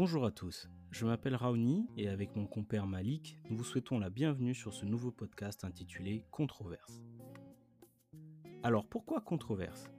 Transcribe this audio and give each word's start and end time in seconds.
Bonjour 0.00 0.24
à 0.24 0.30
tous, 0.30 0.66
je 0.90 1.04
m'appelle 1.04 1.34
Raoni 1.34 1.86
et 1.98 2.08
avec 2.08 2.34
mon 2.34 2.46
compère 2.46 2.86
Malik, 2.86 3.36
nous 3.50 3.58
vous 3.58 3.64
souhaitons 3.64 3.98
la 3.98 4.08
bienvenue 4.08 4.54
sur 4.54 4.72
ce 4.72 4.86
nouveau 4.86 5.10
podcast 5.10 5.62
intitulé 5.62 6.24
Controverse. 6.30 7.02
Alors 8.62 8.86
pourquoi 8.86 9.20
Controverse? 9.20 9.90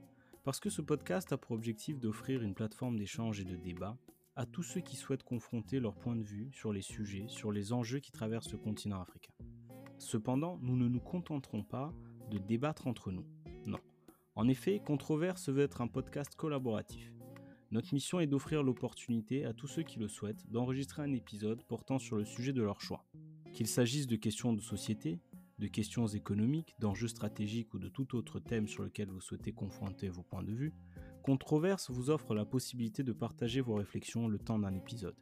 Parce 0.44 0.60
que 0.60 0.72
ce 0.72 0.82
podcast 0.82 1.32
a 1.34 1.38
pour 1.38 1.52
objectif 1.52 2.00
d'offrir 2.00 2.42
une 2.42 2.56
plateforme 2.56 2.98
d'échange 2.98 3.42
et 3.42 3.46
de 3.46 3.56
débat 3.56 3.96
à 4.36 4.48
tous 4.48 4.64
ceux 4.64 4.82
qui 4.82 4.96
souhaitent 4.96 5.22
confronter 5.22 5.80
leur 5.80 5.94
point 5.94 6.16
de 6.16 6.24
vue 6.24 6.50
sur 6.52 6.74
les 6.74 6.82
sujets, 6.82 7.26
sur 7.28 7.52
les 7.52 7.72
enjeux 7.72 8.00
qui 8.00 8.12
traversent 8.12 8.54
le 8.54 8.58
continent 8.58 9.02
africain. 9.02 9.34
Cependant, 10.00 10.58
nous 10.64 10.78
ne 10.78 10.88
nous 10.88 11.00
contenterons 11.00 11.64
pas 11.64 11.94
de 12.32 12.40
débattre 12.40 12.88
entre 12.88 13.12
nous. 13.12 13.28
Non. 13.68 13.78
En 14.34 14.48
effet, 14.48 14.82
Controverse 14.84 15.50
veut 15.50 15.62
être 15.62 15.80
un 15.80 15.88
podcast 15.88 16.34
collaboratif. 16.34 17.14
Notre 17.72 17.94
mission 17.94 18.20
est 18.20 18.28
d'offrir 18.28 18.64
l'opportunité 18.64 19.46
à 19.46 19.54
tous 19.54 19.68
ceux 19.68 19.84
qui 19.84 19.98
le 19.98 20.10
souhaitent 20.10 20.46
d'enregistrer 20.52 21.04
un 21.04 21.14
épisode 21.14 21.64
portant 21.64 22.00
sur 22.00 22.18
le 22.18 22.26
sujet 22.26 22.52
de 22.52 22.62
leur 22.62 22.82
choix. 22.82 23.06
Qu'il 23.54 23.68
s'agisse 23.68 24.08
de 24.08 24.18
questions 24.18 24.52
de 24.52 24.60
société, 24.60 25.22
de 25.58 25.68
questions 25.68 26.06
économiques, 26.06 26.76
d'enjeux 26.80 27.08
stratégiques 27.08 27.74
ou 27.74 27.80
de 27.80 27.88
tout 27.88 28.18
autre 28.18 28.42
thème 28.42 28.68
sur 28.68 28.84
lequel 28.84 29.08
vous 29.08 29.22
souhaitez 29.22 29.54
confronter 29.54 30.10
vos 30.10 30.22
points 30.22 30.44
de 30.44 30.52
vue, 30.52 30.74
Controverse 31.24 31.90
vous 31.90 32.10
offre 32.10 32.36
la 32.36 32.44
possibilité 32.44 33.04
de 33.04 33.14
partager 33.14 33.62
vos 33.62 33.76
réflexions 33.76 34.28
le 34.28 34.38
temps 34.38 34.60
d'un 34.60 34.76
épisode. 34.76 35.16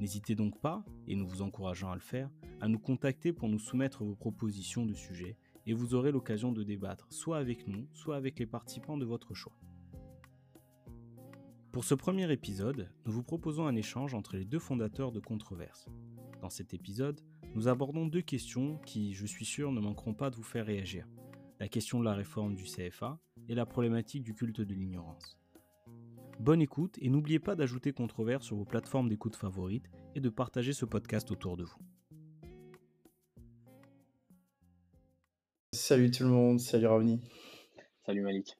N'hésitez 0.00 0.34
donc 0.34 0.58
pas, 0.62 0.86
et 1.06 1.16
nous 1.16 1.26
vous 1.26 1.42
encourageons 1.42 1.90
à 1.90 1.94
le 1.96 2.00
faire, 2.00 2.30
à 2.62 2.68
nous 2.68 2.78
contacter 2.78 3.34
pour 3.34 3.50
nous 3.50 3.58
soumettre 3.58 4.04
vos 4.04 4.14
propositions 4.14 4.86
de 4.86 4.94
sujets 4.94 5.36
et 5.66 5.74
vous 5.74 5.92
aurez 5.92 6.12
l'occasion 6.12 6.50
de 6.50 6.62
débattre 6.62 7.12
soit 7.12 7.36
avec 7.36 7.66
nous, 7.66 7.86
soit 7.92 8.16
avec 8.16 8.38
les 8.38 8.46
participants 8.46 8.96
de 8.96 9.04
votre 9.04 9.34
choix. 9.34 9.58
Pour 11.78 11.84
ce 11.84 11.94
premier 11.94 12.28
épisode, 12.32 12.90
nous 13.06 13.12
vous 13.12 13.22
proposons 13.22 13.68
un 13.68 13.76
échange 13.76 14.12
entre 14.12 14.34
les 14.34 14.44
deux 14.44 14.58
fondateurs 14.58 15.12
de 15.12 15.20
Controverse. 15.20 15.86
Dans 16.40 16.50
cet 16.50 16.74
épisode, 16.74 17.20
nous 17.54 17.68
abordons 17.68 18.04
deux 18.04 18.20
questions 18.20 18.78
qui, 18.78 19.14
je 19.14 19.24
suis 19.24 19.44
sûr, 19.44 19.70
ne 19.70 19.80
manqueront 19.80 20.12
pas 20.12 20.28
de 20.28 20.34
vous 20.34 20.42
faire 20.42 20.66
réagir. 20.66 21.06
La 21.60 21.68
question 21.68 22.00
de 22.00 22.04
la 22.04 22.14
réforme 22.14 22.56
du 22.56 22.64
CFA 22.64 23.20
et 23.48 23.54
la 23.54 23.64
problématique 23.64 24.24
du 24.24 24.34
culte 24.34 24.60
de 24.60 24.74
l'ignorance. 24.74 25.38
Bonne 26.40 26.62
écoute 26.62 26.98
et 27.00 27.10
n'oubliez 27.10 27.38
pas 27.38 27.54
d'ajouter 27.54 27.92
Controverse 27.92 28.46
sur 28.46 28.56
vos 28.56 28.64
plateformes 28.64 29.08
d'écoute 29.08 29.36
favorites 29.36 29.88
et 30.16 30.20
de 30.20 30.30
partager 30.30 30.72
ce 30.72 30.84
podcast 30.84 31.30
autour 31.30 31.56
de 31.56 31.62
vous. 31.62 31.78
Salut 35.70 36.10
tout 36.10 36.24
le 36.24 36.30
monde, 36.30 36.58
salut 36.58 36.88
Ravni. 36.88 37.20
Salut 38.04 38.22
Malik. 38.22 38.56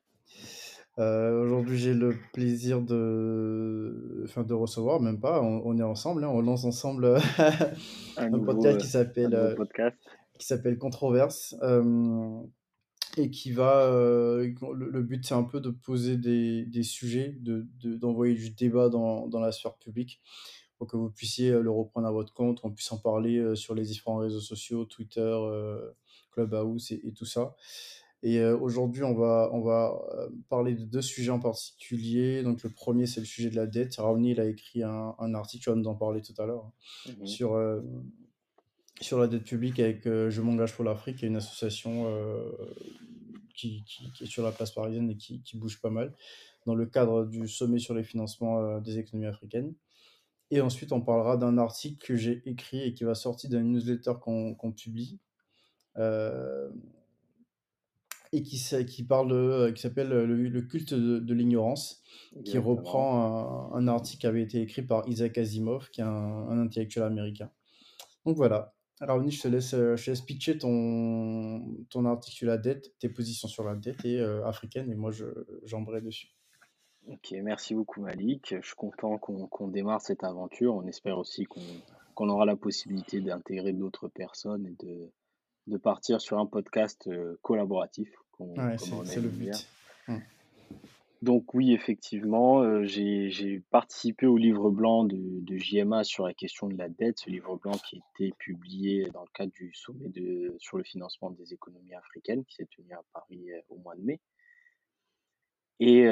Euh, 0.99 1.45
aujourd'hui, 1.45 1.79
j'ai 1.79 1.95
le 1.95 2.17
plaisir 2.33 2.83
de, 2.83 4.23
enfin, 4.25 4.43
de 4.43 4.55
recevoir, 4.55 5.01
même 5.01 5.21
pas, 5.21 5.41
on, 5.41 5.79
est 5.79 5.83
ensemble, 5.83 6.25
hein, 6.25 6.29
on 6.29 6.41
lance 6.41 6.65
ensemble 6.65 7.05
euh, 7.05 7.21
un, 8.17 8.39
podcast 8.41 8.81
qui 8.81 8.89
s'appelle 8.89 9.57
qui 10.39 10.47
s'appelle 10.47 10.79
Controverse 10.79 11.57
et 13.17 13.31
qui 13.31 13.53
va. 13.53 13.89
le, 13.91 15.03
but, 15.03 15.25
c'est 15.25 15.35
un 15.35 15.45
peu 15.45 15.61
de 15.61 15.71
poser 15.71 16.17
des, 16.17 16.65
des 16.65 16.83
sujets, 16.83 17.37
d'envoyer 17.41 17.67
de, 17.81 17.97
d'envoyer 17.97 18.35
du 18.35 18.51
débat 18.51 18.89
dans, 18.89 19.29
dans, 19.29 19.41
la 19.41 19.53
sphère 19.53 19.75
publique 19.77 20.21
pour 20.79 20.89
que 20.89 20.97
vous 20.97 21.11
puissiez 21.11 21.51
le 21.51 21.71
reprendre 21.71 22.09
à 22.09 22.13
votre 22.13 22.33
compte, 22.33 22.61
qu'on 22.61 22.71
puisse 22.71 22.91
en 22.91 22.99
parler 22.99 23.55
sur 23.55 23.75
les 23.75 23.83
différents 23.83 24.19
réseaux 24.19 24.41
sociaux, 24.41 24.85
Twitter, 24.85 25.37
Clubhouse 26.33 26.91
et, 26.91 27.01
et 27.07 27.13
tout 27.13 27.25
ça. 27.25 27.55
Et 28.23 28.45
aujourd'hui, 28.45 29.05
on 29.05 29.15
va, 29.15 29.49
on 29.53 29.61
va 29.61 29.97
parler 30.49 30.75
de 30.75 30.85
deux 30.85 31.03
sujets 31.03 31.31
en 31.31 31.39
particulier. 31.39 32.43
Donc, 32.43 32.65
le 32.65 32.71
premier, 32.71 33.07
c'est 33.07 33.21
le 33.21 33.27
sujet 33.27 33.49
de 33.49 33.57
la 33.57 33.67
dette. 33.67 33.97
Raoni, 33.97 34.33
il 34.33 34.41
a 34.41 34.47
écrit 34.47 34.83
un, 34.83 35.15
un, 35.19 35.35
article, 35.35 35.63
tu 35.65 35.71
vas 35.71 35.77
nous 35.77 35.87
en 35.87 35.95
parler 35.95 36.21
tout 36.21 36.35
à 36.39 36.47
l'heure, 36.47 36.65
hein, 36.65 37.13
mmh 37.21 37.27
sur, 37.27 37.81
sur 39.01 39.21
la 39.21 39.29
dette 39.29 39.45
publique 39.45 39.79
avec 39.79 40.03
Je 40.05 40.41
m'engage 40.41 40.75
pour 40.75 40.85
l'Afrique, 40.85 41.19
qui 41.19 41.27
est 41.27 41.29
une 41.29 41.37
association 41.37 42.07
qui, 43.55 43.85
qui, 43.85 44.25
est 44.25 44.27
sur 44.27 44.43
la 44.43 44.51
place 44.51 44.73
parisienne 44.73 45.11
et 45.11 45.17
qui, 45.17 45.41
qui, 45.43 45.57
bouge 45.57 45.81
pas 45.81 45.91
mal, 45.91 46.13
dans 46.67 46.75
le 46.75 46.87
cadre 46.87 47.25
du 47.25 47.47
sommet 47.47 47.79
sur 47.79 47.95
les 47.95 48.03
financements 48.03 48.81
des 48.81 48.99
économies 48.99 49.27
africaines. 49.27 49.75
Et 50.51 50.61
ensuite, 50.61 50.93
on 50.93 51.01
parlera 51.01 51.37
d'un 51.37 51.59
article 51.59 52.05
que 52.05 52.17
j'ai 52.17 52.43
écrit 52.47 52.81
et 52.81 52.95
qui 52.95 53.05
va 53.05 53.15
sortir 53.15 53.51
d'une 53.51 53.71
newsletter 53.71 54.15
qu'on 54.21 54.73
publie. 54.73 55.19
Euh, 55.97 56.71
et 58.33 58.43
qui, 58.43 58.59
qui 58.87 59.05
parle 59.05 59.33
euh, 59.33 59.73
qui 59.73 59.81
s'appelle 59.81 60.13
euh, 60.13 60.27
le, 60.27 60.63
culte 60.63 60.95
de, 60.95 61.35
l'ignorance, 61.35 62.03
qui 62.45 62.59
reprend 62.59 63.73
un, 63.75 63.89
article 63.89 64.21
qui 64.21 64.27
avait 64.27 64.43
été 64.43 64.61
écrit 64.61 64.83
par 64.83 65.09
Isaac 65.09 65.39
Asimov, 65.39 65.91
qui 65.91 66.01
est 66.01 66.05
un, 66.05 66.59
intellectuel 66.59 67.05
américain. 67.05 67.51
Donc 68.25 68.37
voilà. 68.37 68.75
Alors, 69.01 69.23
je 69.29 69.41
te 69.41 69.49
laisse, 69.49 69.75
euh, 69.75 69.97
je 69.97 70.07
te 70.07 70.11
laisse 70.11 70.21
pitcher 70.23 70.59
ton, 70.59 71.85
ton 71.89 72.05
article 72.05 72.37
sur 72.37 72.49
la 72.49 72.59
dette, 72.59 72.99
tes 72.99 73.09
positions 73.09 73.49
sur 73.49 73.65
la 73.65 73.77
dette 73.77 74.05
et, 74.05 74.21
africaine, 74.21 74.91
et 74.91 74.97
moi, 74.97 75.11
j'embraye 75.65 76.03
dessus. 76.03 76.29
Ok, 77.07 77.33
merci 77.43 77.75
beaucoup 77.75 78.03
Malik. 78.03 78.55
Je 78.61 78.67
suis 78.67 78.77
content 78.77 79.17
qu'on 79.17 79.69
démarre 79.69 80.03
cette 80.03 80.25
aventure. 80.25 80.75
On 80.75 80.87
espère 80.87 81.17
aussi 81.17 81.47
qu'on 81.47 82.29
aura 82.29 82.45
la 82.45 82.57
possibilité 82.57 83.21
d'intégrer 83.21 83.73
d'autres 83.73 84.09
personnes 84.09 84.67
et 84.67 84.85
de, 84.85 85.11
de 85.69 85.77
partir 85.77 86.21
sur 86.21 86.39
un 86.39 86.47
podcast 86.47 87.07
euh, 87.09 87.39
collaboratif. 87.43 88.11
c'est 89.05 89.21
le 89.21 89.29
but. 89.29 89.69
Hum. 90.09 90.21
Donc 91.21 91.53
oui, 91.53 91.73
effectivement, 91.73 92.63
euh, 92.63 92.85
j'ai 92.85 93.61
participé 93.71 94.27
au 94.27 94.37
livre 94.37 94.71
blanc 94.71 95.03
de, 95.03 95.17
de, 95.19 95.57
JMA 95.57 96.05
sur 96.05 96.25
la 96.25 96.33
question 96.33 96.69
de 96.69 96.77
la 96.79 96.89
dette, 96.89 97.19
ce 97.19 97.31
livre 97.31 97.57
blanc 97.57 97.73
qui 97.73 97.97
a 97.97 97.99
été 98.15 98.33
publié 98.39 99.11
dans 99.13 99.23
le 99.23 99.29
cadre 99.35 99.53
du 99.53 99.73
sommet 99.75 100.09
de, 100.11 100.55
sur 100.59 100.77
le 100.77 100.85
financement 100.85 101.31
des 101.31 101.53
économies 101.53 101.95
africaines 101.95 102.45
qui 102.45 102.55
s'est 102.55 102.69
tenu 102.77 102.93
à 102.93 103.03
Paris 103.13 103.51
euh, 103.51 103.61
au 103.69 103.79
mois 103.79 103.97
de 103.97 104.03
mai. 104.03 104.21
Et 105.81 106.07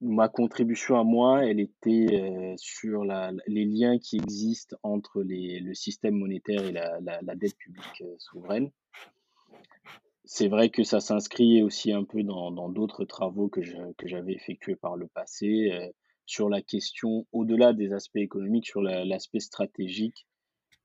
ma 0.00 0.28
contribution 0.28 0.98
à 0.98 1.04
moi, 1.04 1.44
elle 1.44 1.60
était 1.60 2.06
euh, 2.12 2.54
sur 2.56 3.04
la, 3.04 3.32
les 3.46 3.64
liens 3.64 3.98
qui 3.98 4.16
existent 4.16 4.76
entre 4.82 5.22
les, 5.22 5.60
le 5.60 5.74
système 5.74 6.14
monétaire 6.14 6.64
et 6.64 6.72
la, 6.72 7.00
la, 7.00 7.20
la 7.22 7.34
dette 7.34 7.56
publique 7.56 8.02
euh, 8.02 8.14
souveraine. 8.18 8.70
C'est 10.24 10.48
vrai 10.48 10.70
que 10.70 10.84
ça 10.84 11.00
s'inscrit 11.00 11.62
aussi 11.62 11.92
un 11.92 12.04
peu 12.04 12.22
dans 12.22 12.68
d'autres 12.68 13.04
travaux 13.04 13.48
que 13.48 13.62
j'avais 13.62 14.32
effectués 14.32 14.76
par 14.76 14.96
le 14.96 15.08
passé 15.08 15.70
euh, 15.72 15.88
sur 16.24 16.48
la 16.48 16.62
question, 16.62 17.26
au-delà 17.32 17.72
des 17.72 17.92
aspects 17.92 18.16
économiques, 18.16 18.66
sur 18.66 18.80
l'aspect 18.80 19.40
stratégique 19.40 20.28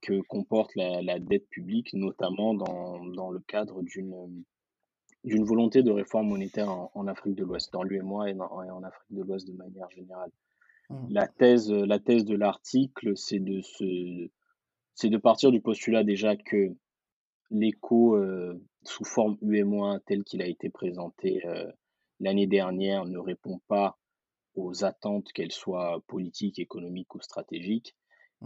que 0.02 0.20
comporte 0.22 0.72
la, 0.76 1.20
dette 1.20 1.48
publique, 1.50 1.94
notamment 1.94 2.56
dans, 2.56 3.06
dans 3.06 3.30
le 3.30 3.40
cadre 3.42 3.84
d'une 3.84 4.44
d'une 5.26 5.44
volonté 5.44 5.82
de 5.82 5.92
réforme 5.92 6.28
monétaire 6.28 6.70
en, 6.70 7.08
Afrique 7.08 7.36
de 7.36 7.44
l'Ouest, 7.44 7.74
dans 7.74 7.84
l'UMOA 7.84 8.30
et, 8.30 8.34
et, 8.34 8.40
en 8.40 8.84
Afrique 8.84 9.12
de 9.12 9.24
l'Ouest 9.24 9.48
de 9.48 9.54
manière 9.54 9.90
générale. 9.90 10.32
Mmh. 10.90 11.08
La, 11.10 11.28
thèse, 11.28 11.72
la 11.72 12.00
thèse 12.00 12.26
de 12.26 12.36
l'article, 12.36 13.18
c'est 13.18 13.40
de, 13.40 13.62
se, 13.62 15.08
de 15.08 15.18
partir 15.18 15.52
du 15.52 15.62
postulat 15.62 16.04
déjà 16.04 16.36
que 16.36 16.76
l'écho 17.50 18.16
euh, 18.16 18.62
sous 18.84 19.04
forme 19.04 19.38
UMOA 19.42 20.00
tel 20.06 20.24
qu'il 20.24 20.44
a 20.44 20.48
été 20.48 20.70
présenté 20.70 21.44
euh, 21.48 21.72
l'année 22.20 22.48
dernière 22.48 23.06
ne 23.06 23.18
répond 23.18 23.60
pas 23.68 23.98
aux 24.54 24.86
attentes, 24.86 25.32
qu'elles 25.34 25.52
soient 25.52 26.02
politiques, 26.08 26.60
économiques 26.60 27.14
ou 27.16 27.20
stratégiques, 27.20 27.96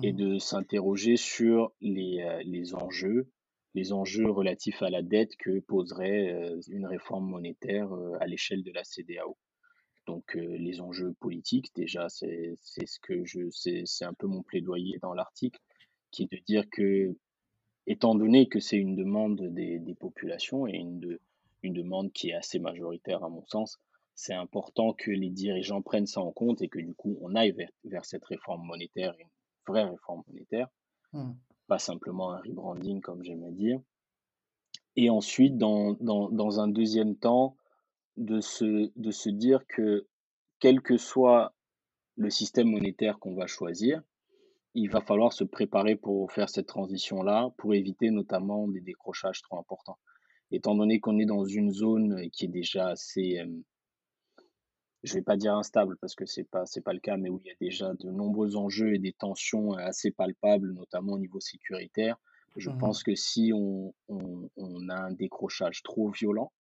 et 0.02 0.14
mmh. 0.14 0.16
de 0.16 0.38
s'interroger 0.38 1.18
sur 1.18 1.74
les, 1.82 2.22
euh, 2.22 2.42
les 2.46 2.74
enjeux 2.74 3.30
les 3.76 3.94
enjeux 3.94 4.30
relatifs 4.30 4.82
à 4.82 4.90
la 4.90 5.02
dette 5.02 5.36
que 5.38 5.60
poserait 5.60 6.34
euh, 6.34 6.60
une 6.70 6.86
réforme 6.86 7.30
monétaire 7.30 7.94
euh, 7.94 8.18
à 8.20 8.28
l'échelle 8.28 8.64
de 8.64 8.72
la 8.72 8.84
CDAO. 8.84 9.38
Donc 10.08 10.36
euh, 10.36 10.58
les 10.58 10.82
enjeux 10.82 11.14
politiques, 11.20 11.72
déjà, 11.76 12.10
c'est 12.10 12.58
ce 12.64 13.00
que 13.00 13.24
je, 13.26 13.50
c'est 13.52 14.06
un 14.06 14.14
peu 14.14 14.28
mon 14.28 14.42
plaidoyer 14.42 14.98
dans 15.00 15.14
l'article, 15.14 15.60
qui 16.12 16.24
est 16.24 16.32
de 16.32 16.42
dire 16.46 16.64
que, 16.72 17.16
étant 17.86 18.16
donné 18.16 18.48
que 18.48 18.60
c'est 18.60 18.78
une 18.78 18.96
demande 18.96 19.42
des, 19.54 19.78
des, 19.80 19.96
populations 19.96 20.66
et 20.66 20.78
une, 20.78 21.00
de, 21.00 21.22
une 21.62 21.74
demande 21.74 22.12
qui 22.12 22.30
est 22.30 22.34
assez 22.34 22.58
majoritaire 22.58 23.24
à 23.24 23.30
mon 23.30 23.46
sens, 23.46 23.78
c'est 24.16 24.34
important 24.34 24.94
que 24.94 25.12
les 25.12 25.30
dirigeants 25.30 25.84
prennent 25.84 26.08
ça 26.08 26.22
en 26.22 26.32
compte 26.32 26.62
et 26.62 26.70
que 26.70 26.80
du 26.80 26.94
coup 26.96 27.18
on 27.22 27.36
aille 27.36 27.52
vers, 27.52 27.70
vers 27.84 28.06
cette 28.06 28.26
réforme 28.26 28.66
monétaire, 28.66 29.14
une 29.20 29.30
vraie 29.68 29.86
réforme 29.86 30.24
monétaire. 30.28 30.68
Mmh 31.14 31.34
pas 31.70 31.80
simplement 31.80 32.34
un 32.34 32.42
rebranding 32.42 33.00
comme 33.00 33.24
j'aime 33.24 33.44
à 33.44 33.52
dire. 33.52 33.80
Et 34.98 35.10
ensuite, 35.10 35.58
dans, 35.58 35.94
dans, 35.94 36.60
un 36.60 36.68
deuxième 36.68 37.16
temps, 37.16 37.56
de 38.18 38.42
se, 38.42 38.92
de 38.98 39.12
se 39.12 39.30
dire 39.30 39.66
que 39.68 40.08
quel 40.60 40.82
que 40.82 40.98
soit 40.98 41.54
le 42.18 42.30
système 42.30 42.70
monétaire 42.70 43.18
qu'on 43.20 43.36
va 43.36 43.48
choisir, 43.48 44.02
il 44.74 44.90
va 44.90 45.00
falloir 45.00 45.32
se 45.32 45.46
préparer 45.46 45.96
pour 45.96 46.32
faire 46.34 46.50
cette 46.50 46.68
transition-là, 46.68 47.52
pour 47.58 47.74
éviter 47.74 48.10
notamment 48.10 48.68
des 48.68 48.82
décrochages 48.82 49.42
trop 49.42 49.58
importants. 49.58 50.00
Étant 50.52 50.76
donné 50.76 51.00
qu'on 51.00 51.20
est 51.20 51.26
dans 51.26 51.46
une 51.46 51.72
zone 51.72 52.30
qui 52.32 52.46
est 52.46 52.50
déjà 52.50 52.90
assez, 52.90 53.40
euh, 53.40 53.48
je 55.04 55.14
vais 55.14 55.22
pas 55.22 55.38
dire 55.38 55.56
instable 55.56 55.98
parce 55.98 56.16
que 56.16 56.26
c'est 56.26 56.44
pas 56.44 56.66
c'est 56.66 56.82
pas 56.82 56.94
le 56.94 57.00
cas, 57.00 57.18
mais 57.18 57.30
où 57.30 57.40
il 57.40 57.48
y 57.48 57.52
a 57.52 57.56
déjà 57.60 57.94
de 57.94 58.10
nombreux 58.12 58.56
enjeux 58.58 58.94
et 58.96 59.00
des 59.00 59.14
tensions 59.14 59.74
assez 59.74 60.12
palpables, 60.12 60.74
notamment 60.74 61.14
au 61.14 61.20
niveau 61.20 61.40
sécuritaire. 61.40 62.18
Je 62.56 62.70
Mmh 62.70 62.78
pense 62.78 63.04
que 63.04 63.16
si 63.16 63.52
on, 63.54 63.94
on, 64.10 64.50
on 64.58 64.90
a 64.90 64.96
un 64.96 65.12
décrochage 65.12 65.84
trop 65.84 66.10
violent, 66.10 66.52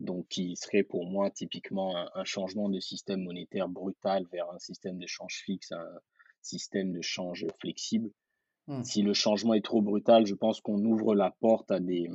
donc 0.00 0.26
qui 0.28 0.56
serait 0.56 0.82
pour 0.82 1.06
moi 1.06 1.30
typiquement 1.30 1.94
un, 2.14 2.24
changement 2.24 2.68
de 2.68 2.80
système 2.80 3.22
monétaire 3.22 3.68
brutal 3.68 4.26
vers 4.32 4.50
un 4.50 4.58
système 4.58 4.98
de 4.98 5.06
change 5.06 5.42
fixe, 5.44 5.72
un 5.72 6.00
système 6.42 6.92
de 6.92 7.02
change 7.02 7.46
flexible. 7.60 8.10
mmh. 8.68 8.84
Si 8.84 9.02
le 9.02 9.14
changement 9.14 9.54
est 9.54 9.64
trop 9.64 9.82
brutal, 9.82 10.26
je 10.26 10.34
pense 10.34 10.60
qu'on 10.60 10.84
ouvre 10.84 11.14
la 11.14 11.30
porte 11.40 11.70
à 11.70 11.80
des, 11.80 12.08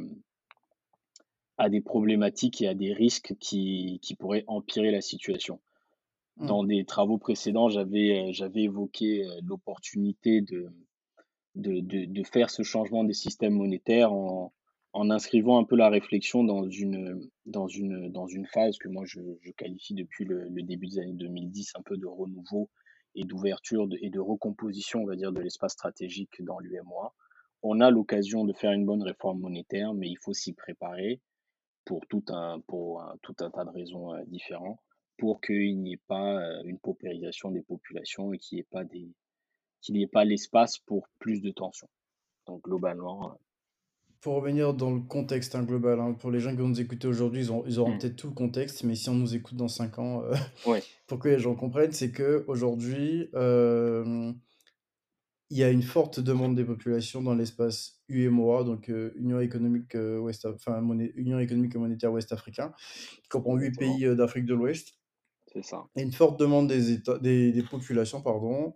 à 1.58 1.70
des 1.70 1.82
problématiques 1.82 2.62
et 2.62 2.68
à 2.68 2.74
des 2.74 2.94
risques 2.94 3.36
qui, 3.40 4.00
qui 4.02 4.16
pourraient 4.16 4.44
empirer 4.48 4.92
la 4.92 5.02
situation. 5.02 5.60
Mmh. 6.38 6.48
Dans 6.48 6.64
des 6.64 6.86
travaux 6.86 7.18
précédents, 7.18 7.70
j'avais, 7.70 8.34
j'avais 8.34 8.64
évoqué 8.64 9.26
l'opportunité 9.44 10.42
de, 10.42 10.70
de, 11.56 11.80
de, 11.80 12.06
de, 12.06 12.24
faire 12.24 12.50
ce 12.50 12.64
changement 12.64 13.04
des 13.06 13.14
systèmes 13.14 13.54
monétaires 13.54 14.12
en, 14.12 14.54
en 14.92 15.10
inscrivant 15.10 15.60
un 15.60 15.64
peu 15.64 15.76
la 15.76 15.90
réflexion 15.90 16.44
dans 16.44 16.68
une, 16.70 17.30
dans 17.46 17.68
une, 17.68 18.10
dans 18.12 18.28
une 18.28 18.46
phase 18.46 18.78
que 18.78 18.88
moi 18.88 19.04
je, 19.06 19.20
je 19.42 19.52
qualifie 19.52 19.94
depuis 19.94 20.26
le, 20.26 20.48
le, 20.50 20.64
début 20.64 20.88
des 20.88 21.00
années 21.00 21.14
2010 21.14 21.74
un 21.76 21.82
peu 21.82 21.98
de 21.98 22.06
renouveau 22.06 22.70
et 23.16 23.24
d'ouverture 23.24 23.88
et 24.02 24.10
de 24.10 24.20
recomposition, 24.20 25.02
on 25.04 25.06
va 25.06 25.16
dire, 25.16 25.32
de 25.32 25.42
l'espace 25.42 25.74
stratégique 25.74 26.42
dans 26.44 26.60
l'UMOA. 26.60 27.14
On 27.64 27.80
a 27.80 27.90
l'occasion 27.90 28.46
de 28.46 28.54
faire 28.54 28.72
une 28.72 28.86
bonne 28.86 29.04
réforme 29.04 29.40
monétaire, 29.40 29.94
mais 29.94 30.10
il 30.10 30.18
faut 30.18 30.34
s'y 30.34 30.54
préparer 30.54 31.22
pour 31.86 32.06
tout 32.08 32.24
un, 32.30 32.60
pour 32.62 33.02
un, 33.02 33.16
tout 33.22 33.36
un 33.40 33.52
tas 33.52 33.66
de 33.66 33.70
raisons 33.70 34.14
euh, 34.14 34.24
différentes 34.28 34.80
pour 35.18 35.40
qu'il 35.42 35.80
n'y 35.82 35.94
ait 35.94 36.02
pas 36.08 36.38
euh, 36.40 36.62
une 36.66 36.80
paupérisation 36.80 37.52
des 37.52 37.62
populations 37.62 38.34
et 38.34 38.38
qu'il 38.38 38.58
n'y 38.58 38.62
ait 38.62 38.68
pas 38.70 38.84
des 38.84 39.14
qu'il 39.82 39.96
n'y 39.96 40.04
ait 40.04 40.08
pas 40.08 40.26
l'espace 40.26 40.80
pour 40.80 41.08
plus 41.20 41.42
de 41.42 41.52
tensions. 41.52 41.90
Donc 42.48 42.64
globalement, 42.64 43.38
pour 44.22 44.36
revenir 44.36 44.74
dans 44.74 44.92
le 44.92 45.02
contexte 45.02 45.54
hein, 45.56 45.64
global, 45.64 46.00
hein, 46.00 46.14
pour 46.14 46.32
les 46.32 46.40
gens 46.40 46.50
qui 46.50 46.58
vont 46.58 46.68
nous 46.70 46.82
écouter 46.82 47.08
aujourd'hui, 47.08 47.46
ils, 47.46 47.52
ils 47.68 47.80
auront 47.80 47.92
Mm. 47.92 48.00
peut-être 48.00 48.16
tout 48.16 48.28
le 48.28 48.34
contexte, 48.34 48.84
mais 48.84 48.96
si 48.96 49.08
on 49.10 49.14
nous 49.14 49.36
écoute 49.36 49.56
dans 49.56 49.68
5 49.68 50.00
ans, 50.00 50.24
euh, 50.24 50.34
Ouais, 50.66 50.84
pour 51.08 51.20
que 51.20 51.30
les 51.30 51.40
gens 51.40 51.54
comprennent, 51.56 51.92
c'est 51.92 52.12
que 52.12 52.44
aujourd'hui, 52.48 53.30
euh, 53.36 54.34
il 55.50 55.58
y 55.58 55.64
a 55.64 55.70
une 55.70 55.84
forte 55.84 56.20
demande 56.20 56.56
des 56.56 56.66
populations 56.66 57.22
dans 57.22 57.36
l'espace 57.36 58.02
UMOA, 58.10 58.64
donc 58.64 58.90
euh, 58.90 59.12
Union 59.16 59.40
économique 59.40 59.96
euh, 59.96 60.20
ouest, 60.20 60.46
enfin 60.46 60.82
monnaie- 60.82 61.12
Union 61.16 61.40
économique 61.40 61.76
et 61.76 61.80
monétaire 61.80 62.12
ouest 62.12 62.32
africain, 62.34 62.74
qui 63.24 63.30
comprend 63.30 63.56
8 63.58 63.78
exactement. 63.78 63.78
pays 63.78 64.06
euh, 64.06 64.16
d'Afrique 64.16 64.46
de 64.46 64.56
l'Ouest, 64.56 65.00
C'est 65.48 65.64
ça. 65.64 65.88
et 65.96 66.02
une 66.02 66.12
forte 66.12 66.40
demande 66.40 66.68
des 66.68 66.92
États, 66.92 67.18
des, 67.20 67.52
des 67.52 67.64
populations, 67.64 68.22
pardon, 68.22 68.76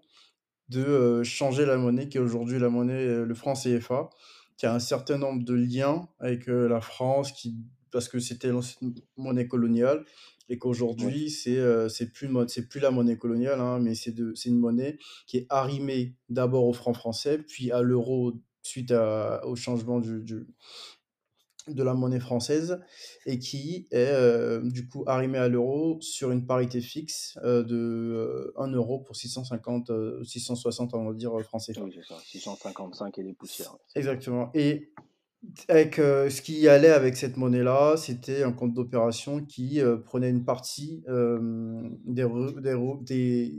de 0.70 1.24
changer 1.24 1.66
la 1.66 1.78
monnaie 1.78 2.10
qui 2.10 2.18
est 2.18 2.22
aujourd'hui 2.22 2.60
la 2.60 2.70
monnaie, 2.70 3.26
le 3.26 3.36
franc 3.36 3.56
CFA, 3.56 4.10
qui 4.58 4.66
a 4.68 4.74
un 4.74 4.80
certain 4.80 5.18
nombre 5.18 5.44
de 5.46 5.54
liens 5.56 6.10
avec 6.20 6.48
la 6.48 6.82
France, 6.82 7.32
qui, 7.34 7.56
parce 7.92 8.10
que 8.10 8.20
c'était 8.20 8.50
l'ancienne 8.50 8.96
monnaie 9.18 9.48
coloniale, 9.48 10.06
et 10.50 10.58
qu'aujourd'hui, 10.58 11.30
c'est 11.30 11.58
euh, 11.58 11.88
c'est 11.90 12.12
plus, 12.12 12.28
la 12.80 12.92
monnaie 12.92 13.18
coloniale, 13.18 13.60
hein, 13.62 13.80
mais 13.80 13.96
c'est 13.96 14.16
une 14.46 14.60
monnaie 14.60 14.98
qui 15.28 15.38
est 15.38 15.46
arrimée 15.50 16.16
d'abord 16.30 16.66
au 16.66 16.74
franc 16.74 16.94
français, 16.94 17.38
puis 17.38 17.72
à 17.72 17.82
l'euro 17.82 18.34
suite 18.64 18.92
à- 18.92 19.46
au 19.46 19.56
changement 19.56 20.00
du, 20.00 20.22
du- 20.22 20.48
de 21.68 21.84
la 21.84 21.94
monnaie 21.94 22.20
française, 22.20 22.80
et 23.28 23.38
qui 23.38 23.88
est 23.92 24.08
euh, 24.12 24.60
du 24.64 24.88
coup 24.88 25.04
arrimée 25.06 25.38
à 25.38 25.48
l'euro 25.50 26.00
sur 26.02 26.32
une 26.32 26.48
parité 26.48 26.82
fixe 26.82 27.38
euh, 27.44 27.62
de 27.64 27.76
euh, 27.76 28.54
1 28.58 28.72
euro 28.72 29.00
pour 29.00 29.16
650, 29.16 29.92
euh, 29.92 30.24
660, 30.24 30.96
on 30.96 31.06
va 31.06 31.14
dire, 31.14 31.40
francs 31.44 31.62
CFA. 31.62 31.84
oui, 31.84 31.92
c'est 31.94 32.08
ça. 32.12 32.20
655 32.26 33.20
et 33.20 33.24
des 33.24 33.34
poussières. 33.34 33.74
ouais. 33.74 33.80
Exactement. 33.96 34.50
Et 34.56 34.92
avec 35.68 36.00
euh, 36.00 36.30
ce 36.30 36.42
qui 36.42 36.68
allait 36.68 36.90
avec 36.90 37.16
cette 37.16 37.38
monnaie-là, 37.38 37.96
c'était 37.98 38.44
un 38.44 38.52
compte 38.52 38.74
d'opération 38.74 39.46
qui 39.46 39.80
euh, 39.82 39.98
prenait 39.98 40.30
une 40.30 40.44
partie 40.44 41.04
euh, 41.08 41.90
des, 42.06 42.24
re- 42.24 42.60
des, 42.60 42.74
re- 42.74 43.04
des, 43.04 43.54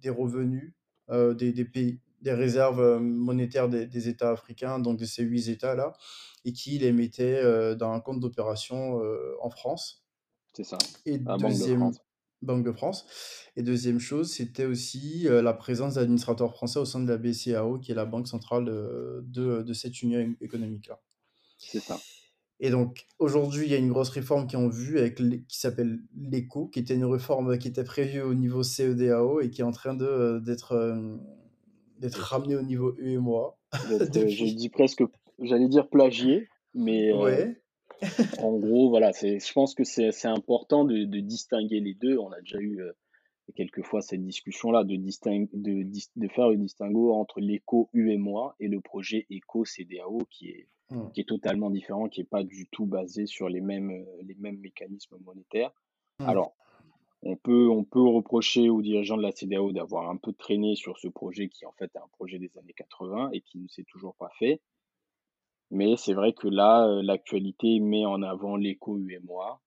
des 0.00 0.10
revenus 0.10 0.74
des, 1.10 1.52
des 1.52 1.64
pays, 1.64 1.98
des 2.22 2.32
réserves 2.32 3.00
monétaires 3.00 3.68
des, 3.68 3.84
des 3.86 4.08
États 4.08 4.30
africains, 4.30 4.78
donc 4.78 4.96
de 4.96 5.04
ces 5.04 5.24
huit 5.24 5.48
États-là, 5.48 5.92
et 6.44 6.52
qui 6.52 6.78
les 6.78 6.92
mettait 6.92 7.42
dans 7.74 7.90
un 7.90 7.98
compte 7.98 8.20
d'opération 8.20 9.00
en 9.42 9.50
France. 9.50 10.04
C'est 10.52 10.62
ça. 10.62 10.78
Et 11.04 11.18
La 11.18 11.36
Banque 11.36 11.40
de 11.40 11.48
deuxième, 11.48 11.78
France. 11.80 12.00
Banque 12.42 12.64
de 12.64 12.70
France. 12.70 13.06
Et 13.56 13.64
deuxième 13.64 13.98
chose, 13.98 14.30
c'était 14.32 14.66
aussi 14.66 15.26
la 15.28 15.52
présence 15.52 15.94
d'administrateurs 15.94 16.52
français 16.52 16.78
au 16.78 16.84
sein 16.84 17.00
de 17.00 17.08
la 17.08 17.16
BCAO, 17.16 17.80
qui 17.80 17.90
est 17.90 17.96
la 17.96 18.06
banque 18.06 18.28
centrale 18.28 18.66
de, 18.66 19.62
de 19.62 19.72
cette 19.72 20.00
union 20.00 20.32
économique-là. 20.40 21.00
C'est 21.60 21.80
ça. 21.80 21.98
Et 22.62 22.70
donc, 22.70 23.06
aujourd'hui, 23.18 23.64
il 23.66 23.70
y 23.70 23.74
a 23.74 23.78
une 23.78 23.88
grosse 23.88 24.10
réforme 24.10 24.46
qui 24.46 24.54
est 24.54 24.58
en 24.58 24.68
vue 24.68 24.98
avec 24.98 25.14
qui 25.16 25.58
s'appelle 25.58 26.00
l'ECO, 26.14 26.66
qui 26.68 26.80
était 26.80 26.94
une 26.94 27.06
réforme 27.06 27.58
qui 27.58 27.68
était 27.68 27.84
prévue 27.84 28.20
au 28.20 28.34
niveau 28.34 28.62
CEDAO 28.62 29.40
et 29.40 29.50
qui 29.50 29.62
est 29.62 29.64
en 29.64 29.70
train 29.70 29.94
de, 29.94 30.04
euh, 30.04 30.40
d'être, 30.40 30.72
euh, 30.72 31.16
d'être 31.98 32.16
ramenée 32.16 32.56
au 32.56 32.62
niveau 32.62 32.94
UEMOA 32.98 33.56
D'être, 33.88 34.02
euh, 34.16 34.28
je 34.28 34.44
depuis. 34.44 34.54
dis 34.54 34.68
presque, 34.68 35.02
j'allais 35.38 35.68
dire 35.68 35.88
plagié, 35.88 36.48
mais 36.74 37.12
euh, 37.12 37.46
en 38.38 38.58
gros, 38.58 38.90
voilà, 38.90 39.12
c'est, 39.12 39.38
je 39.38 39.52
pense 39.52 39.74
que 39.74 39.84
c'est, 39.84 40.12
c'est 40.12 40.28
important 40.28 40.84
de, 40.84 41.04
de 41.04 41.20
distinguer 41.20 41.80
les 41.80 41.94
deux. 41.94 42.18
On 42.18 42.30
a 42.30 42.40
déjà 42.40 42.58
eu 42.58 42.80
euh, 42.80 42.92
quelquefois 43.54 44.02
cette 44.02 44.22
discussion-là, 44.22 44.84
de, 44.84 44.96
de, 44.96 45.90
de 46.16 46.28
faire 46.28 46.48
le 46.48 46.56
distinguo 46.56 47.14
entre 47.14 47.40
l'éco 47.40 47.88
UMOA 47.94 48.56
et 48.60 48.68
le 48.68 48.80
projet 48.80 49.26
éco 49.30 49.64
CDAO 49.64 50.26
qui 50.30 50.48
est, 50.48 50.68
Mm. 50.90 51.12
qui 51.12 51.20
est 51.20 51.28
totalement 51.28 51.70
différent, 51.70 52.08
qui 52.08 52.20
n'est 52.20 52.26
pas 52.26 52.42
du 52.42 52.66
tout 52.66 52.86
basé 52.86 53.26
sur 53.26 53.48
les 53.48 53.60
mêmes, 53.60 53.90
euh, 53.90 54.22
les 54.22 54.34
mêmes 54.34 54.58
mécanismes 54.58 55.18
monétaires. 55.24 55.72
Mm. 56.18 56.28
Alors, 56.28 56.54
on 57.22 57.36
peut, 57.36 57.68
on 57.68 57.84
peut 57.84 58.02
reprocher 58.02 58.70
aux 58.70 58.82
dirigeants 58.82 59.16
de 59.16 59.22
la 59.22 59.32
CDAO 59.32 59.72
d'avoir 59.72 60.10
un 60.10 60.16
peu 60.16 60.32
traîné 60.32 60.74
sur 60.74 60.98
ce 60.98 61.08
projet 61.08 61.48
qui 61.48 61.66
en 61.66 61.72
fait 61.72 61.90
est 61.94 61.98
un 61.98 62.08
projet 62.12 62.38
des 62.38 62.50
années 62.58 62.72
80 62.72 63.30
et 63.32 63.40
qui 63.42 63.58
ne 63.58 63.68
s'est 63.68 63.84
toujours 63.84 64.14
pas 64.16 64.30
fait. 64.38 64.60
Mais 65.70 65.96
c'est 65.96 66.14
vrai 66.14 66.32
que 66.32 66.48
là, 66.48 66.86
euh, 66.86 67.02
l'actualité 67.02 67.78
met 67.78 68.04
en 68.04 68.22
avant 68.22 68.56
l'éco-UMOA 68.56 69.60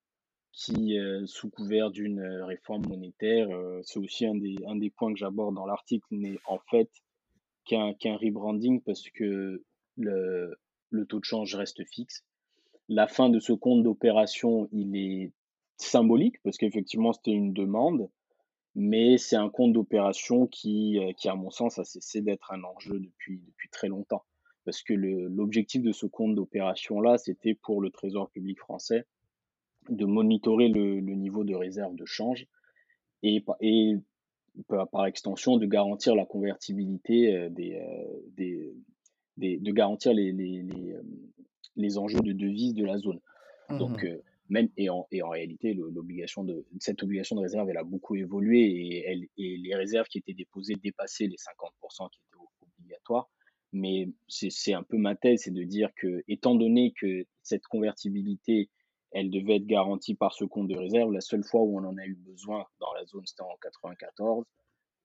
qui, 0.51 0.99
euh, 0.99 1.25
sous 1.25 1.49
couvert 1.49 1.89
d'une 1.89 2.21
réforme 2.43 2.85
monétaire, 2.87 3.47
euh, 3.49 3.79
c'est 3.83 3.99
aussi 3.99 4.25
un 4.25 4.35
des, 4.35 4.55
un 4.67 4.75
des 4.75 4.89
points 4.89 5.13
que 5.13 5.19
j'aborde 5.19 5.55
dans 5.55 5.65
l'article, 5.65 6.05
n'est 6.11 6.37
en 6.45 6.59
fait 6.69 6.89
qu'un 7.65 7.93
qu'un 7.93 8.17
rebranding 8.17 8.81
parce 8.81 9.09
que 9.09 9.63
le, 9.95 10.57
le 10.93 11.05
taux 11.05 11.19
de 11.19 11.25
change 11.25 11.55
reste 11.55 11.83
fixe. 11.85 12.23
La 12.87 13.07
fin 13.07 13.29
de 13.29 13.39
ce 13.39 13.53
compte 13.53 13.83
d'opération, 13.83 14.69
il 14.71 14.95
est 14.95 15.31
symbolique 15.77 16.41
parce 16.43 16.57
qu'effectivement, 16.57 17.13
c'était 17.13 17.31
une 17.31 17.53
demande, 17.53 18.09
mais 18.75 19.17
c'est 19.17 19.35
un 19.35 19.49
compte 19.49 19.73
d'opération 19.73 20.47
qui, 20.47 20.99
euh, 20.99 21.11
qui, 21.13 21.29
à 21.29 21.35
mon 21.35 21.49
sens, 21.49 21.79
a 21.79 21.83
cessé 21.83 22.21
d'être 22.21 22.51
un 22.51 22.63
enjeu 22.63 22.99
depuis, 22.99 23.39
depuis 23.39 23.69
très 23.69 23.87
longtemps. 23.87 24.23
Parce 24.65 24.81
que 24.81 24.93
l'objectif 24.93 25.81
de 25.81 25.91
ce 25.91 26.05
compte 26.05 26.35
d'opération-là, 26.35 27.17
c'était 27.17 27.53
pour 27.53 27.81
le 27.81 27.89
Trésor 27.89 28.29
public 28.29 28.59
français 28.59 29.05
de 29.89 30.05
monitorer 30.05 30.69
le, 30.69 31.01
le 31.01 31.15
niveau 31.15 31.43
de 31.43 31.53
réserve 31.53 31.95
de 31.95 32.05
change 32.05 32.47
et, 33.23 33.43
et 33.59 33.95
par, 34.67 34.87
par 34.89 35.05
extension 35.05 35.57
de 35.57 35.65
garantir 35.65 36.15
la 36.15 36.25
convertibilité 36.25 37.35
euh, 37.35 37.49
des, 37.49 37.75
euh, 37.75 38.21
des, 38.37 38.73
des- 39.37 39.57
de 39.57 39.71
garantir 39.71 40.13
les, 40.13 40.31
les, 40.31 40.61
les, 40.63 40.93
euh, 40.93 41.01
les 41.75 41.97
enjeux 41.97 42.21
de 42.21 42.33
devise 42.33 42.73
de 42.73 42.85
la 42.85 42.97
zone. 42.97 43.19
Donc, 43.69 44.03
Mhm. 44.03 44.09
euh, 44.09 44.21
même, 44.49 44.69
et 44.77 44.89
en, 44.89 45.07
et 45.11 45.21
en 45.23 45.29
réalité, 45.29 45.73
l'obligation 45.73 46.43
de, 46.43 46.65
cette 46.79 47.01
obligation 47.01 47.35
de 47.37 47.41
réserve, 47.41 47.69
elle 47.69 47.77
a 47.77 47.83
beaucoup 47.83 48.15
évolué 48.15 48.59
et, 48.61 49.05
elle, 49.07 49.23
et 49.37 49.57
les 49.57 49.75
réserves 49.75 50.07
qui 50.07 50.19
étaient 50.19 50.33
déposées 50.33 50.75
dépassaient 50.75 51.27
les 51.27 51.37
50% 51.37 52.09
qui 52.09 52.19
étaient 52.19 52.43
obligatoires. 52.79 53.29
Mais 53.71 54.09
c'est 54.27 54.51
c'est 54.51 54.73
un 54.73 54.83
peu 54.83 54.97
ma 54.97 55.15
thèse, 55.15 55.41
c'est 55.43 55.51
de 55.51 55.63
dire 55.63 55.89
que, 55.95 56.23
étant 56.27 56.53
donné 56.55 56.93
que 56.93 57.25
cette 57.41 57.63
convertibilité, 57.63 58.69
elle 59.11 59.31
devait 59.31 59.55
être 59.55 59.65
garantie 59.65 60.13
par 60.13 60.33
ce 60.33 60.43
compte 60.45 60.67
de 60.67 60.77
réserve, 60.77 61.11
la 61.11 61.21
seule 61.21 61.43
fois 61.43 61.61
où 61.61 61.79
on 61.79 61.83
en 61.83 61.97
a 61.97 62.05
eu 62.05 62.15
besoin 62.15 62.65
dans 62.79 62.93
la 62.93 63.05
zone, 63.05 63.25
c'était 63.25 63.41
en 63.43 63.55
94. 63.61 64.45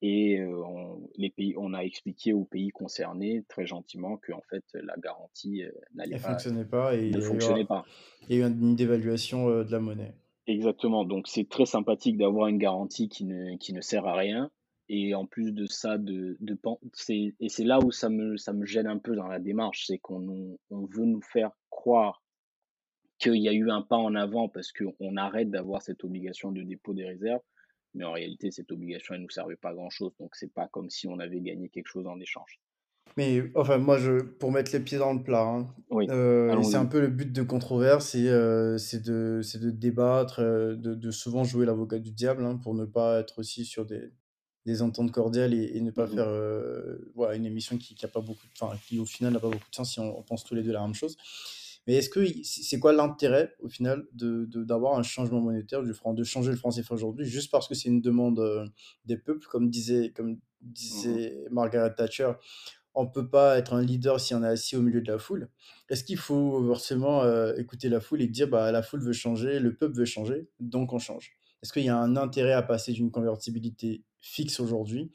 Et 0.00 0.40
on, 0.44 1.08
les 1.16 1.30
pays, 1.30 1.54
on 1.56 1.74
a 1.74 1.80
expliqué 1.80 2.32
aux 2.32 2.44
pays 2.44 2.68
concernés 2.68 3.44
très 3.48 3.66
gentiment 3.66 4.16
que 4.16 4.32
en 4.32 4.42
fait 4.48 4.64
la 4.74 4.94
garantie 4.96 5.64
n'allait 5.94 6.18
pas, 6.18 6.30
fonctionnait 6.30 6.64
pas 6.64 6.96
et 6.96 7.08
il 7.08 7.16
ne 7.16 7.20
fonctionnait 7.20 7.64
pas. 7.64 7.84
il 8.28 8.36
y 8.36 8.42
a 8.42 8.46
eu 8.46 8.48
une 8.48 8.76
dévaluation 8.76 9.48
de 9.64 9.72
la 9.72 9.80
monnaie. 9.80 10.14
Exactement. 10.48 11.04
Donc 11.04 11.28
c'est 11.28 11.48
très 11.48 11.66
sympathique 11.66 12.16
d'avoir 12.16 12.48
une 12.48 12.58
garantie 12.58 13.08
qui 13.08 13.24
ne, 13.24 13.56
qui 13.56 13.72
ne 13.72 13.80
sert 13.80 14.06
à 14.06 14.16
rien. 14.16 14.50
Et 14.88 15.14
en 15.14 15.26
plus 15.26 15.52
de 15.52 15.66
ça, 15.66 15.98
de, 15.98 16.38
de 16.40 16.58
c'est, 16.94 17.34
et 17.40 17.48
c'est 17.50 17.64
là 17.64 17.78
où 17.78 17.90
ça 17.90 18.08
me, 18.08 18.38
ça 18.38 18.54
me 18.54 18.64
gêne 18.64 18.86
un 18.86 18.96
peu 18.96 19.14
dans 19.14 19.26
la 19.26 19.38
démarche, 19.38 19.84
c'est 19.86 19.98
qu'on 19.98 20.56
on 20.70 20.86
veut 20.86 21.04
nous 21.04 21.20
faire 21.20 21.50
croire 21.68 22.22
qu'il 23.18 23.36
y 23.36 23.48
a 23.48 23.52
eu 23.52 23.70
un 23.70 23.82
pas 23.82 23.96
en 23.96 24.14
avant 24.14 24.48
parce 24.48 24.72
qu'on 24.72 25.16
arrête 25.16 25.50
d'avoir 25.50 25.82
cette 25.82 26.04
obligation 26.04 26.52
de 26.52 26.62
dépôt 26.62 26.94
des 26.94 27.04
réserves. 27.04 27.42
Mais 27.94 28.04
en 28.04 28.12
réalité, 28.12 28.50
cette 28.50 28.70
obligation, 28.72 29.14
elle 29.14 29.20
ne 29.20 29.26
nous 29.26 29.30
servait 29.30 29.56
pas 29.56 29.70
à 29.70 29.74
grand-chose. 29.74 30.12
Donc, 30.18 30.34
c'est 30.34 30.52
pas 30.52 30.68
comme 30.68 30.90
si 30.90 31.08
on 31.08 31.18
avait 31.18 31.40
gagné 31.40 31.68
quelque 31.68 31.88
chose 31.88 32.06
en 32.06 32.18
échange. 32.20 32.60
Mais 33.16 33.50
enfin, 33.54 33.78
moi, 33.78 33.98
je, 33.98 34.20
pour 34.20 34.52
mettre 34.52 34.72
les 34.72 34.80
pieds 34.80 34.98
dans 34.98 35.12
le 35.12 35.22
plat, 35.22 35.42
hein, 35.42 35.66
euh, 35.92 36.62
c'est 36.62 36.76
un 36.76 36.86
peu 36.86 37.00
le 37.00 37.08
but 37.08 37.32
de 37.32 37.42
controverse, 37.42 38.10
c'est 38.10 38.28
euh, 38.28 38.78
c'est 38.78 39.02
de, 39.02 39.40
de 39.60 39.70
débattre, 39.70 40.40
euh, 40.40 40.76
de, 40.76 40.94
de 40.94 41.10
souvent 41.10 41.42
jouer 41.42 41.66
l'avocat 41.66 41.98
du 41.98 42.12
diable, 42.12 42.44
hein, 42.44 42.56
pour 42.62 42.74
ne 42.74 42.84
pas 42.84 43.20
être 43.20 43.40
aussi 43.40 43.64
sur 43.64 43.86
des, 43.86 44.12
des 44.66 44.82
ententes 44.82 45.10
cordiales 45.10 45.54
et, 45.54 45.80
ne 45.80 45.90
pas 45.90 46.06
mmh 46.06 46.10
faire 46.10 46.28
voilà, 47.14 47.34
une 47.34 47.46
émission 47.46 47.76
qui, 47.76 47.94
qui, 47.94 48.04
a 48.04 48.08
pas 48.08 48.20
beaucoup, 48.20 48.46
enfin, 48.60 48.76
qui 48.86 48.98
au 48.98 49.06
final 49.06 49.32
n'a 49.32 49.40
pas 49.40 49.48
beaucoup 49.48 49.70
de 49.70 49.74
sens 49.74 49.92
si 49.92 50.00
on, 50.00 50.22
pense 50.22 50.44
tous 50.44 50.54
les 50.54 50.62
deux 50.62 50.72
la 50.72 50.82
même 50.82 50.94
chose. 50.94 51.16
Mais 51.88 51.94
est-ce 51.94 52.10
que 52.10 52.24
c'est 52.44 52.78
quoi 52.78 52.92
l'intérêt 52.92 53.54
au 53.60 53.68
final 53.68 54.06
de 54.12 54.44
d'avoir 54.62 54.96
un 54.96 55.02
changement 55.02 55.40
monétaire 55.40 55.82
du 55.82 55.92
franc, 55.94 56.14
de 56.14 56.22
changer 56.22 56.50
le 56.50 56.56
franc 56.56 56.68
CFA 56.70 56.94
aujourd'hui, 56.94 57.24
juste 57.24 57.50
parce 57.50 57.66
que 57.66 57.74
c'est 57.74 57.88
une 57.88 58.02
demande 58.02 58.70
des 59.06 59.16
peuples, 59.16 59.48
comme 59.48 59.70
disait, 59.70 60.12
comme 60.14 60.32
mmh. 60.32 60.38
Disait 60.60 61.44
Margaret 61.50 61.94
Thatcher, 61.94 62.32
on 62.94 63.04
ne 63.04 63.08
peut 63.08 63.28
pas 63.28 63.58
être 63.58 63.74
un 63.74 63.82
leader 63.82 64.18
si 64.20 64.34
on 64.34 64.42
est 64.42 64.48
assis 64.48 64.76
au 64.76 64.82
milieu 64.82 65.00
de 65.00 65.10
la 65.10 65.18
foule. 65.18 65.48
Est-ce 65.88 66.02
qu'il 66.02 66.18
faut 66.18 66.66
forcément 66.66 67.22
euh, 67.22 67.54
écouter 67.56 67.88
la 67.88 68.00
foule 68.00 68.22
et 68.22 68.26
dire 68.26 68.48
bah, 68.48 68.72
la 68.72 68.82
foule 68.82 69.00
veut 69.00 69.12
changer, 69.12 69.60
le 69.60 69.76
peuple 69.76 69.96
veut 69.96 70.04
changer, 70.04 70.48
donc 70.58 70.92
on 70.92 70.98
change? 70.98 71.32
Est-ce 71.62 71.72
qu'il 71.72 71.84
y 71.84 71.88
a 71.88 71.96
un 71.96 72.16
intérêt 72.16 72.52
à 72.52 72.62
passer 72.62 72.92
d'une 72.92 73.10
convertibilité 73.10 74.02
fixe 74.20 74.60
aujourd'hui 74.60 75.12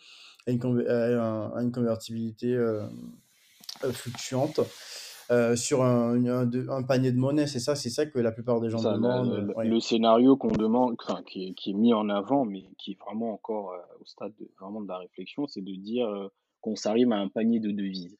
à, 0.47 0.51
une, 0.51 1.71
convertibilité 1.71 2.53
euh, 2.53 2.85
euh, 5.31 5.55
sur 5.55 5.83
un, 5.83 6.83
panier 6.83 7.11
de 7.11 7.17
monnaie 7.17 7.47
C'est 7.47 7.59
ça, 7.59 7.75
c'est 7.75 7.89
ça 7.89 8.05
que 8.05 8.19
la 8.19 8.31
plupart 8.31 8.59
des 8.61 8.69
gens 8.69 8.81
demandent. 8.81 9.53
Le, 9.57 9.79
scénario 9.79 10.37
qu'on 10.37 10.51
demande, 10.51 10.95
qui, 11.27 11.55
est, 11.65 11.73
mis 11.73 11.93
en 11.93 12.09
avant, 12.09 12.45
mais 12.45 12.63
qui 12.77 12.91
est 12.91 12.99
vraiment 12.99 13.33
encore 13.33 13.73
au 13.99 14.05
stade 14.05 14.33
de, 14.39 14.49
vraiment 14.59 14.81
de 14.81 14.87
la 14.87 14.97
réflexion, 14.97 15.47
c'est 15.47 15.61
de 15.61 15.75
dire 15.75 16.07
qu'on 16.61 16.75
s'arrive 16.75 17.11
à 17.11 17.17
un 17.17 17.27
panier 17.27 17.59
de 17.59 17.71
devises. 17.71 18.17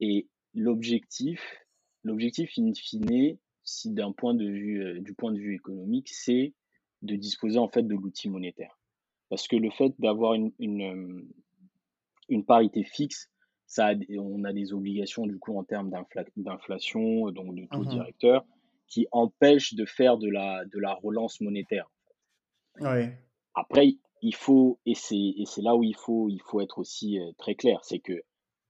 Et 0.00 0.28
l'objectif, 0.54 1.40
l'objectif 2.04 2.52
in 2.58 2.72
fine, 2.74 3.38
si 3.64 3.90
d'un 3.90 4.12
point 4.12 4.34
de 4.34 4.44
vue, 4.44 4.84
euh, 4.84 5.00
du 5.00 5.14
point 5.14 5.32
de 5.32 5.38
vue 5.38 5.54
économique, 5.54 6.08
c'est 6.08 6.52
de 7.02 7.16
disposer 7.16 7.58
en 7.58 7.68
fait 7.68 7.82
de 7.82 7.94
l'outil 7.94 8.28
monétaire. 8.28 8.78
Parce 9.28 9.48
que 9.48 9.56
le 9.56 9.70
fait 9.70 9.94
d'avoir 9.98 10.34
une, 10.34 10.52
une, 10.58 10.82
euh, 10.82 11.22
une, 12.28 12.44
parité 12.44 12.84
fixe, 12.84 13.30
ça 13.72 13.92
on 14.18 14.44
a 14.44 14.52
des 14.52 14.74
obligations 14.74 15.26
du 15.26 15.38
coup 15.38 15.56
en 15.56 15.64
termes 15.64 15.90
d'inflation, 16.36 17.30
donc 17.30 17.54
de 17.54 17.64
taux 17.70 17.84
mmh 17.84 17.88
directeur, 17.88 18.44
qui 18.86 19.06
empêchent 19.12 19.72
de 19.72 19.86
faire 19.86 20.18
de 20.18 20.28
la, 20.28 20.66
de 20.66 20.78
la 20.78 20.92
relance 20.92 21.40
monétaire. 21.40 21.90
Après, 23.54 23.96
il 24.20 24.34
faut, 24.34 24.78
et 24.84 24.94
c'est 24.94 25.62
là 25.62 25.74
où 25.74 25.82
il 25.82 25.96
faut, 25.96 26.28
il 26.28 26.42
faut 26.42 26.60
être 26.60 26.78
aussi 26.78 27.18
euh, 27.18 27.32
très 27.38 27.54
clair, 27.54 27.80
c'est 27.82 27.98
que 27.98 28.20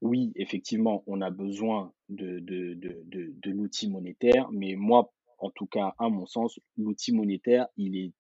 oui, 0.02 0.32
effectivement, 0.36 1.02
on 1.08 1.20
a 1.20 1.30
besoin 1.30 1.92
de, 2.08 2.38
de, 2.38 2.74
de, 2.74 3.02
de, 3.06 3.50
l'outil 3.50 3.90
monétaire, 3.90 4.48
mais 4.52 4.76
moi, 4.76 5.12
en 5.38 5.50
tout 5.50 5.66
cas, 5.66 5.94
à 5.98 6.08
mon 6.08 6.26
sens, 6.26 6.60
l'outil 6.76 7.12
monétaire, 7.12 7.66
il, 7.76 7.96
est, 7.96 8.12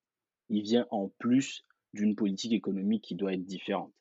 il 0.48 0.62
vient 0.62 0.86
en 0.90 1.10
plus 1.18 1.64
d'une 1.94 2.16
politique 2.16 2.52
économique 2.52 3.04
qui 3.04 3.14
doit 3.14 3.34
être 3.34 3.44
différente. 3.44 3.92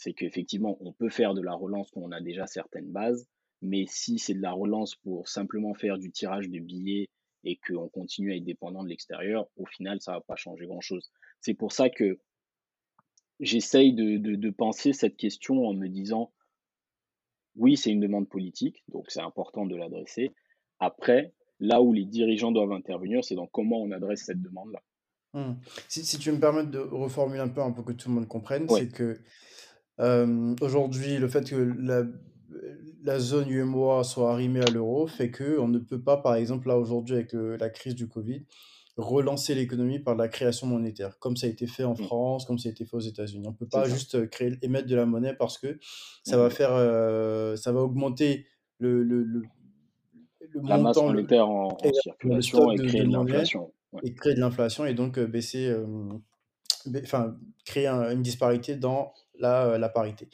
C'est 0.00 0.14
qu'effectivement, 0.14 0.78
on 0.80 0.94
peut 0.94 1.10
faire 1.10 1.34
de 1.34 1.42
la 1.42 1.52
relance 1.52 1.90
quand 1.90 2.00
on 2.00 2.10
a 2.10 2.22
déjà 2.22 2.46
certaines 2.46 2.90
bases, 2.90 3.28
mais 3.60 3.84
si 3.86 4.18
c'est 4.18 4.32
de 4.32 4.40
la 4.40 4.52
relance 4.52 4.94
pour 4.94 5.28
simplement 5.28 5.74
faire 5.74 5.98
du 5.98 6.10
tirage 6.10 6.48
de 6.48 6.58
billets 6.58 7.10
et 7.44 7.58
qu'on 7.58 7.90
continue 7.90 8.32
à 8.32 8.36
être 8.36 8.44
dépendant 8.44 8.82
de 8.82 8.88
l'extérieur, 8.88 9.46
au 9.58 9.66
final, 9.66 10.00
ça 10.00 10.12
ne 10.12 10.16
va 10.16 10.20
pas 10.22 10.36
changer 10.36 10.64
grand-chose. 10.64 11.10
C'est 11.42 11.52
pour 11.52 11.72
ça 11.72 11.90
que 11.90 12.18
j'essaye 13.40 13.92
de, 13.92 14.16
de, 14.16 14.50
penser 14.50 14.94
cette 14.94 15.18
question 15.18 15.66
en 15.66 15.74
me 15.74 15.86
disant, 15.88 16.32
oui, 17.56 17.76
c'est 17.76 17.90
une 17.90 18.00
demande 18.00 18.26
politique, 18.26 18.82
donc 18.88 19.10
c'est 19.10 19.20
important 19.20 19.66
de 19.66 19.76
l'adresser. 19.76 20.30
Après, 20.78 21.34
là 21.58 21.82
où 21.82 21.92
les 21.92 22.06
dirigeants 22.06 22.52
doivent 22.52 22.72
intervenir, 22.72 23.22
c'est 23.22 23.34
dans 23.34 23.46
comment 23.46 23.82
on 23.82 23.90
adresse 23.90 24.24
cette 24.24 24.40
demande-là. 24.40 24.82
Mmh. 25.34 25.56
Si, 25.88 26.06
si, 26.06 26.18
tu 26.18 26.32
me 26.32 26.40
permets 26.40 26.64
de 26.64 26.78
reformuler 26.78 27.40
un 27.40 27.48
peu, 27.48 27.60
un 27.60 27.70
peu 27.70 27.82
que 27.82 27.92
tout 27.92 28.08
le 28.08 28.14
monde 28.14 28.28
comprenne, 28.28 28.66
c'est 28.66 28.90
que 28.90 29.20
euh, 30.00 30.54
aujourd'hui, 30.60 31.18
le 31.18 31.28
fait 31.28 31.48
que 31.48 31.56
la, 31.56 32.04
la 33.04 33.18
zone 33.18 33.48
UMOA 33.50 34.04
soit 34.04 34.32
arrimée 34.32 34.60
à 34.60 34.70
l'euro 34.70 35.06
fait 35.06 35.30
qu'on 35.30 35.68
ne 35.68 35.78
peut 35.78 36.00
pas, 36.00 36.16
par 36.16 36.34
exemple, 36.34 36.68
là 36.68 36.78
aujourd'hui 36.78 37.14
avec 37.16 37.32
la 37.32 37.70
crise 37.70 37.94
du 37.94 38.08
Covid, 38.08 38.44
relancer 39.00 39.54
l'économie 39.54 39.98
par 39.98 40.14
la 40.14 40.28
création 40.28 40.66
monétaire, 40.66 41.18
comme 41.18 41.36
ça 41.36 41.46
a 41.46 41.50
été 41.50 41.66
fait 41.66 41.84
en 41.84 41.92
mmh. 41.92 42.04
France, 42.04 42.44
comme 42.44 42.58
ça 42.58 42.68
a 42.68 42.72
été 42.72 42.84
fait 42.84 42.96
aux 42.96 43.00
États-Unis. 43.00 43.46
On 43.46 43.52
ne 43.52 43.56
peut 43.56 43.68
pas 43.68 43.88
juste 43.88 44.14
euh, 44.14 44.26
créer, 44.26 44.58
émettre 44.62 44.88
de 44.88 44.96
la 44.96 45.06
monnaie 45.06 45.34
parce 45.34 45.58
que 45.58 45.78
ça 46.24 46.36
va 46.36 46.48
mmh. 46.48 46.50
faire, 46.50 46.70
euh, 46.72 47.56
ça 47.56 47.72
va 47.72 47.80
augmenter 47.80 48.46
le, 48.78 49.02
le, 49.02 49.22
le, 49.22 49.42
la 50.62 50.78
masse 50.78 50.96
monétaire 50.96 51.48
en, 51.48 51.76
circulation 52.02 52.72
et 52.72 52.76
créer 52.76 53.04
de, 53.04 53.12
l'inflation. 53.12 53.72
Et 54.02 54.14
créer 54.14 54.34
de 54.34 54.40
l'inflation 54.40 54.86
et 54.86 54.94
donc 54.94 55.18
euh, 55.18 55.26
baisser, 55.26 55.74
enfin, 57.02 57.36
créer 57.64 57.86
une 57.86 58.22
disparité 58.22 58.76
dans 58.76 59.12
la, 59.40 59.78
la 59.78 59.88
parité. 59.88 60.28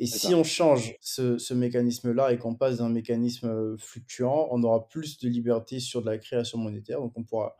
Et 0.00 0.06
si 0.06 0.34
on 0.34 0.44
change 0.44 0.94
ce, 1.00 1.38
ce 1.38 1.54
mécanisme-là 1.54 2.32
et 2.32 2.38
qu'on 2.38 2.54
passe 2.54 2.78
d'un 2.78 2.88
mécanisme 2.88 3.76
fluctuant, 3.78 4.48
on 4.52 4.62
aura 4.62 4.88
plus 4.88 5.18
de 5.18 5.28
liberté 5.28 5.80
sur 5.80 6.02
de 6.02 6.06
la 6.06 6.18
création 6.18 6.58
monétaire. 6.58 7.00
Donc 7.00 7.12
on 7.16 7.24
pourra 7.24 7.56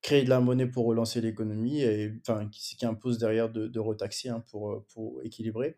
créer 0.00 0.22
de 0.22 0.28
la 0.28 0.38
monnaie 0.38 0.66
pour 0.66 0.84
relancer 0.84 1.22
l'économie, 1.22 1.80
et 1.80 2.12
enfin, 2.20 2.46
qui, 2.50 2.76
qui 2.76 2.84
impose 2.84 3.16
derrière 3.16 3.50
de, 3.50 3.68
de 3.68 3.80
retaxer 3.80 4.28
hein, 4.28 4.44
pour, 4.50 4.70
euh, 4.70 4.84
pour 4.92 5.22
équilibrer. 5.24 5.76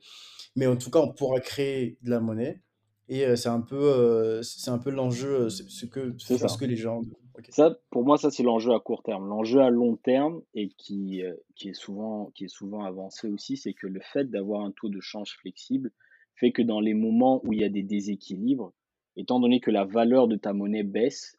Mais 0.57 0.67
en 0.67 0.77
tout 0.77 0.91
cas, 0.91 0.99
on 0.99 1.13
pourra 1.13 1.39
créer 1.39 1.97
de 2.03 2.11
la 2.11 2.19
monnaie, 2.19 2.61
et 3.09 3.25
euh, 3.25 3.37
c'est 3.37 3.49
un 3.49 3.61
peu, 3.61 3.81
euh, 3.81 4.43
c'est 4.43 4.71
un 4.71 4.79
peu 4.79 4.91
l'enjeu, 4.91 5.49
ce 5.49 5.87
que, 5.87 6.13
ce 6.19 6.59
que 6.59 6.65
les 6.65 6.77
gens. 6.77 7.03
Ça, 7.51 7.79
pour 7.91 8.05
moi, 8.05 8.17
ça 8.19 8.31
c'est 8.31 8.43
l'enjeu 8.43 8.73
à 8.73 8.81
court 8.81 9.03
terme. 9.03 9.29
L'enjeu 9.29 9.61
à 9.61 9.71
long 9.71 9.97
terme 9.97 10.43
et 10.55 10.69
qui, 10.69 11.23
qui 11.55 11.69
est 11.69 11.75
souvent, 11.75 12.31
qui 12.35 12.45
est 12.45 12.49
souvent 12.49 12.85
avancé 12.85 13.29
aussi, 13.29 13.57
c'est 13.57 13.75
que 13.75 13.87
le 13.87 14.01
fait 14.01 14.25
d'avoir 14.25 14.63
un 14.63 14.71
taux 14.71 14.89
de 14.89 15.01
change 15.01 15.37
flexible 15.37 15.93
fait 16.35 16.53
que 16.53 16.63
dans 16.63 16.81
les 16.81 16.95
moments 16.95 17.41
où 17.45 17.53
il 17.53 17.61
y 17.61 17.65
a 17.65 17.69
des 17.69 17.83
déséquilibres, 17.83 18.73
étant 19.17 19.41
donné 19.41 19.61
que 19.61 19.71
la 19.71 19.85
valeur 19.85 20.29
de 20.29 20.37
ta 20.37 20.53
monnaie 20.53 20.83
baisse, 20.83 21.39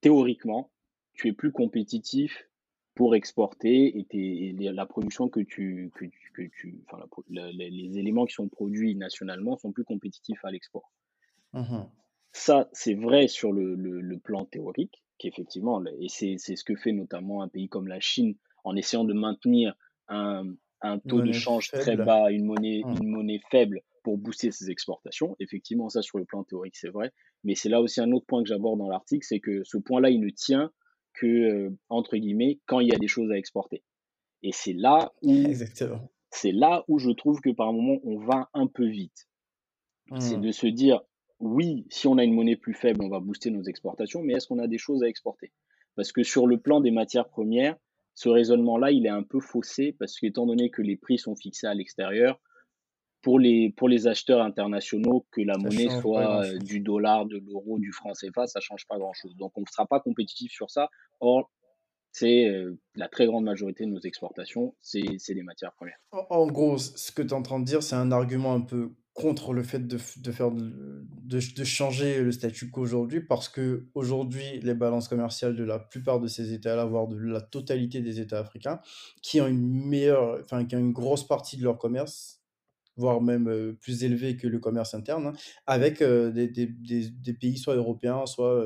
théoriquement, 0.00 0.70
tu 1.14 1.28
es 1.28 1.32
plus 1.32 1.52
compétitif 1.52 2.48
pour 2.94 3.14
exporter 3.14 4.06
et, 4.12 4.52
la 4.52 4.86
production 4.86 5.28
que 5.28 5.40
tu, 5.40 5.90
que, 5.94 6.04
que 6.34 6.42
tu 6.42 6.80
enfin, 6.86 7.04
les 7.28 7.98
éléments 7.98 8.24
qui 8.26 8.34
sont 8.34 8.48
produits 8.48 8.94
nationalement 8.94 9.56
sont 9.56 9.72
plus 9.72 9.84
compétitifs 9.84 10.44
à 10.44 10.50
l'export. 10.50 10.92
Mmh 11.52 11.82
Ça, 12.36 12.68
c'est 12.72 12.94
vrai 12.94 13.28
sur 13.28 13.52
le, 13.52 13.76
le, 13.76 14.18
plan 14.18 14.44
théorique, 14.44 15.04
qu'effectivement, 15.18 15.80
et 16.00 16.08
c'est 16.08 16.36
ce 16.36 16.64
que 16.64 16.74
fait 16.74 16.90
notamment 16.90 17.42
un 17.42 17.48
pays 17.48 17.68
comme 17.68 17.86
la 17.86 18.00
Chine 18.00 18.34
en 18.64 18.74
essayant 18.74 19.04
de 19.04 19.14
maintenir 19.14 19.76
un, 20.08 20.52
un 20.80 20.98
taux 20.98 21.22
de 21.22 21.30
change 21.30 21.70
très 21.70 21.96
bas, 21.96 22.32
une 22.32 22.44
monnaie, 22.44 22.82
mmh. 22.84 23.02
une 23.02 23.08
monnaie 23.08 23.40
faible 23.52 23.82
pour 24.02 24.18
booster 24.18 24.50
ses 24.50 24.68
exportations. 24.68 25.36
Effectivement, 25.38 25.88
ça 25.88 26.02
sur 26.02 26.18
le 26.18 26.24
plan 26.24 26.42
théorique, 26.42 26.76
c'est 26.76 26.88
vrai. 26.88 27.12
Mais 27.44 27.54
c'est 27.54 27.68
là 27.68 27.80
aussi 27.80 28.00
un 28.00 28.10
autre 28.10 28.26
point 28.26 28.42
que 28.42 28.48
j'aborde 28.48 28.80
dans 28.80 28.88
l'article, 28.88 29.24
c'est 29.24 29.38
que 29.38 29.62
ce 29.62 29.78
point-là, 29.78 30.10
il 30.10 30.20
ne 30.20 30.30
tient 30.30 30.72
que, 31.14 31.26
euh, 31.26 31.70
entre 31.88 32.16
guillemets, 32.16 32.58
quand 32.66 32.80
il 32.80 32.88
y 32.88 32.94
a 32.94 32.98
des 32.98 33.06
choses 33.06 33.30
à 33.30 33.38
exporter. 33.38 33.84
Et 34.42 34.50
c'est 34.50 34.72
là 34.72 35.12
où, 35.22 35.32
c'est 36.30 36.52
là 36.52 36.84
où 36.88 36.98
je 36.98 37.10
trouve 37.10 37.40
que 37.40 37.50
par 37.50 37.72
moment, 37.72 38.00
on 38.02 38.18
va 38.18 38.50
un 38.54 38.66
peu 38.66 38.86
vite. 38.88 39.28
C'est 40.18 40.36
mmh. 40.36 40.40
de 40.42 40.50
se 40.50 40.66
dire, 40.66 41.00
oui, 41.40 41.86
si 41.90 42.06
on 42.06 42.18
a 42.18 42.24
une 42.24 42.34
monnaie 42.34 42.56
plus 42.56 42.74
faible, 42.74 43.02
on 43.02 43.08
va 43.08 43.20
booster 43.20 43.50
nos 43.50 43.62
exportations, 43.62 44.22
mais 44.22 44.34
est-ce 44.34 44.46
qu'on 44.48 44.58
a 44.58 44.66
des 44.66 44.78
choses 44.78 45.02
à 45.02 45.08
exporter? 45.08 45.52
Parce 45.96 46.12
que 46.12 46.22
sur 46.22 46.46
le 46.46 46.58
plan 46.58 46.80
des 46.80 46.90
matières 46.90 47.28
premières, 47.28 47.76
ce 48.14 48.28
raisonnement-là, 48.28 48.92
il 48.92 49.06
est 49.06 49.10
un 49.10 49.22
peu 49.22 49.40
faussé 49.40 49.94
parce 49.98 50.18
qu'étant 50.18 50.46
donné 50.46 50.70
que 50.70 50.82
les 50.82 50.96
prix 50.96 51.18
sont 51.18 51.34
fixés 51.34 51.66
à 51.66 51.74
l'extérieur, 51.74 52.40
pour 53.22 53.38
les, 53.38 53.72
pour 53.76 53.88
les 53.88 54.06
acheteurs 54.06 54.42
internationaux, 54.42 55.26
que 55.30 55.40
la 55.40 55.56
monnaie 55.56 55.88
soit 56.00 56.44
euh, 56.44 56.58
du 56.58 56.80
dollar, 56.80 57.24
de 57.24 57.38
l'euro, 57.38 57.78
du 57.78 57.90
franc 57.90 58.12
CFA, 58.12 58.46
ça 58.46 58.60
change 58.60 58.86
pas 58.86 58.98
grand-chose. 58.98 59.34
Donc 59.36 59.52
on 59.56 59.62
ne 59.62 59.66
sera 59.66 59.86
pas 59.86 59.98
compétitif 59.98 60.52
sur 60.52 60.70
ça. 60.70 60.90
Or, 61.20 61.50
c'est 62.12 62.46
euh, 62.46 62.78
la 62.94 63.08
très 63.08 63.26
grande 63.26 63.44
majorité 63.44 63.86
de 63.86 63.90
nos 63.90 64.00
exportations, 64.00 64.76
c'est 64.80 65.02
des 65.02 65.42
matières 65.42 65.72
premières. 65.72 65.98
En 66.12 66.46
gros, 66.46 66.76
ce 66.78 67.10
que 67.10 67.22
tu 67.22 67.28
es 67.28 67.32
en 67.32 67.42
train 67.42 67.58
de 67.58 67.64
dire, 67.64 67.82
c'est 67.82 67.96
un 67.96 68.12
argument 68.12 68.52
un 68.52 68.60
peu 68.60 68.92
contre 69.14 69.52
le 69.52 69.62
fait 69.62 69.86
de, 69.86 69.96
de 70.18 70.32
faire 70.32 70.50
de, 70.50 70.72
de, 71.24 71.64
changer 71.64 72.20
le 72.20 72.32
statu 72.32 72.68
quo 72.68 72.80
aujourd'hui 72.80 73.20
parce 73.20 73.48
que 73.48 73.86
aujourd'hui 73.94 74.60
les 74.60 74.74
balances 74.74 75.06
commerciales 75.06 75.54
de 75.54 75.62
la 75.62 75.78
plupart 75.78 76.18
de 76.18 76.26
ces 76.26 76.52
États-là, 76.52 76.84
voire 76.84 77.06
de 77.06 77.16
la 77.16 77.40
totalité 77.40 78.00
des 78.00 78.20
États 78.20 78.40
africains, 78.40 78.80
qui 79.22 79.40
ont 79.40 79.46
une 79.46 79.86
meilleure, 79.86 80.40
enfin 80.42 80.64
qui 80.64 80.74
ont 80.74 80.80
une 80.80 80.92
grosse 80.92 81.26
partie 81.26 81.56
de 81.56 81.62
leur 81.62 81.78
commerce 81.78 82.40
voire 82.96 83.20
même 83.20 83.76
plus 83.80 84.04
élevé 84.04 84.36
que 84.36 84.46
le 84.46 84.60
commerce 84.60 84.94
interne, 84.94 85.26
hein, 85.26 85.32
avec 85.66 86.00
des, 86.00 86.46
des, 86.46 86.68
des, 86.68 87.32
pays 87.32 87.58
soit 87.58 87.74
européens, 87.74 88.24
soit 88.24 88.64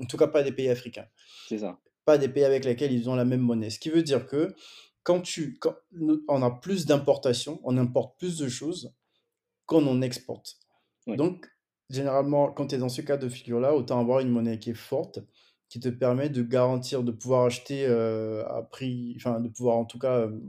en 0.00 0.04
tout 0.04 0.16
cas 0.16 0.26
pas 0.26 0.42
des 0.42 0.50
pays 0.50 0.68
africains. 0.68 1.06
C'est 1.48 1.58
ça. 1.58 1.78
Pas 2.04 2.18
des 2.18 2.28
pays 2.28 2.42
avec 2.42 2.64
lesquels 2.64 2.90
ils 2.90 3.08
ont 3.08 3.14
la 3.14 3.24
même 3.24 3.40
monnaie. 3.40 3.70
Ce 3.70 3.78
qui 3.78 3.90
veut 3.90 4.02
dire 4.02 4.26
que 4.26 4.52
quand 5.04 5.20
tu, 5.20 5.58
quand 5.60 5.76
on 6.26 6.42
a 6.42 6.50
plus 6.50 6.86
d'importations, 6.86 7.60
on 7.62 7.78
importe 7.78 8.18
plus 8.18 8.36
de 8.36 8.48
choses 8.48 8.92
qu'on 9.68 9.86
en 9.86 10.00
exporte. 10.00 10.58
Donc, 11.06 11.48
généralement, 11.90 12.50
quand 12.50 12.68
tu 12.68 12.74
es 12.74 12.78
dans 12.78 12.88
ce 12.88 13.02
cas 13.02 13.16
de 13.16 13.28
figure-là, 13.28 13.74
autant 13.74 14.00
avoir 14.00 14.20
une 14.20 14.30
monnaie 14.30 14.58
qui 14.58 14.70
est 14.70 14.74
forte, 14.74 15.20
qui 15.68 15.78
te 15.78 15.88
permet 15.88 16.30
de 16.30 16.42
garantir, 16.42 17.02
de 17.02 17.12
pouvoir 17.12 17.44
acheter 17.44 17.86
euh, 17.86 18.44
à 18.48 18.62
prix, 18.62 19.14
enfin, 19.16 19.40
de 19.40 19.48
pouvoir 19.48 19.76
en 19.76 19.84
tout 19.84 19.98
cas 19.98 20.20
euh, 20.20 20.40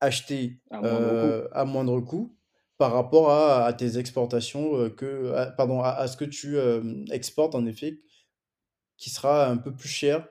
acheter 0.00 0.60
à 0.70 1.64
moindre, 1.64 2.00
coût 2.00 2.36
par 2.78 2.92
rapport 2.92 3.30
à, 3.30 3.72
tes 3.72 3.96
exportations, 3.96 4.90
que, 4.90 5.32
pardon, 5.56 5.80
à, 5.82 6.08
ce 6.08 6.16
que 6.16 6.24
tu 6.24 6.56
exportes 7.12 7.54
en 7.54 7.64
effet, 7.64 8.00
qui 8.96 9.10
sera 9.10 9.48
un 9.48 9.56
peu 9.56 9.72
plus 9.72 9.88
cher. 9.88 10.28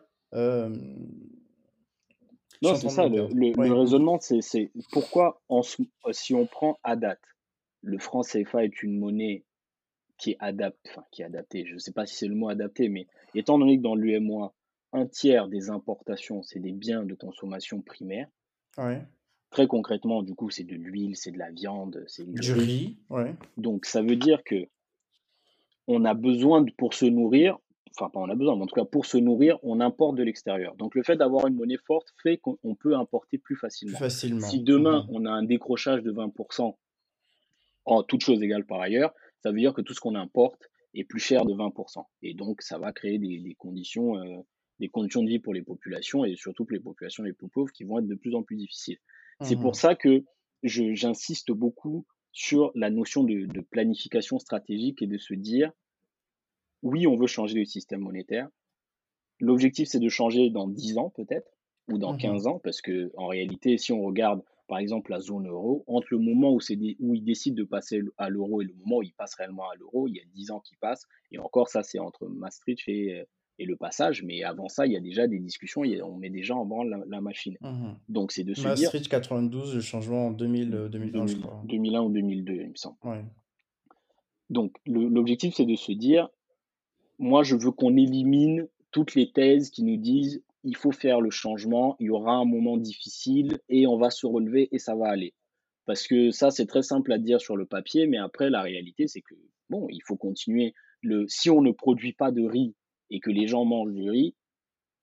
Non, 2.62 2.76
c'est 2.76 2.90
ça, 2.90 3.08
le, 3.08 3.74
raisonnement, 3.74 4.20
c'est 4.20 4.72
pourquoi 4.92 5.42
si 6.12 6.34
on 6.34 6.46
prend 6.46 6.78
à 6.84 6.96
date, 6.96 7.22
le 7.82 7.98
franc 7.98 8.22
CFA 8.22 8.66
est 8.66 8.84
une 8.84 9.00
monnaie 9.00 9.44
qui 10.18 10.32
est 10.32 10.38
adaptée, 10.40 10.90
enfin 10.92 11.04
qui 11.12 11.24
est 11.24 11.26
adaptée, 11.26 11.66
je 11.66 11.74
ne 11.74 11.80
sais 11.80 11.92
pas 11.92 12.06
si 12.06 12.16
c'est 12.16 12.28
le 12.28 12.36
mot 12.36 12.50
adapté, 12.50 12.90
mais 12.90 13.08
étant 13.34 13.58
donné 13.58 13.78
que 13.78 13.82
dans 13.82 13.96
l'UMOA, 13.96 14.54
un 14.94 15.08
tiers 15.08 15.48
des 15.48 15.70
importations, 15.70 16.44
c'est 16.44 16.60
des 16.60 16.72
biens 16.72 17.04
de 17.04 17.16
consommation 17.16 17.82
primaire, 17.82 18.28
Très 19.50 19.68
concrètement, 19.68 20.24
du 20.24 20.34
coup, 20.34 20.50
c'est 20.50 20.64
de 20.64 20.76
l'huile, 20.76 21.18
c'est 21.18 21.32
de 21.32 21.38
la 21.38 21.52
viande, 21.52 22.06
c'est 22.08 22.26
du 22.26 22.54
riz. 22.54 22.98
Ouais. 23.10 23.36
Donc, 23.58 23.86
ça 23.86 24.02
veut 24.02 24.16
dire 24.16 24.44
que 24.46 24.70
on 25.88 26.06
a 26.06 26.14
besoin, 26.14 26.62
de, 26.62 26.72
pour 26.72 26.94
se 26.94 27.06
nourrir, 27.06 27.58
enfin, 27.98 28.10
pas 28.10 28.20
on 28.20 28.30
a 28.30 28.36
besoin, 28.36 28.56
mais 28.56 28.64
en 28.64 28.68
tout 28.68 28.76
cas, 28.76 28.86
pour 28.86 29.06
se 29.06 29.18
nourrir, 29.18 29.58
on 29.64 29.80
importe 29.80 30.16
de 30.16 30.24
l'extérieur. 30.24 30.76
Donc, 30.76 30.96
le 30.96 31.04
fait 31.04 31.16
d'avoir 31.16 31.48
une 31.48 31.56
monnaie 31.56 31.78
forte 31.86 32.14
fait 32.22 32.38
qu'on 32.38 32.76
peut 32.76 32.96
importer 32.96 33.38
plus 33.38 33.56
facilement. 33.56 33.98
facilement. 33.98 34.48
Si 34.48 34.62
demain, 34.62 35.06
on 35.10 35.26
a 35.26 35.32
un 35.32 35.44
décrochage 35.44 36.02
de 36.04 36.12
20%, 36.12 36.76
en 37.86 38.04
toutes 38.04 38.22
choses 38.22 38.42
égales 38.44 38.66
par 38.66 38.80
ailleurs, 38.82 39.14
ça 39.42 39.52
veut 39.52 39.60
dire 39.60 39.74
que 39.74 39.82
tout 39.82 39.94
ce 39.94 40.00
qu'on 40.00 40.16
importe 40.16 40.70
est 40.94 41.04
plus 41.04 41.20
cher 41.20 41.46
de 41.46 41.54
20%. 41.54 42.04
Et 42.22 42.34
donc, 42.34 42.62
ça 42.62 42.78
va 42.78 42.92
créer 42.92 43.18
des, 43.18 43.56
conditions, 43.58 44.18
euh, 44.18 44.38
des 44.80 44.90
conditions 44.90 45.24
de 45.24 45.30
vie 45.30 45.40
pour 45.40 45.54
les 45.54 45.62
populations 45.64 46.26
et 46.26 46.36
surtout 46.36 46.66
pour 46.66 46.74
les 46.74 46.80
populations 46.80 47.24
les 47.24 47.34
plus 47.34 47.50
pauvres 47.50 47.72
qui 47.72 47.84
vont 47.84 48.00
être 48.00 48.08
de 48.08 48.16
plus 48.16 48.36
en 48.36 48.44
plus 48.44 48.56
difficiles. 48.56 49.00
C'est 49.42 49.56
pour 49.56 49.72
mmh 49.72 49.76
ça 49.76 49.96
que 49.96 50.24
j'insiste 50.62 51.52
beaucoup 51.52 52.06
sur 52.32 52.72
la 52.76 52.90
notion 52.90 53.24
de, 53.24 53.62
planification 53.72 54.40
stratégique 54.40 55.02
et 55.02 55.08
de 55.08 55.18
se 55.18 55.34
dire, 55.34 55.72
oui, 56.84 57.08
on 57.08 57.16
veut 57.16 57.28
changer 57.28 57.60
le 57.60 57.66
système 57.66 58.02
monétaire. 58.02 58.50
L'objectif, 59.40 59.88
c'est 59.88 60.00
de 60.00 60.10
changer 60.10 60.50
dans 60.50 60.68
10 60.68 60.98
ans 60.98 61.10
peut-être, 61.10 61.52
ou 61.92 61.98
dans 61.98 62.16
15 62.16 62.44
mmh 62.44 62.48
ans, 62.48 62.60
parce 62.60 62.82
que 62.82 63.12
en 63.18 63.28
réalité, 63.28 63.78
si 63.78 63.92
on 63.92 64.04
regarde 64.04 64.42
par 64.68 64.78
exemple 64.78 65.12
la 65.12 65.20
zone 65.20 65.48
euro, 65.48 65.84
entre 65.88 66.08
le 66.12 66.20
moment 66.20 66.52
où, 66.54 66.60
où 67.00 67.16
ils 67.16 67.24
décident 67.24 67.58
de 67.58 67.64
passer 67.64 68.02
à 68.18 68.30
l'euro 68.30 68.62
et 68.62 68.66
le 68.66 68.74
moment 68.74 68.98
où 68.98 69.04
ils 69.04 69.14
passent 69.14 69.36
réellement 69.36 69.70
à 69.70 69.76
l'euro, 69.76 70.08
il 70.08 70.16
y 70.16 70.20
a 70.20 70.24
10 70.34 70.52
ans 70.52 70.60
qui 70.62 70.76
passent. 70.78 71.08
Et 71.32 71.40
encore, 71.40 71.68
ça, 71.68 71.84
c'est 71.84 72.00
entre 72.00 72.28
Maastricht 72.28 72.88
et, 72.88 73.26
et 73.62 73.66
le 73.66 73.76
passage. 73.76 74.24
Mais 74.24 74.44
avant 74.44 74.68
ça, 74.68 74.86
il 74.86 74.94
y 74.94 74.98
a 74.98 75.00
déjà 75.00 75.28
des 75.28 75.40
discussions, 75.40 75.82
on 75.82 76.18
met 76.18 76.30
déjà 76.30 76.56
en 76.56 76.66
branle 76.66 77.06
la, 77.08 77.22
machine. 77.22 77.58
Mmh 77.62 77.94
Donc 78.10 78.32
c'est 78.32 78.44
de 78.44 78.54
se 78.54 78.64
Maastricht 78.64 79.08
92, 79.08 79.76
le 79.76 79.82
changement 79.82 80.28
en 80.28 80.32
2000, 80.32 80.90
2001, 80.92 81.26
2001 81.66 82.02
ou 82.02 82.10
2002, 82.10 82.54
il 82.54 82.70
me 82.70 82.76
semble. 82.76 82.98
Donc 84.50 84.76
l'objectif, 84.86 85.54
c'est 85.56 85.66
de 85.66 85.76
se 85.76 85.92
dire, 85.92 86.30
moi, 87.22 87.44
je 87.44 87.56
veux 87.56 87.72
qu'on 87.72 87.96
élimine 87.96 88.68
toutes 88.90 89.14
les 89.14 89.32
thèses 89.32 89.70
qui 89.70 89.84
nous 89.84 89.98
disent 89.98 90.44
il 90.64 90.76
faut 90.76 90.92
faire 90.92 91.22
le 91.22 91.30
changement, 91.30 91.96
il 92.00 92.08
y 92.08 92.10
aura 92.10 92.34
un 92.34 92.46
moment 92.46 92.78
difficile 92.78 93.60
et 93.70 93.86
on 93.86 93.98
va 93.98 94.10
se 94.10 94.26
relever 94.26 94.70
et 94.72 94.80
ça 94.80 94.96
va 94.96 95.10
aller. 95.10 95.34
Parce 95.86 96.08
que 96.08 96.32
ça, 96.32 96.50
c'est 96.50 96.66
très 96.66 96.82
simple 96.82 97.12
à 97.12 97.20
dire 97.20 97.40
sur 97.40 97.56
le 97.56 97.66
papier, 97.66 98.08
mais 98.08 98.18
après, 98.18 98.50
la 98.50 98.62
réalité, 98.62 99.08
c'est 99.08 99.22
que, 99.22 99.36
bon, 99.70 99.88
il 99.90 100.02
faut 100.04 100.18
continuer. 100.18 100.74
Le, 101.02 101.26
si 101.28 101.50
on 101.50 101.62
ne 101.62 101.72
produit 101.72 102.14
pas 102.14 102.32
de 102.32 102.44
riz 102.44 102.74
et 103.12 103.20
que 103.20 103.30
les 103.30 103.48
gens 103.48 103.66
mangent 103.66 103.94
du 103.94 104.10
riz, 104.10 104.36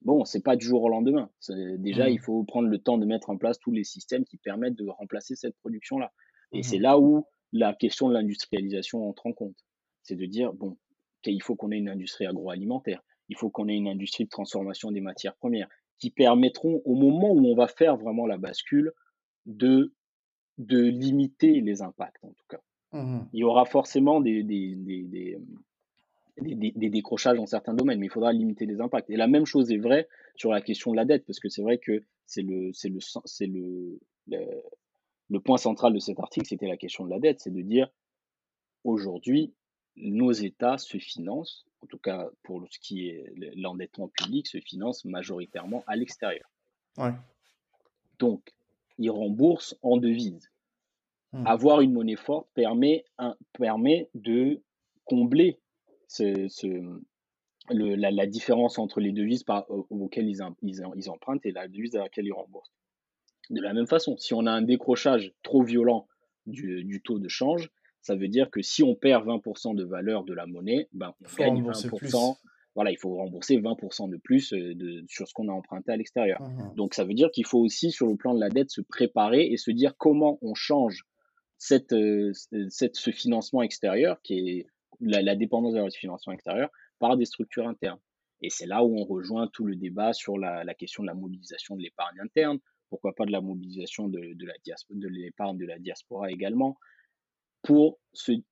bon, 0.02 0.24
c'est 0.24 0.42
pas 0.42 0.56
du 0.56 0.66
jour 0.66 0.82
au 0.82 0.88
lendemain. 0.88 1.30
Déjà, 1.48 2.08
mmh. 2.08 2.12
il 2.12 2.18
faut 2.20 2.42
prendre 2.44 2.68
le 2.68 2.78
temps 2.78 2.98
de 2.98 3.06
mettre 3.06 3.30
en 3.30 3.36
place 3.36 3.60
tous 3.60 3.72
les 3.72 3.84
systèmes 3.84 4.24
qui 4.24 4.38
permettent 4.38 4.76
de 4.76 4.88
remplacer 4.88 5.36
cette 5.36 5.56
production-là. 5.58 6.12
Et 6.52 6.64
c'est 6.64 6.78
mmh. 6.78 6.82
là 6.82 6.98
où 6.98 7.26
la 7.52 7.74
question 7.74 8.08
de 8.08 8.14
l'industrialisation 8.14 9.08
entre 9.08 9.26
en 9.26 9.32
compte. 9.32 9.56
C'est 10.02 10.16
de 10.16 10.26
dire, 10.26 10.52
bon, 10.52 10.76
il 11.24 11.42
faut 11.42 11.56
qu'on 11.56 11.70
ait 11.70 11.78
une 11.78 11.88
industrie 11.88 12.26
agroalimentaire, 12.26 13.02
il 13.28 13.36
faut 13.36 13.50
qu'on 13.50 13.68
ait 13.68 13.76
une 13.76 13.88
industrie 13.88 14.24
de 14.24 14.30
transformation 14.30 14.90
des 14.90 15.00
matières 15.00 15.36
premières 15.36 15.68
qui 15.98 16.10
permettront, 16.10 16.80
au 16.84 16.94
moment 16.94 17.32
où 17.32 17.46
on 17.46 17.54
va 17.54 17.66
faire 17.66 17.96
vraiment 17.96 18.26
la 18.26 18.38
bascule, 18.38 18.92
de, 19.46 19.92
de 20.58 20.80
limiter 20.80 21.60
les 21.60 21.82
impacts, 21.82 22.24
en 22.24 22.32
tout 22.32 22.44
cas. 22.48 22.60
Mmh 22.92 23.20
il 23.34 23.40
y 23.40 23.44
aura 23.44 23.66
forcément 23.66 24.20
des, 24.20 24.42
des, 24.42 24.74
des, 24.74 25.38
des, 26.40 26.88
décrochages 26.88 27.36
dans 27.36 27.46
certains 27.46 27.74
domaines, 27.74 27.98
mais 27.98 28.06
il 28.06 28.10
faudra 28.10 28.32
limiter 28.32 28.64
les 28.64 28.80
impacts. 28.80 29.10
Et 29.10 29.16
la 29.16 29.26
même 29.26 29.44
chose 29.44 29.70
est 29.70 29.78
vraie 29.78 30.08
sur 30.36 30.50
la 30.52 30.62
question 30.62 30.92
de 30.92 30.96
la 30.96 31.04
dette, 31.04 31.26
parce 31.26 31.40
que 31.40 31.48
c'est 31.48 31.62
vrai 31.62 31.78
que 31.78 32.02
c'est 32.26 32.42
le, 32.42 32.70
c'est 32.72 32.88
le, 32.88 32.98
c'est 33.24 33.46
le, 33.46 33.98
le, 34.26 35.40
point 35.40 35.58
central 35.58 35.92
de 35.92 35.98
cet 35.98 36.18
article, 36.18 36.46
c'était 36.46 36.66
la 36.66 36.76
question 36.76 37.04
de 37.04 37.10
la 37.10 37.18
dette, 37.18 37.40
c'est 37.40 37.52
de 37.52 37.60
dire 37.60 37.90
aujourd'hui, 38.84 39.52
nos 40.00 40.32
États 40.32 40.78
se 40.78 40.98
financent, 40.98 41.66
en 41.82 41.86
tout 41.86 41.98
cas 41.98 42.28
pour 42.42 42.64
ce 42.70 42.78
qui 42.78 43.08
est 43.08 43.32
l'endettement 43.56 44.08
public, 44.08 44.46
se 44.46 44.58
financent 44.58 45.04
majoritairement 45.04 45.84
à 45.86 45.96
l'extérieur. 45.96 46.48
Donc, 48.18 48.52
ils 48.98 49.10
remboursent 49.10 49.76
en 49.82 49.96
devises. 49.96 50.50
Mmh. 51.32 51.46
Avoir 51.46 51.80
une 51.80 51.92
monnaie 51.92 52.16
forte 52.16 52.48
permet, 52.54 53.04
un, 53.18 53.36
permet 53.52 54.08
de 54.14 54.60
combler 55.04 55.60
ce, 56.08 56.48
le, 57.70 57.94
la, 57.94 58.26
différence 58.26 58.78
entre 58.78 59.00
les 59.00 59.12
devises 59.12 59.44
par, 59.44 59.66
auxquelles 59.68 60.28
ils, 60.28 60.40
ils, 60.62 60.82
ils, 60.96 61.10
empruntent 61.10 61.44
et 61.44 61.52
la 61.52 61.68
devise 61.68 61.96
à 61.96 62.00
laquelle 62.00 62.26
ils 62.26 62.32
remboursent. 62.32 62.72
De 63.50 63.60
la 63.60 63.72
même 63.72 63.86
façon, 63.86 64.16
si 64.16 64.34
on 64.34 64.46
a 64.46 64.50
un 64.50 64.62
décrochage 64.62 65.32
trop 65.42 65.62
violent 65.62 66.08
du, 66.46 66.84
du 66.84 67.00
taux 67.02 67.18
de 67.18 67.28
change, 67.28 67.70
ça 68.08 68.16
veut 68.16 68.28
dire 68.28 68.50
que 68.50 68.62
si 68.62 68.82
on 68.82 68.94
perd 68.94 69.26
20% 69.26 69.74
de 69.74 69.84
valeur 69.84 70.24
de 70.24 70.32
la 70.32 70.46
monnaie, 70.46 70.88
ben 70.94 71.12
on 71.20 71.36
gagne 71.36 71.62
20%. 71.62 72.38
Voilà, 72.74 72.90
il 72.90 72.96
faut 72.96 73.14
rembourser 73.16 73.58
20% 73.58 74.08
de 74.08 74.16
plus 74.16 74.54
euh, 74.54 74.74
de, 74.74 75.04
sur 75.08 75.28
ce 75.28 75.34
qu'on 75.34 75.48
a 75.48 75.52
emprunté 75.52 75.92
à 75.92 75.96
l'extérieur. 75.96 76.40
Mmh 76.40 76.74
Donc 76.76 76.94
ça 76.94 77.04
veut 77.04 77.12
dire 77.12 77.30
qu'il 77.30 77.44
faut 77.44 77.58
aussi, 77.58 77.90
sur 77.90 78.06
le 78.06 78.16
plan 78.16 78.32
de 78.34 78.40
la 78.40 78.48
dette, 78.48 78.70
se 78.70 78.80
préparer 78.80 79.44
et 79.46 79.58
se 79.58 79.70
dire 79.70 79.94
comment 79.98 80.38
on 80.40 80.54
change 80.54 81.04
cette, 81.58 81.92
euh, 81.92 82.32
cette, 82.70 82.96
ce 82.96 83.10
financement 83.10 83.60
extérieur 83.60 84.22
qui 84.22 84.38
est 84.38 84.66
la, 85.00 85.36
dépendance 85.36 85.74
de 85.74 85.80
la 85.80 85.90
financement 85.90 86.32
extérieur 86.32 86.70
par 86.98 87.18
des 87.18 87.26
structures 87.26 87.68
internes. 87.68 88.00
Et 88.40 88.48
c'est 88.48 88.66
là 88.66 88.82
où 88.84 88.98
on 88.98 89.04
rejoint 89.04 89.48
tout 89.48 89.66
le 89.66 89.76
débat 89.76 90.14
sur 90.14 90.38
la, 90.38 90.64
question 90.74 91.02
de 91.02 91.08
la 91.08 91.14
mobilisation 91.14 91.76
de 91.76 91.82
l'épargne 91.82 92.20
interne, 92.20 92.58
pourquoi 92.88 93.14
pas 93.14 93.26
de 93.26 93.32
la 93.32 93.42
mobilisation 93.42 94.08
de, 94.08 94.18
de 94.18 95.08
l'épargne 95.10 95.58
de, 95.58 95.64
de 95.64 95.68
la 95.68 95.78
diaspora 95.78 96.30
également, 96.30 96.78
pour 97.62 97.98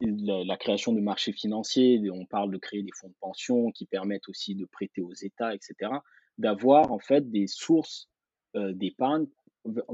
la, 0.00 0.56
création 0.56 0.92
de 0.92 1.00
marchés 1.00 1.32
financiers, 1.32 2.00
on 2.10 2.26
parle 2.26 2.52
de 2.52 2.58
créer 2.58 2.82
des 2.82 2.90
fonds 2.94 3.08
de 3.08 3.14
pension 3.20 3.70
qui 3.70 3.86
permettent 3.86 4.28
aussi 4.28 4.54
de 4.54 4.64
prêter 4.64 5.00
aux 5.00 5.14
États, 5.14 5.54
etc., 5.54 5.90
d'avoir 6.38 6.92
en 6.92 6.98
fait 6.98 7.30
des 7.30 7.46
sources 7.46 8.08
euh, 8.56 8.72
d'épargne 8.74 9.26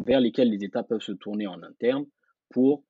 vers 0.04 0.20
lesquelles 0.20 0.50
les 0.50 0.64
États 0.64 0.82
peuvent 0.82 1.02
se 1.02 1.12
tourner 1.12 1.46
en 1.46 1.62
interne 1.62 2.06
pour 2.50 2.84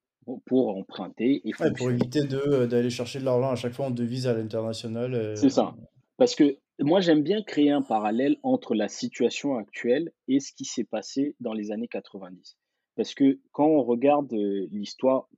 pour 0.47 0.77
emprunter 0.77 1.41
et 1.45 1.53
pour 1.53 1.91
éviter 1.91 2.21
euh, 2.33 2.67
d'aller 2.67 2.91
chercher 2.91 3.19
de 3.19 3.25
l'argent 3.25 3.51
à 3.51 3.57
chaque 3.57 3.73
fois 3.73 3.87
en 3.87 3.91
devise 3.91 4.27
à 4.29 4.35
l'international. 4.35 5.15
Euh, 5.15 5.35
c'est 5.35 5.51
ça. 5.51 5.75
Parce 6.17 6.37
que 6.37 6.59
moi, 6.79 7.01
j'aime 7.01 7.23
bien 7.23 7.43
créer 7.43 7.71
un 7.71 7.83
parallèle 7.83 8.37
entre 8.43 8.75
la 8.75 8.89
situation 8.89 9.57
actuelle 9.57 10.13
et 10.29 10.41
ce 10.41 10.53
qui 10.53 10.65
s'est 10.65 10.85
passé 10.85 11.35
dans 11.41 11.53
les 11.53 11.73
années 11.73 11.89
90. 11.89 12.57
Parce 12.97 13.15
que 13.15 13.41
quand 13.51 13.67
on 13.67 13.83
regarde 13.83 14.33
l'histoire, 14.71 15.29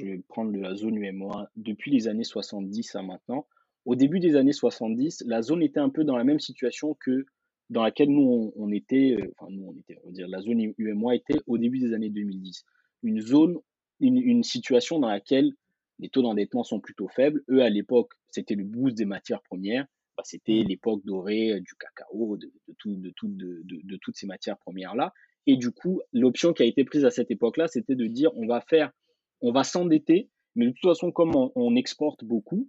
je 0.00 0.06
vais 0.06 0.22
prendre 0.28 0.56
la 0.56 0.74
zone 0.74 0.96
UMOA, 0.96 1.50
depuis 1.56 1.90
les 1.90 2.08
années 2.08 2.24
70 2.24 2.94
à 2.96 3.02
maintenant, 3.02 3.46
au 3.84 3.94
début 3.94 4.20
des 4.20 4.36
années 4.36 4.52
70, 4.52 5.24
la 5.26 5.42
zone 5.42 5.62
était 5.62 5.80
un 5.80 5.90
peu 5.90 6.04
dans 6.04 6.16
la 6.16 6.24
même 6.24 6.40
situation 6.40 6.94
que 6.94 7.26
dans 7.70 7.82
laquelle 7.82 8.10
nous, 8.10 8.52
on, 8.56 8.72
était, 8.72 9.16
enfin, 9.38 9.50
nous, 9.50 9.64
on 9.68 9.78
était, 9.78 9.98
on 10.02 10.08
va 10.08 10.12
dire, 10.12 10.28
la 10.28 10.40
zone 10.40 10.72
UMOA 10.76 11.14
était 11.14 11.38
au 11.46 11.56
début 11.56 11.78
des 11.78 11.92
années 11.94 12.10
2010. 12.10 12.64
Une 13.02 13.20
zone 13.20 13.58
une, 14.00 14.42
situation 14.42 14.98
dans 14.98 15.08
laquelle 15.08 15.52
les 15.98 16.08
taux 16.08 16.22
d'endettement 16.22 16.64
sont 16.64 16.80
plutôt 16.80 17.08
faibles. 17.08 17.42
Eux, 17.50 17.62
à 17.62 17.68
l'époque, 17.68 18.12
c'était 18.30 18.54
le 18.54 18.64
boost 18.64 18.96
des 18.96 19.04
matières 19.04 19.42
premières. 19.42 19.86
Bah, 20.16 20.22
c'était 20.24 20.62
mmh. 20.64 20.68
l'époque 20.68 21.04
dorée 21.04 21.52
euh, 21.52 21.60
du 21.60 21.74
cacao, 21.78 22.36
de, 22.36 22.50
tout, 22.78 22.94
de, 22.96 23.10
tout, 23.10 23.28
de, 23.28 23.62
de, 23.64 23.96
toutes 23.96 24.16
ces 24.16 24.26
matières 24.26 24.58
premières-là. 24.58 25.12
Et 25.46 25.56
du 25.56 25.70
coup, 25.70 26.00
l'option 26.12 26.52
qui 26.52 26.62
a 26.62 26.66
été 26.66 26.84
prise 26.84 27.04
à 27.04 27.10
cette 27.10 27.30
époque-là, 27.30 27.68
c'était 27.68 27.94
de 27.94 28.06
dire 28.06 28.30
on 28.36 28.46
va 28.46 28.60
faire, 28.60 28.92
on 29.40 29.52
va 29.52 29.64
s'endetter, 29.64 30.30
mais 30.54 30.66
de 30.66 30.70
toute 30.70 30.90
façon, 30.90 31.12
comme 31.12 31.34
on, 31.54 31.76
exporte 31.76 32.24
beaucoup, 32.24 32.68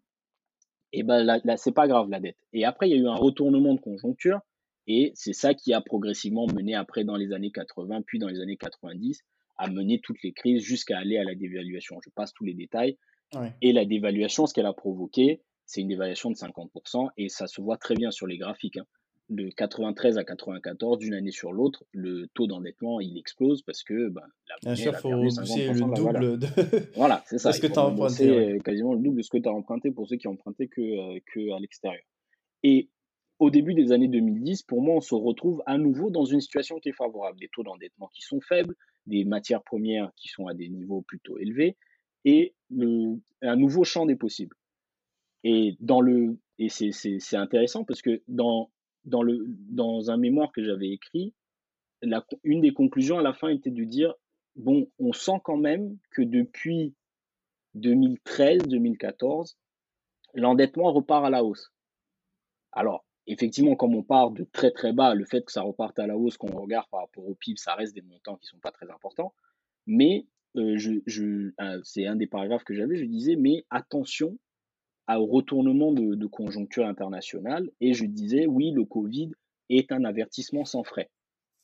et 0.94 1.00
eh 1.00 1.04
ben 1.04 1.24
là, 1.24 1.40
là 1.44 1.58
c'est 1.58 1.72
pas 1.72 1.88
grave 1.88 2.10
la 2.10 2.20
dette. 2.20 2.38
Et 2.54 2.66
après, 2.66 2.90
il 2.90 2.96
y 2.96 3.00
a 3.00 3.02
eu 3.02 3.08
un 3.08 3.16
retournement 3.16 3.74
de 3.74 3.80
conjoncture 3.80 4.40
Et 4.88 5.12
c'est 5.16 5.34
ça 5.34 5.54
qui 5.54 5.74
a 5.74 5.80
progressivement 5.80 6.48
mené 6.48 6.76
après 6.76 7.06
dans 7.06 7.16
les 7.16 7.32
années 7.32 7.52
80, 7.52 8.02
puis 8.06 8.20
dans 8.20 8.28
les 8.28 8.42
années 8.42 8.58
90, 8.58 9.22
à 9.58 9.70
mener 9.70 10.02
toutes 10.02 10.22
les 10.24 10.34
crises 10.34 10.64
jusqu'à 10.64 10.98
aller 10.98 11.18
à 11.18 11.24
la 11.24 11.36
dévaluation. 11.36 12.00
Je 12.04 12.10
passe 12.10 12.34
tous 12.34 12.44
les 12.44 12.54
détails. 12.54 12.98
Et 13.62 13.72
la 13.72 13.86
dévaluation, 13.86 14.46
ce 14.46 14.54
qu'elle 14.54 14.66
a 14.66 14.74
provoqué, 14.74 15.42
c'est 15.66 15.80
une 15.80 15.88
dévaluation 15.88 16.30
de 16.30 16.36
50%, 16.36 17.10
et 17.16 17.30
ça 17.30 17.48
se 17.48 17.62
voit 17.62 17.78
très 17.78 17.96
bien 17.96 18.12
sur 18.12 18.28
les 18.28 18.38
graphiques. 18.38 18.78
Hein. 18.78 18.86
De 19.32 19.50
93 19.50 20.18
à 20.18 20.26
94, 20.26 20.98
d'une 20.98 21.14
année 21.14 21.32
sur 21.32 21.54
l'autre, 21.54 21.86
le 21.94 22.28
taux 22.34 22.48
d'endettement, 22.48 23.00
il 23.00 23.18
explose 23.18 23.62
parce 23.62 23.82
que 23.82 24.10
bah, 24.10 24.26
la 24.50 24.56
Bien 24.62 24.76
sûr, 24.76 24.92
il 24.94 25.00
faut 25.00 25.10
le 25.10 25.96
double 25.96 26.38
de... 26.38 26.48
Voilà, 26.98 27.24
c'est 27.26 27.38
ça. 27.38 27.54
ce 27.54 27.62
que 27.62 27.68
tu 27.68 27.80
as 27.80 27.86
emprunté. 27.86 28.30
Euh, 28.30 28.60
quasiment 28.60 28.94
le 28.94 29.00
double 29.00 29.18
de 29.18 29.22
ce 29.22 29.30
que 29.30 29.38
tu 29.38 29.48
as 29.48 29.54
emprunté 29.54 29.90
pour 29.92 30.06
ceux 30.06 30.18
qui 30.18 30.28
ont 30.28 30.32
emprunté 30.32 30.68
que, 30.68 30.82
euh, 30.82 31.20
que 31.34 31.56
à 31.56 31.60
l'extérieur. 31.60 32.04
Et 32.64 32.90
au 33.40 33.50
début 33.50 33.74
des 33.74 33.94
années 33.94 34.10
2010, 34.10 34.64
pour 34.64 34.82
moi, 34.82 34.96
on 34.96 35.02
se 35.02 35.16
retrouve 35.16 35.64
à 35.66 35.78
nouveau 35.78 36.10
dans 36.10 36.26
une 36.26 36.42
situation 36.42 36.80
qui 36.80 36.90
est 36.90 36.94
favorable. 36.94 37.40
Des 37.40 37.48
taux 37.48 37.64
d'endettement 37.64 38.10
qui 38.14 38.24
sont 38.24 38.42
faibles, 38.42 38.76
des 39.06 39.24
matières 39.24 39.64
premières 39.64 40.12
qui 40.18 40.28
sont 40.28 40.48
à 40.48 40.54
des 40.54 40.68
niveaux 40.68 41.04
plutôt 41.04 41.38
élevés, 41.38 41.78
et 42.26 42.54
un 42.70 43.56
nouveau 43.56 43.86
champ 43.86 44.06
des 44.06 44.18
possibles. 44.18 44.56
Et, 45.44 45.76
dans 45.80 46.02
le, 46.02 46.38
et 46.60 46.70
c'est 46.70 47.36
intéressant 47.38 47.84
parce 47.84 48.02
que 48.02 48.22
dans, 48.28 48.70
dans, 49.06 49.24
le, 49.24 49.46
dans 49.48 50.12
un 50.12 50.18
mémoire 50.18 50.52
que 50.52 50.64
j'avais 50.64 50.90
écrit, 50.90 51.34
une 52.44 52.62
des 52.62 52.74
conclusions 52.74 53.20
à 53.20 53.22
la 53.22 53.34
fin 53.34 53.50
était 53.50 53.72
de 53.72 53.84
dire, 53.84 54.14
bon, 54.56 54.90
on 55.00 55.14
sent 55.14 55.40
quand 55.44 55.58
même 55.58 55.98
que 56.12 56.22
depuis 56.22 56.96
2013-2014, 57.78 59.56
l'endettement 60.34 60.92
repart 60.92 61.26
à 61.26 61.30
la 61.30 61.44
hausse. 61.44 61.72
Alors, 62.72 63.06
effectivement, 63.28 63.76
comme 63.76 63.96
on 63.96 64.04
part 64.04 64.32
de 64.32 64.46
très 64.52 64.72
très 64.72 64.94
bas, 64.94 65.14
le 65.14 65.26
fait 65.26 65.44
que 65.44 65.52
ça 65.52 65.62
reparte 65.62 66.00
à 66.00 66.08
la 66.08 66.18
hausse, 66.18 66.38
qu'on 66.38 66.56
regarde 66.60 66.90
par 66.90 67.02
rapport 67.02 67.28
au 67.28 67.36
PIB, 67.36 67.58
ça 67.58 67.76
reste 67.76 67.94
des 67.94 68.02
montants 68.02 68.38
qui 68.38 68.46
ne 68.46 68.50
sont 68.50 68.60
pas 68.60 68.72
très 68.72 68.90
importants. 68.90 69.34
Mais 69.86 70.26
euh, 70.58 70.78
c'est 71.84 72.08
un 72.08 72.16
des 72.16 72.28
paragraphes 72.28 72.64
que 72.64 72.74
j'avais, 72.74 72.96
je 72.96 73.06
disais, 73.06 73.36
mais 73.36 73.66
attention 73.70 74.38
au 75.08 75.26
retournement 75.26 75.92
de, 75.92 76.26
conjoncture 76.28 76.86
internationale. 76.86 77.70
Et 77.80 77.94
je 77.94 78.06
disais, 78.06 78.46
oui, 78.46 78.72
le 78.72 78.86
Covid 78.86 79.32
est 79.70 79.92
un 79.92 80.04
avertissement 80.06 80.66
sans 80.66 80.84
frais. 80.84 81.10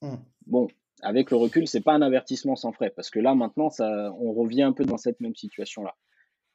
Mmh. 0.02 0.16
Bon, 0.46 0.68
avec 1.02 1.32
le 1.32 1.38
recul, 1.38 1.68
c'est 1.68 1.82
pas 1.82 1.94
un 1.94 2.02
avertissement 2.02 2.56
sans 2.56 2.72
frais, 2.72 2.90
parce 2.90 3.10
que 3.10 3.20
là, 3.20 3.36
maintenant, 3.36 3.70
ça, 3.70 4.14
on 4.20 4.34
revient 4.34 4.64
un 4.64 4.74
peu 4.74 4.86
dans 4.86 4.98
cette 4.98 5.20
même 5.20 5.36
situation-là. 5.36 5.96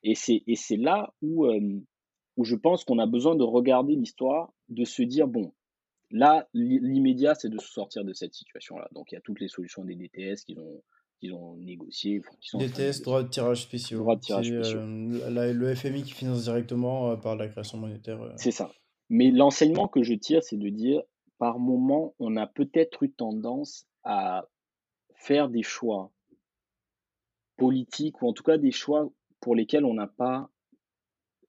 Et 0.02 0.14
c'est, 0.14 0.42
et 0.46 0.56
c'est 0.56 0.76
là 0.76 1.14
où, 1.22 1.46
euh, 1.46 1.80
où 2.36 2.44
je 2.44 2.56
pense 2.56 2.84
qu'on 2.84 2.98
a 2.98 3.06
besoin 3.06 3.36
de 3.36 3.44
regarder 3.44 3.94
l'histoire, 3.94 4.52
de 4.68 4.84
se 4.84 5.02
dire, 5.02 5.28
bon, 5.28 5.52
là, 6.10 6.48
l'immédiat, 6.54 7.34
c'est 7.34 7.48
de 7.48 7.58
se 7.58 7.68
sortir 7.68 8.04
de 8.04 8.12
cette 8.12 8.34
situation-là. 8.34 8.88
Donc, 8.92 9.12
il 9.12 9.14
y 9.14 9.18
a 9.18 9.20
toutes 9.20 9.40
les 9.40 9.48
solutions 9.48 9.84
des 9.84 9.94
DTS 9.94 10.44
qu'ils 10.44 10.58
ont, 10.58 10.82
qu'ils 11.22 11.34
ont 11.34 11.56
négocié. 11.56 12.20
DTS, 12.54 13.02
droit 13.02 13.22
de 13.22 13.28
tirage 13.28 13.62
spéciaux. 13.62 13.98
Droit 13.98 14.16
de 14.16 14.20
tirage 14.20 14.48
spéciaux. 14.48 14.80
Euh, 14.80 15.52
le 15.52 15.74
FMI 15.74 16.02
qui 16.02 16.12
finance 16.12 16.44
directement 16.44 17.10
euh, 17.10 17.16
par 17.16 17.36
la 17.36 17.46
création 17.46 17.78
monétaire. 17.78 18.20
Euh. 18.20 18.32
C'est 18.36 18.50
ça. 18.50 18.72
Mais 19.08 19.30
l'enseignement 19.30 19.86
que 19.86 20.02
je 20.02 20.14
tire, 20.14 20.42
c'est 20.42 20.56
de 20.56 20.68
dire, 20.68 21.02
par 21.38 21.60
moment, 21.60 22.14
on 22.18 22.36
a 22.36 22.46
peut-être 22.46 23.04
eu 23.04 23.12
tendance 23.12 23.86
à 24.02 24.48
faire 25.14 25.48
des 25.48 25.62
choix 25.62 26.10
politiques, 27.56 28.20
ou 28.22 28.28
en 28.28 28.32
tout 28.32 28.42
cas 28.42 28.58
des 28.58 28.72
choix 28.72 29.08
pour 29.40 29.54
lesquels 29.54 29.84
on 29.84 29.94
n'a 29.94 30.08
pas 30.08 30.50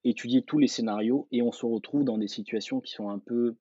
étudié 0.03 0.43
tous 0.43 0.59
les 0.59 0.67
scénarios, 0.67 1.27
et 1.31 1.41
on 1.41 1.51
se 1.51 1.65
retrouve 1.65 2.03
dans 2.03 2.19
des 2.19 2.27
situations 2.27 2.79
qui 2.79 2.91
sont 2.91 3.09
un 3.09 3.19
peu, 3.19 3.55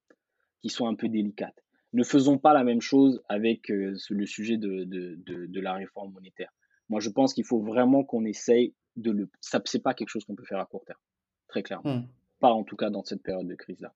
qui 0.60 0.68
sont 0.68 0.86
un 0.86 0.94
peu 0.94 1.08
délicates 1.08 1.62
ne 1.92 2.02
faisons 2.02 2.38
pas 2.38 2.52
la 2.54 2.64
même 2.64 2.80
chose 2.80 3.22
avec 3.28 3.70
euh, 3.70 3.96
le 4.10 4.26
sujet 4.26 4.56
de, 4.56 4.84
de, 4.84 5.16
de, 5.46 5.60
la 5.60 5.74
réforme 5.74 6.12
monétaire. 6.12 6.52
Moi, 6.88 7.00
je 7.00 7.10
pense 7.10 7.34
qu'il 7.34 7.44
faut 7.44 7.60
vraiment 7.60 8.04
qu'on 8.04 8.24
essaye 8.24 8.74
de 8.96 9.10
le. 9.10 9.28
Ça, 9.40 9.60
c'est 9.64 9.82
pas 9.82 9.94
quelque 9.94 10.08
chose 10.08 10.24
qu'on 10.24 10.34
peut 10.34 10.44
faire 10.44 10.60
à 10.60 10.66
court 10.66 10.84
terme, 10.84 11.00
très 11.48 11.62
clairement. 11.62 11.98
Hmm. 11.98 12.06
Pas 12.40 12.52
en 12.52 12.64
tout 12.64 12.76
cas 12.76 12.90
dans 12.90 13.04
cette 13.04 13.22
période 13.22 13.46
de 13.46 13.54
crise-là. 13.54 13.94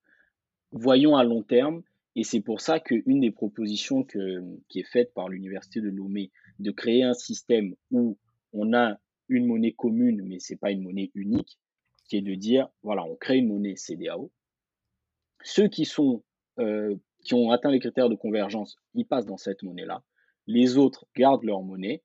Voyons 0.72 1.16
à 1.16 1.24
long 1.24 1.42
terme, 1.42 1.82
et 2.14 2.24
c'est 2.24 2.40
pour 2.40 2.60
ça 2.60 2.80
qu'une 2.80 3.20
des 3.20 3.30
propositions 3.30 4.04
que, 4.04 4.42
qui 4.68 4.80
est 4.80 4.90
faite 4.90 5.12
par 5.14 5.28
l'université 5.28 5.80
de 5.80 5.88
Lomé 5.88 6.30
de 6.58 6.70
créer 6.70 7.02
un 7.02 7.14
système 7.14 7.74
où 7.90 8.18
on 8.52 8.72
a 8.72 8.98
une 9.28 9.46
monnaie 9.46 9.72
commune, 9.72 10.22
mais 10.24 10.38
c'est 10.38 10.56
pas 10.56 10.70
une 10.70 10.82
monnaie 10.82 11.10
unique, 11.14 11.58
qui 12.04 12.16
est 12.16 12.22
de 12.22 12.34
dire 12.34 12.68
voilà, 12.82 13.04
on 13.04 13.16
crée 13.16 13.38
une 13.38 13.48
monnaie 13.48 13.76
CDAO. 13.76 14.30
Ceux 15.42 15.68
qui 15.68 15.84
sont 15.84 16.22
euh, 16.58 16.96
qui 17.26 17.34
ont 17.34 17.50
atteint 17.50 17.70
les 17.70 17.80
critères 17.80 18.08
de 18.08 18.14
convergence, 18.14 18.76
ils 18.94 19.06
passent 19.06 19.26
dans 19.26 19.36
cette 19.36 19.62
monnaie-là. 19.62 20.02
Les 20.46 20.78
autres 20.78 21.06
gardent 21.16 21.44
leur 21.44 21.62
monnaie. 21.62 22.02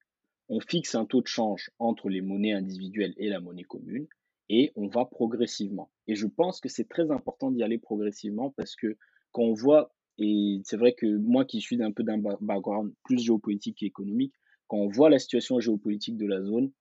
On 0.50 0.60
fixe 0.60 0.96
un 0.96 1.06
taux 1.06 1.22
de 1.22 1.28
change 1.28 1.72
entre 1.80 2.10
les 2.10 2.22
monnaies 2.22 2.54
individuelles 2.54 3.14
et 3.18 3.30
la 3.30 3.40
monnaie 3.40 3.64
commune 3.64 4.08
et 4.50 4.74
on 4.76 4.88
va 4.88 5.06
progressivement. 5.06 5.90
Et 6.08 6.16
je 6.16 6.28
pense 6.28 6.60
que 6.60 6.68
c'est 6.68 6.90
très 6.90 7.10
important 7.10 7.52
d'y 7.52 7.64
aller 7.64 7.78
progressivement 7.78 8.50
parce 8.58 8.76
que 8.76 8.98
quand 9.32 9.44
on 9.44 9.54
voit, 9.54 9.94
et 10.18 10.60
c'est 10.66 10.76
vrai 10.76 10.94
que 10.94 11.06
moi 11.06 11.46
qui 11.46 11.62
suis 11.62 11.82
un 11.82 11.94
peu 11.94 12.04
d'un 12.04 12.18
background 12.18 12.94
plus 13.06 13.20
géopolitique 13.20 13.78
qu'économique, 13.78 14.34
quand 14.68 14.78
on 14.78 14.90
voit 14.90 15.10
la 15.10 15.20
situation 15.20 15.62
géopolitique 15.62 16.18
de 16.18 16.28
la 16.28 16.42
zone, 16.42 16.72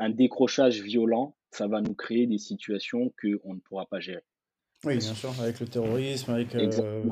un 0.00 0.10
décrochage 0.10 0.82
violent, 0.82 1.36
ça 1.50 1.68
va 1.68 1.80
nous 1.80 1.94
créer 1.94 2.26
des 2.26 2.38
situations 2.38 3.14
qu'on 3.20 3.54
ne 3.54 3.60
pourra 3.60 3.86
pas 3.86 4.00
gérer. 4.00 4.24
Oui, 4.84 4.98
bien 4.98 5.14
sûr, 5.14 5.32
avec 5.40 5.60
le 5.60 5.66
terrorisme, 5.66 6.32
avec. 6.32 6.54
Euh, 6.54 7.02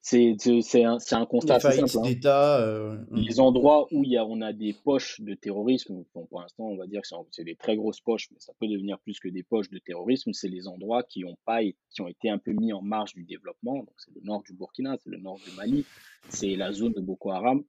c'est 0.00 0.84
un, 0.84 0.96
un, 1.12 1.26
constat 1.26 1.60
simple. 1.60 1.84
Hein. 1.98 2.18
Euh, 2.24 2.96
hmm. 3.10 3.16
Les 3.16 3.40
endroits 3.40 3.86
où 3.92 4.04
y 4.04 4.16
a, 4.16 4.24
on 4.24 4.40
a 4.40 4.52
des 4.52 4.72
poches 4.72 5.20
de 5.20 5.34
terrorisme, 5.34 6.04
pour 6.12 6.40
l'instant, 6.40 6.64
on 6.64 6.76
va 6.76 6.86
dire 6.86 7.02
que 7.02 7.08
c'est 7.30 7.44
des 7.44 7.56
très 7.56 7.76
grosses 7.76 8.00
poches, 8.00 8.28
mais 8.32 8.38
ça 8.40 8.52
peut 8.58 8.68
devenir 8.68 8.98
plus 9.00 9.20
que 9.20 9.28
des 9.28 9.42
poches 9.42 9.68
de 9.68 9.78
terrorisme. 9.78 10.32
C'est 10.32 10.48
les 10.48 10.66
endroits 10.66 11.02
qui 11.02 11.24
ont, 11.24 11.36
pas, 11.44 11.60
qui 11.90 12.00
ont 12.00 12.08
été 12.08 12.30
un 12.30 12.38
peu 12.38 12.52
mis 12.52 12.72
en 12.72 12.80
marge 12.80 13.14
du 13.14 13.24
développement. 13.24 13.84
C'est 13.98 14.14
le 14.14 14.22
nord 14.22 14.42
du 14.44 14.54
Burkina, 14.54 14.96
c'est 15.02 15.10
le 15.10 15.18
nord 15.18 15.38
du 15.44 15.54
Mali, 15.56 15.84
c'est 16.30 16.56
la 16.56 16.72
zone 16.72 16.92
de 16.92 17.00
Boko 17.00 17.30
Haram. 17.30 17.62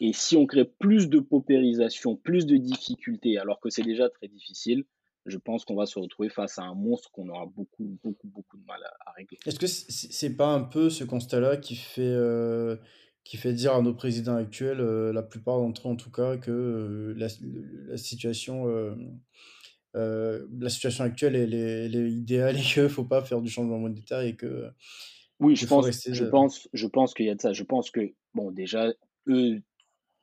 Et 0.00 0.12
si 0.12 0.36
on 0.36 0.46
crée 0.46 0.64
plus 0.64 1.08
de 1.08 1.18
paupérisation, 1.18 2.16
plus 2.16 2.46
de 2.46 2.56
difficultés, 2.56 3.38
alors 3.38 3.60
que 3.60 3.70
c'est 3.70 3.82
déjà 3.82 4.08
très 4.10 4.28
difficile, 4.28 4.84
je 5.28 5.38
pense 5.38 5.64
qu'on 5.64 5.74
va 5.74 5.86
se 5.86 5.98
retrouver 5.98 6.28
face 6.28 6.58
à 6.58 6.62
un 6.62 6.74
monstre 6.74 7.10
qu'on 7.10 7.28
aura 7.28 7.46
beaucoup, 7.46 7.98
beaucoup, 8.02 8.26
beaucoup 8.28 8.56
de 8.56 8.64
mal 8.64 8.80
à, 9.06 9.12
régler. 9.12 9.38
Est-ce 9.46 9.58
que 9.58 9.66
c'est 9.66 10.36
pas 10.36 10.48
un 10.48 10.62
peu 10.62 10.90
ce 10.90 11.04
constat-là 11.04 11.56
qui 11.56 11.76
fait, 11.76 12.02
euh, 12.02 12.76
qui 13.24 13.36
fait 13.36 13.52
dire 13.52 13.74
à 13.74 13.82
nos 13.82 13.94
présidents 13.94 14.36
actuels, 14.36 14.80
euh, 14.80 15.12
la 15.12 15.22
plupart 15.22 15.58
d'entre 15.58 15.88
eux 15.88 15.90
en 15.92 15.96
tout 15.96 16.10
cas, 16.10 16.36
que 16.36 16.50
euh, 16.50 17.14
la, 17.16 17.28
situation, 17.98 18.66
la 19.94 20.68
situation 20.68 21.04
actuelle 21.04 21.36
elle 21.36 21.54
est, 21.54 22.10
idéale 22.10 22.58
et 22.58 22.62
qu'il 22.62 22.82
ne 22.82 22.88
faut 22.88 23.04
pas 23.04 23.22
faire 23.22 23.40
du 23.40 23.50
changement 23.50 23.78
monétaire 23.78 24.20
et 24.20 24.36
que. 24.36 24.70
Oui, 25.40 25.54
je 25.54 25.66
pense, 25.66 25.86
je 25.88 26.24
pense, 26.24 26.68
je 26.72 26.86
pense 26.88 27.14
qu'il 27.14 27.26
y 27.26 27.30
a 27.30 27.34
de 27.36 27.40
ça. 27.40 27.52
Je 27.52 27.62
pense 27.62 27.92
que, 27.92 28.12
bon, 28.34 28.50
déjà, 28.50 28.92
eux, 29.28 29.62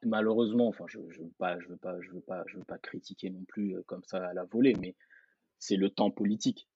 malheureusement, 0.06 0.68
enfin, 0.68 0.86
je 0.88 1.00
ne 1.00 1.04
veux, 1.04 1.32
pas, 1.38 1.60
je 1.60 1.68
veux, 1.68 1.78
pas, 1.78 2.00
je 2.02 2.12
veux, 2.12 2.22
pas, 2.22 2.44
je 2.48 2.58
veux 2.58 2.64
pas 2.64 2.78
critiquer 2.78 3.30
non 3.30 3.44
plus 3.48 3.76
euh, 3.76 3.84
comme 3.86 4.04
ça 4.06 4.26
à 4.26 4.34
la 4.34 4.46
volée, 4.46 4.76
mais 4.80 4.96
c'est 5.60 5.76
le 5.76 5.90
temps 5.90 6.12
politique. 6.12 6.68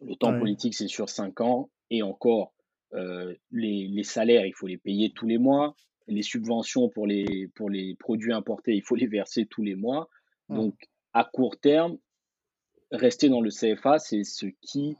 Le 0.00 0.16
temps 0.16 0.36
politique, 0.38 0.74
c'est 0.74 0.88
sur 0.88 1.08
cinq 1.08 1.40
ans, 1.40 1.70
et 1.90 2.02
encore, 2.02 2.52
euh, 2.94 3.34
les, 3.50 3.88
les, 3.88 4.02
salaires, 4.02 4.46
il 4.46 4.54
faut 4.54 4.66
les 4.66 4.76
payer 4.76 5.12
tous 5.12 5.26
les 5.26 5.38
mois. 5.38 5.76
Les 6.06 6.22
subventions 6.22 6.88
pour 6.88 7.06
les, 7.06 7.48
pour 7.54 7.70
les 7.70 7.94
produits 7.94 8.32
importés, 8.32 8.74
il 8.74 8.82
faut 8.82 8.96
les 8.96 9.06
verser 9.06 9.46
tous 9.46 9.62
les 9.62 9.74
mois. 9.74 10.08
Donc, 10.50 10.74
à 11.14 11.24
court 11.24 11.58
terme, 11.58 11.96
rester 12.90 13.28
dans 13.28 13.40
le 13.40 13.50
CFA, 13.50 13.98
c'est 13.98 14.24
ce 14.24 14.46
qui, 14.60 14.96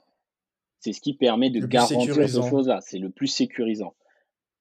c'est 0.81 0.93
ce 0.93 1.01
qui 1.01 1.15
permet 1.15 1.51
de 1.51 1.65
garantir 1.67 2.15
ces 2.15 2.49
choses-là. 2.49 2.81
C'est 2.81 2.99
le 2.99 3.11
plus 3.11 3.27
sécurisant. 3.27 3.95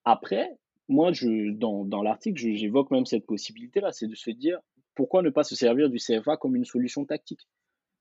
Après, 0.04 0.58
moi, 0.90 1.12
je, 1.14 1.52
dans, 1.52 1.86
dans 1.86 2.04
l'article, 2.04 2.40
j'évoque 2.40 2.92
même 2.92 3.06
cette 3.06 3.26
possibilité-là, 3.26 3.92
c'est 3.92 4.08
de 4.08 4.16
se 4.16 4.32
dire 4.32 4.60
pourquoi 4.96 5.22
ne 5.22 5.30
pas 5.30 5.44
se 5.44 5.56
servir 5.56 5.90
du 5.90 5.98
CFA 5.98 6.38
comme 6.38 6.56
une 6.56 6.66
solution 6.66 7.06
tactique? 7.06 7.48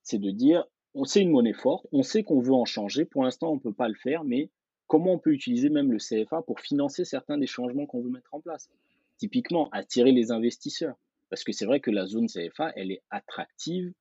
C'est 0.02 0.18
de 0.18 0.30
dire 0.30 0.64
on 0.94 1.04
sait 1.04 1.20
une 1.20 1.30
monnaie 1.30 1.54
forte, 1.54 1.86
on 1.92 2.02
sait 2.02 2.22
qu'on 2.22 2.40
veut 2.40 2.52
en 2.52 2.66
changer, 2.66 3.04
pour 3.04 3.24
l'instant 3.24 3.50
on 3.50 3.54
ne 3.54 3.60
peut 3.60 3.72
pas 3.72 3.88
le 3.88 3.94
faire, 3.94 4.24
mais 4.24 4.50
comment 4.86 5.12
on 5.12 5.18
peut 5.18 5.32
utiliser 5.32 5.70
même 5.70 5.90
le 5.90 5.98
CFA 5.98 6.42
pour 6.42 6.60
financer 6.60 7.04
certains 7.04 7.38
des 7.38 7.46
changements 7.46 7.86
qu'on 7.86 8.02
veut 8.02 8.10
mettre 8.10 8.34
en 8.34 8.40
place? 8.40 8.68
Typiquement, 9.16 9.70
attirer 9.70 10.12
les 10.12 10.32
investisseurs. 10.32 10.96
Parce 11.30 11.44
que 11.44 11.52
c'est 11.52 11.64
vrai 11.64 11.80
que 11.80 11.90
la 11.90 12.04
zone 12.04 12.26
CFA, 12.26 12.72
elle 12.76 12.90
est 12.90 13.02
attractive 13.08 13.94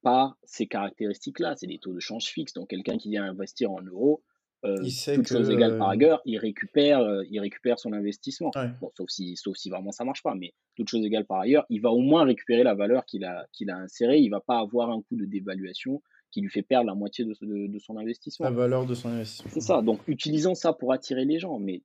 par 0.00 0.38
ces 0.44 0.66
caractéristiques-là. 0.66 1.54
C'est 1.56 1.66
des 1.66 1.78
taux 1.78 1.92
de 1.92 2.00
change 2.00 2.24
fixes. 2.24 2.54
Donc 2.54 2.70
quelqu'un 2.70 2.96
qui 2.96 3.10
vient 3.10 3.24
investir 3.24 3.70
en 3.72 3.82
euros, 3.82 4.22
euh, 4.64 4.76
toutes 5.14 5.26
choses 5.26 5.50
égales 5.50 5.76
par 5.76 5.88
ailleurs, 5.88 6.20
il 6.24 6.38
récupère, 6.38 7.00
euh, 7.00 7.24
il 7.30 7.40
récupère 7.40 7.78
son 7.78 7.92
investissement. 7.92 8.50
Bon, 8.80 8.90
sauf 8.96 9.10
si, 9.10 9.36
sauf 9.36 9.56
si 9.56 9.70
vraiment 9.70 9.90
ça 9.90 10.04
marche 10.04 10.22
pas, 10.22 10.34
mais 10.34 10.54
toutes 10.76 10.88
choses 10.88 11.04
égales 11.04 11.26
par 11.26 11.40
ailleurs, 11.40 11.66
il 11.68 11.80
va 11.80 11.90
au 11.90 12.00
moins 12.00 12.24
récupérer 12.24 12.62
la 12.62 12.74
valeur 12.74 13.04
qu'il 13.04 13.24
a, 13.24 13.46
qu'il 13.52 13.70
a 13.70 13.76
insérée. 13.76 14.18
Il 14.18 14.28
va 14.28 14.40
pas 14.40 14.58
avoir 14.58 14.90
un 14.90 15.02
coût 15.02 15.16
de 15.16 15.24
dévaluation 15.24 16.00
qui 16.30 16.40
lui 16.40 16.48
fait 16.48 16.62
perdre 16.62 16.86
la 16.86 16.94
moitié 16.94 17.24
de, 17.24 17.34
de, 17.66 17.78
son 17.78 17.96
investissement. 17.98 18.44
La 18.44 18.52
valeur 18.52 18.86
de 18.86 18.94
son 18.94 19.08
investissement. 19.08 19.50
C'est 19.52 19.60
ça. 19.60 19.82
Donc, 19.82 20.00
utilisons 20.06 20.54
ça 20.54 20.72
pour 20.72 20.92
attirer 20.92 21.24
les 21.24 21.38
gens. 21.38 21.58
Mais 21.58 21.82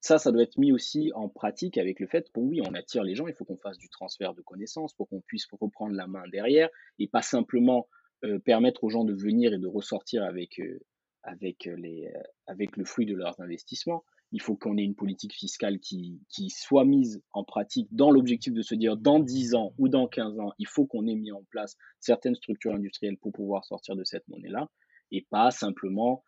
ça, 0.00 0.18
ça 0.18 0.32
doit 0.32 0.42
être 0.42 0.58
mis 0.58 0.72
aussi 0.72 1.12
en 1.14 1.28
pratique 1.28 1.78
avec 1.78 2.00
le 2.00 2.06
fait 2.06 2.30
que 2.30 2.40
oui, 2.40 2.60
on 2.60 2.74
attire 2.74 3.02
les 3.04 3.14
gens, 3.14 3.26
il 3.26 3.34
faut 3.34 3.44
qu'on 3.44 3.56
fasse 3.56 3.78
du 3.78 3.88
transfert 3.88 4.34
de 4.34 4.42
connaissances 4.42 4.92
pour 4.94 5.08
qu'on 5.08 5.20
puisse 5.20 5.46
reprendre 5.50 5.94
la 5.94 6.06
main 6.06 6.24
derrière 6.30 6.68
et 6.98 7.08
pas 7.08 7.22
simplement 7.22 7.88
euh, 8.24 8.38
permettre 8.38 8.84
aux 8.84 8.90
gens 8.90 9.04
de 9.04 9.14
venir 9.14 9.52
et 9.52 9.58
de 9.58 9.66
ressortir 9.66 10.22
avec, 10.22 10.60
euh, 10.60 10.78
avec, 11.26 11.64
les, 11.76 12.10
avec 12.46 12.76
le 12.76 12.84
fruit 12.84 13.06
de 13.06 13.14
leurs 13.14 13.38
investissements 13.40 14.04
il 14.32 14.42
faut 14.42 14.56
qu'on 14.56 14.76
ait 14.76 14.82
une 14.82 14.94
politique 14.94 15.34
fiscale 15.34 15.78
qui, 15.78 16.20
soit 16.50 16.84
mise 16.84 17.22
en 17.32 17.44
pratique 17.44 17.88
dans 17.92 18.10
l'objectif 18.10 18.52
de 18.52 18.62
se 18.62 18.74
dire 18.74 18.96
dans 18.96 19.20
10 19.20 19.54
ans 19.54 19.72
ou 19.78 19.88
dans 19.88 20.08
15 20.08 20.38
ans, 20.40 20.52
il 20.58 20.66
faut 20.66 20.86
qu'on 20.86 21.06
ait 21.06 21.14
mis 21.14 21.32
en 21.32 21.44
place 21.44 21.76
certaines 22.00 22.34
structures 22.34 22.74
industrielles 22.74 23.18
pour 23.18 23.32
pouvoir 23.32 23.64
sortir 23.64 23.96
de 23.96 24.04
cette 24.04 24.26
monnaie-là 24.28 24.68
et 25.12 25.26
pas 25.30 25.50
simplement 25.50 26.24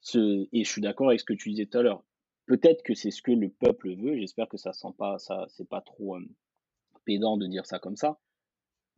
ce. 0.00 0.48
Et 0.52 0.64
je 0.64 0.70
suis 0.70 0.82
d'accord 0.82 1.08
avec 1.08 1.20
ce 1.20 1.24
que 1.24 1.34
tu 1.34 1.50
disais 1.50 1.66
tout 1.66 1.78
à 1.78 1.82
l'heure. 1.82 2.04
Peut-être 2.46 2.82
que 2.82 2.94
c'est 2.94 3.10
ce 3.10 3.22
que 3.22 3.32
le 3.32 3.50
peuple 3.50 3.94
veut. 3.94 4.16
J'espère 4.18 4.48
que 4.48 4.56
ça 4.56 4.72
sent 4.72 4.94
pas, 4.96 5.18
ça, 5.18 5.46
c'est 5.48 5.68
pas 5.68 5.82
trop 5.82 6.16
euh, 6.16 6.24
pédant 7.04 7.36
de 7.36 7.46
dire 7.46 7.66
ça 7.66 7.78
comme 7.78 7.96
ça. 7.96 8.18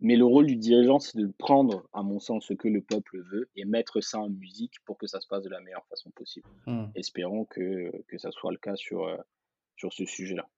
Mais 0.01 0.17
le 0.17 0.25
rôle 0.25 0.47
du 0.47 0.57
dirigeant, 0.57 0.99
c'est 0.99 1.19
de 1.19 1.31
prendre, 1.39 1.87
à 1.93 2.03
mon 2.03 2.21
sens, 2.21 2.47
ce 2.47 2.55
que 2.55 2.69
le 2.69 2.81
peuple 2.81 3.23
veut 3.31 3.51
et 3.55 3.65
mettre 3.65 4.01
ça 4.01 4.19
en 4.19 4.31
musique 4.31 4.75
pour 4.87 4.97
que 4.97 5.07
ça 5.07 5.21
se 5.21 5.27
passe 5.27 5.43
de 5.43 5.51
la 5.51 5.61
meilleure 5.61 5.85
façon 5.89 6.11
possible. 6.11 6.49
Mmh. 6.67 6.85
Espérons 6.95 7.45
que, 7.45 7.93
que 8.09 8.19
ça 8.19 8.31
soit 8.31 8.51
le 8.51 8.59
cas 8.59 8.77
sur, 8.77 9.05
euh, 9.05 9.17
sur 9.77 9.93
ce 9.93 10.07
sujet-là. 10.07 10.49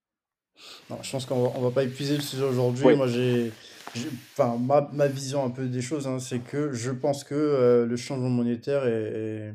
je 1.03 1.11
pense 1.11 1.27
qu'on 1.27 1.53
on 1.55 1.61
va 1.61 1.71
pas 1.71 1.83
épuiser 1.83 2.17
le 2.17 2.23
sujet 2.23 2.45
aujourd'hui. 2.45 2.95
Moi, 2.95 3.09
j'ai, 3.09 3.53
enfin, 4.33 4.59
ma, 4.59 4.89
ma, 4.93 5.09
vision 5.09 5.45
un 5.45 5.51
peu 5.51 5.67
des 5.67 5.83
choses, 5.83 6.07
hein, 6.07 6.21
c'est 6.21 6.41
que 6.41 6.73
je 6.73 6.93
pense 6.93 7.25
que 7.25 7.35
euh, 7.35 7.87
le 7.87 7.97
changement 7.97 8.31
monétaire 8.31 8.87
est, 8.87 9.55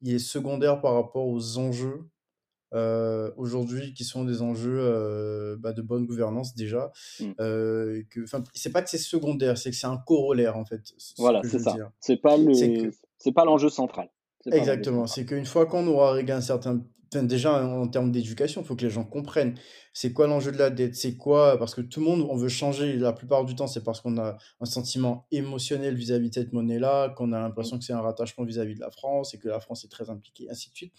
il 0.00 0.14
est 0.14 0.18
secondaire 0.18 0.80
par 0.80 0.94
rapport 0.94 1.26
aux 1.26 1.58
enjeux 1.58 2.08
aujourd'hui 3.36 3.94
qui 3.94 4.04
sont 4.04 4.24
des 4.24 4.42
enjeux 4.42 4.78
euh, 4.80 5.56
bah, 5.58 5.72
de 5.72 5.82
bonne 5.82 6.06
gouvernance 6.06 6.54
déjà. 6.54 6.92
Mmh. 7.20 7.24
Euh, 7.40 8.02
que, 8.10 8.20
c'est 8.54 8.72
pas 8.72 8.82
que 8.82 8.90
c'est 8.90 8.98
secondaire, 8.98 9.58
c'est 9.58 9.70
que 9.70 9.76
c'est 9.76 9.86
un 9.86 9.98
corollaire 9.98 10.56
en 10.56 10.64
fait. 10.64 10.80
Voilà, 11.18 11.40
c'est 11.44 11.58
ça. 11.58 11.74
C'est 12.00 12.16
pas 12.16 12.36
le, 12.36 12.52
c'est 13.18 13.32
pas 13.32 13.44
l'enjeu 13.44 13.68
central. 13.68 14.10
Exactement. 14.46 15.06
C'est 15.06 15.24
qu'une 15.24 15.46
fois 15.46 15.66
qu'on 15.66 15.86
aura 15.86 16.12
réglé 16.12 16.32
un 16.32 16.40
certain 16.40 16.82
déjà 17.20 17.62
en 17.62 17.86
termes 17.88 18.10
d'éducation, 18.10 18.62
il 18.62 18.66
faut 18.66 18.74
que 18.74 18.84
les 18.84 18.90
gens 18.90 19.04
comprennent 19.04 19.54
c'est 19.92 20.14
quoi 20.14 20.26
l'enjeu 20.26 20.52
de 20.52 20.56
la 20.56 20.70
dette, 20.70 20.94
c'est 20.94 21.16
quoi, 21.16 21.58
parce 21.58 21.74
que 21.74 21.82
tout 21.82 22.00
le 22.00 22.06
monde, 22.06 22.26
on 22.30 22.36
veut 22.36 22.48
changer, 22.48 22.96
la 22.96 23.12
plupart 23.12 23.44
du 23.44 23.54
temps, 23.54 23.66
c'est 23.66 23.84
parce 23.84 24.00
qu'on 24.00 24.16
a 24.16 24.38
un 24.60 24.64
sentiment 24.64 25.26
émotionnel 25.30 25.94
vis-à-vis 25.94 26.30
de 26.30 26.34
cette 26.34 26.52
monnaie-là, 26.54 27.10
qu'on 27.10 27.32
a 27.32 27.40
l'impression 27.40 27.76
mmh. 27.76 27.78
que 27.80 27.84
c'est 27.84 27.92
un 27.92 28.00
rattachement 28.00 28.44
vis-à-vis 28.44 28.72
-vis 28.72 28.76
de 28.76 28.80
la 28.80 28.90
France 28.90 29.34
et 29.34 29.38
que 29.38 29.48
la 29.48 29.60
France 29.60 29.84
est 29.84 29.88
très 29.88 30.08
impliquée, 30.08 30.48
ainsi 30.50 30.70
de 30.70 30.74
suite. 30.74 30.94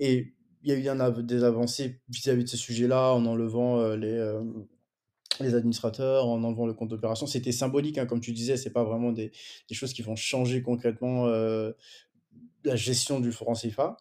Et 0.00 0.34
il 0.64 0.70
y 0.70 0.88
a 0.88 0.96
eu 0.96 1.22
des 1.22 1.44
avancées 1.44 2.00
vis-à-vis 2.08 2.44
de 2.44 2.48
ce 2.48 2.56
sujet-là 2.56 3.12
en 3.12 3.26
enlevant 3.26 3.80
euh, 3.80 3.96
les, 3.96 4.12
euh, 4.12 4.42
les 5.40 5.54
administrateurs, 5.54 6.26
en 6.26 6.42
enlevant 6.42 6.66
le 6.66 6.72
compte 6.72 6.88
d'opération. 6.88 7.26
C'était 7.26 7.52
symbolique, 7.52 7.98
hein, 7.98 8.06
comme 8.06 8.20
tu 8.20 8.32
disais, 8.32 8.56
c'est 8.56 8.72
pas 8.72 8.82
vraiment 8.82 9.12
des, 9.12 9.30
choses 9.72 9.92
qui 9.92 10.02
vont 10.02 10.16
changer 10.16 10.62
concrètement 10.62 11.26
euh, 11.26 11.72
la 12.64 12.76
gestion 12.76 13.20
du 13.20 13.30
franc 13.30 13.52
CFA. 13.52 13.98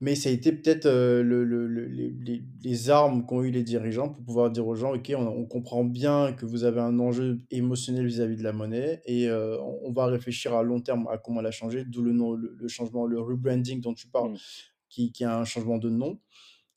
Mais 0.00 0.14
ça 0.16 0.28
a 0.28 0.32
été 0.32 0.52
peut-être 0.52 0.86
le, 0.86 1.44
le, 1.44 1.66
les, 1.86 2.42
les, 2.62 2.90
armes 2.90 3.24
qu'ont 3.24 3.42
eu 3.42 3.50
les 3.50 3.62
dirigeants 3.62 4.08
pour 4.08 4.22
pouvoir 4.24 4.50
dire 4.50 4.66
aux 4.66 4.74
gens, 4.74 4.92
OK, 4.92 5.12
on, 5.16 5.46
comprend 5.46 5.84
bien 5.84 6.32
que 6.32 6.44
vous 6.44 6.64
avez 6.64 6.80
un 6.80 6.98
enjeu 6.98 7.40
émotionnel 7.50 8.04
vis-à-vis 8.04 8.36
de 8.36 8.42
la 8.42 8.52
monnaie 8.52 9.00
et 9.06 9.30
on, 9.30 9.92
va 9.92 10.06
réfléchir 10.06 10.52
à 10.52 10.62
long 10.62 10.80
terme 10.80 11.06
à 11.08 11.16
comment 11.16 11.40
la 11.40 11.52
changer, 11.52 11.84
d'où 11.84 12.02
le, 12.02 12.12
nom, 12.12 12.32
le, 12.32 12.68
changement, 12.68 13.06
le 13.06 13.20
rebranding 13.20 13.80
dont 13.80 13.94
tu 13.94 14.08
parles. 14.08 14.32
Mmh 14.32 14.73
qui, 15.12 15.24
a 15.24 15.38
un 15.38 15.44
changement 15.44 15.78
de 15.78 15.90
nom. 15.90 16.20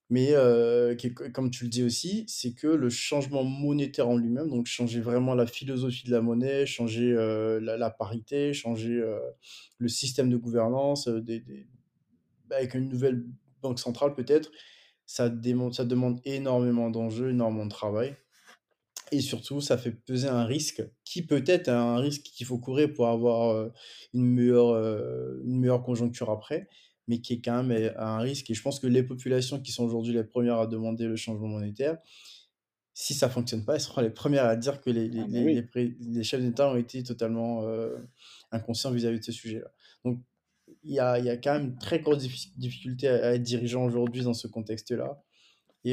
Mais 0.09 0.29
euh, 0.31 0.95
comme 1.33 1.51
tu 1.51 1.65
le 1.65 1.69
dis 1.69 1.83
aussi, 1.83 2.23
c'est 2.27 2.53
que 2.53 2.67
le 2.67 2.89
changement 2.89 3.43
monétaire 3.43 4.07
en 4.07 4.15
lui-même, 4.15 4.49
donc 4.49 4.65
changer 4.65 5.01
vraiment 5.01 5.35
la 5.35 5.45
philosophie 5.45 6.05
de 6.05 6.11
la 6.11 6.21
monnaie, 6.21 6.65
changer 6.65 7.13
la, 7.61 7.89
parité, 7.89 8.53
changer 8.53 9.03
le 9.79 9.87
système 9.89 10.29
de 10.29 10.37
gouvernance, 10.37 11.09
des, 11.09 11.43
avec 12.51 12.73
une 12.73 12.87
nouvelle 12.87 13.25
banque 13.61 13.79
centrale 13.79 14.13
peut-être, 14.13 14.49
ça, 15.05 15.29
demande 15.29 16.19
énormément 16.25 16.89
d'enjeux, 16.89 17.29
énormément 17.31 17.65
de 17.65 17.71
travail. 17.71 18.15
Et 19.11 19.21
surtout, 19.21 19.61
ça 19.61 19.77
fait 19.77 19.91
peser 19.91 20.27
un 20.27 20.43
risque 20.43 20.83
qui 21.05 21.25
peut 21.25 21.43
être 21.47 21.69
un 21.69 21.97
risque 21.97 22.23
qu'il 22.23 22.45
faut 22.45 22.57
courir 22.57 22.93
pour 22.93 23.07
avoir 23.07 23.71
une 24.13 24.25
meilleure 24.25 25.83
conjoncture 25.83 26.29
après 26.29 26.67
mais 27.07 27.19
qui 27.19 27.33
est 27.33 27.41
quand 27.41 27.63
même 27.63 27.93
un 27.97 28.17
risque. 28.19 28.49
Et 28.49 28.53
je 28.53 28.61
pense 28.61 28.79
que 28.79 28.87
les 28.87 29.03
populations 29.03 29.59
qui 29.59 29.71
sont 29.71 29.83
aujourd'hui 29.83 30.13
les 30.13 30.23
premières 30.23 30.59
à 30.59 30.67
demander 30.67 31.05
le 31.05 31.15
changement 31.15 31.47
monétaire, 31.47 31.97
si 32.93 33.13
ça 33.13 33.27
ne 33.27 33.31
fonctionne 33.31 33.63
pas, 33.63 33.75
elles 33.75 33.81
seront 33.81 34.01
les 34.01 34.09
premières 34.09 34.45
à 34.45 34.55
dire 34.55 34.81
que 34.81 34.89
les, 34.89 35.11
ah, 35.19 35.25
les, 35.27 35.95
les, 35.99 36.23
chefs 36.23 36.41
d'État 36.41 36.69
ont 36.69 36.75
été 36.75 37.03
totalement 37.03 37.61
euh, 37.63 37.95
inconscients 38.51 38.91
vis-à-vis 38.91 39.19
de 39.19 39.23
ce 39.23 39.31
sujet-là. 39.31 39.69
Donc, 40.03 40.19
il 40.83 40.95
y 40.95 40.99
a, 40.99 41.19
y 41.19 41.29
a, 41.29 41.37
quand 41.37 41.53
même 41.53 41.65
une 41.65 41.77
très 41.77 41.99
grosse 41.99 42.27
difficulté 42.57 43.07
à, 43.07 43.35
être 43.35 43.43
dirigeant 43.43 43.85
aujourd'hui 43.85 44.23
dans 44.23 44.33
ce 44.33 44.47
contexte-là. 44.47 45.21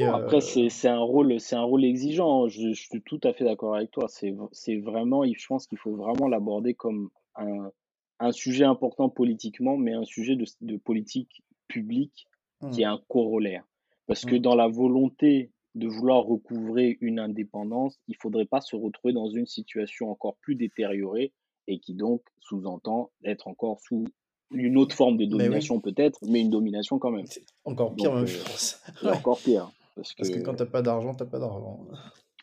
Après, 0.01 0.37
euh, 0.37 0.69
c'est 0.69 0.87
un, 0.87 0.99
rôle, 0.99 1.37
un 1.51 1.61
rôle 1.61 1.85
exigeant. 1.85 2.47
Je, 2.49 2.73
je, 2.73 2.81
suis 2.81 3.01
tout 3.03 3.19
à 3.23 3.33
fait 3.33 3.45
d'accord 3.45 3.75
avec 3.75 3.91
toi. 3.91 4.07
C'est 4.09 4.79
vraiment, 4.79 5.23
je 5.23 5.47
pense 5.47 5.67
qu'il 5.67 5.77
faut 5.77 5.95
vraiment 5.95 6.27
l'aborder 6.27 6.73
comme 6.73 7.11
un, 7.35 7.71
un 8.19 8.31
sujet 8.31 8.63
important 8.63 9.09
politiquement, 9.09 9.77
mais 9.77 9.93
un 9.93 10.05
sujet 10.05 10.35
de, 10.35 10.45
de 10.61 10.77
politique 10.77 11.43
publique 11.67 12.27
qui 12.71 12.81
est 12.81 12.85
mmh. 12.85 12.89
un 12.89 13.01
corollaire. 13.09 13.63
Parce 14.07 14.25
que 14.25 14.35
mmh. 14.35 14.39
dans 14.39 14.55
la 14.55 14.67
volonté 14.67 15.51
de 15.75 15.87
vouloir 15.87 16.23
recouvrer 16.23 16.97
une 17.01 17.19
indépendance, 17.19 17.99
il 18.07 18.11
ne 18.11 18.21
faudrait 18.21 18.45
pas 18.45 18.61
se 18.61 18.75
retrouver 18.75 19.13
dans 19.13 19.29
une 19.29 19.45
situation 19.45 20.09
encore 20.09 20.35
plus 20.37 20.55
détériorée 20.55 21.33
et 21.67 21.79
qui 21.79 21.93
donc 21.93 22.21
sous-entend 22.39 23.11
être 23.23 23.47
encore 23.47 23.79
sous 23.81 24.05
une 24.51 24.77
autre 24.77 24.95
forme 24.95 25.17
de 25.17 25.25
domination 25.25 25.81
peut-être, 25.81 26.19
mais 26.27 26.41
une 26.41 26.49
domination 26.49 26.97
quand 26.99 27.11
même. 27.11 27.25
Encore 27.65 27.95
pire, 27.95 28.13
même, 28.13 28.25
je 28.25 28.37
pense. 28.37 28.81
Encore 29.03 29.39
pire. 29.39 29.71
Parce 29.95 30.13
que, 30.13 30.17
parce 30.17 30.29
que 30.29 30.39
quand 30.39 30.55
tu 30.55 30.63
n'as 30.63 30.69
pas 30.69 30.81
d'argent, 30.81 31.13
tu 31.13 31.23
n'as 31.23 31.29
pas 31.29 31.39
d'argent. 31.39 31.87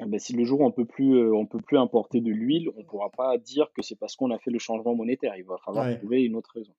Ben, 0.00 0.18
si 0.18 0.32
le 0.32 0.44
jour 0.44 0.60
où 0.60 0.64
on 0.64 0.70
peut 0.70 0.86
plus, 0.86 1.16
euh, 1.16 1.34
on 1.34 1.46
peut 1.46 1.60
plus 1.60 1.78
importer 1.78 2.20
de 2.20 2.30
l'huile, 2.30 2.70
on 2.76 2.80
ne 2.80 2.84
pourra 2.84 3.10
pas 3.10 3.36
dire 3.38 3.70
que 3.74 3.82
c'est 3.82 3.94
parce 3.94 4.16
qu'on 4.16 4.30
a 4.30 4.38
fait 4.38 4.50
le 4.50 4.58
changement 4.58 4.94
monétaire. 4.94 5.34
Il 5.36 5.44
va 5.44 5.56
falloir 5.58 5.96
trouver 5.98 6.22
une 6.22 6.34
autre 6.34 6.50
raison. 6.54 6.72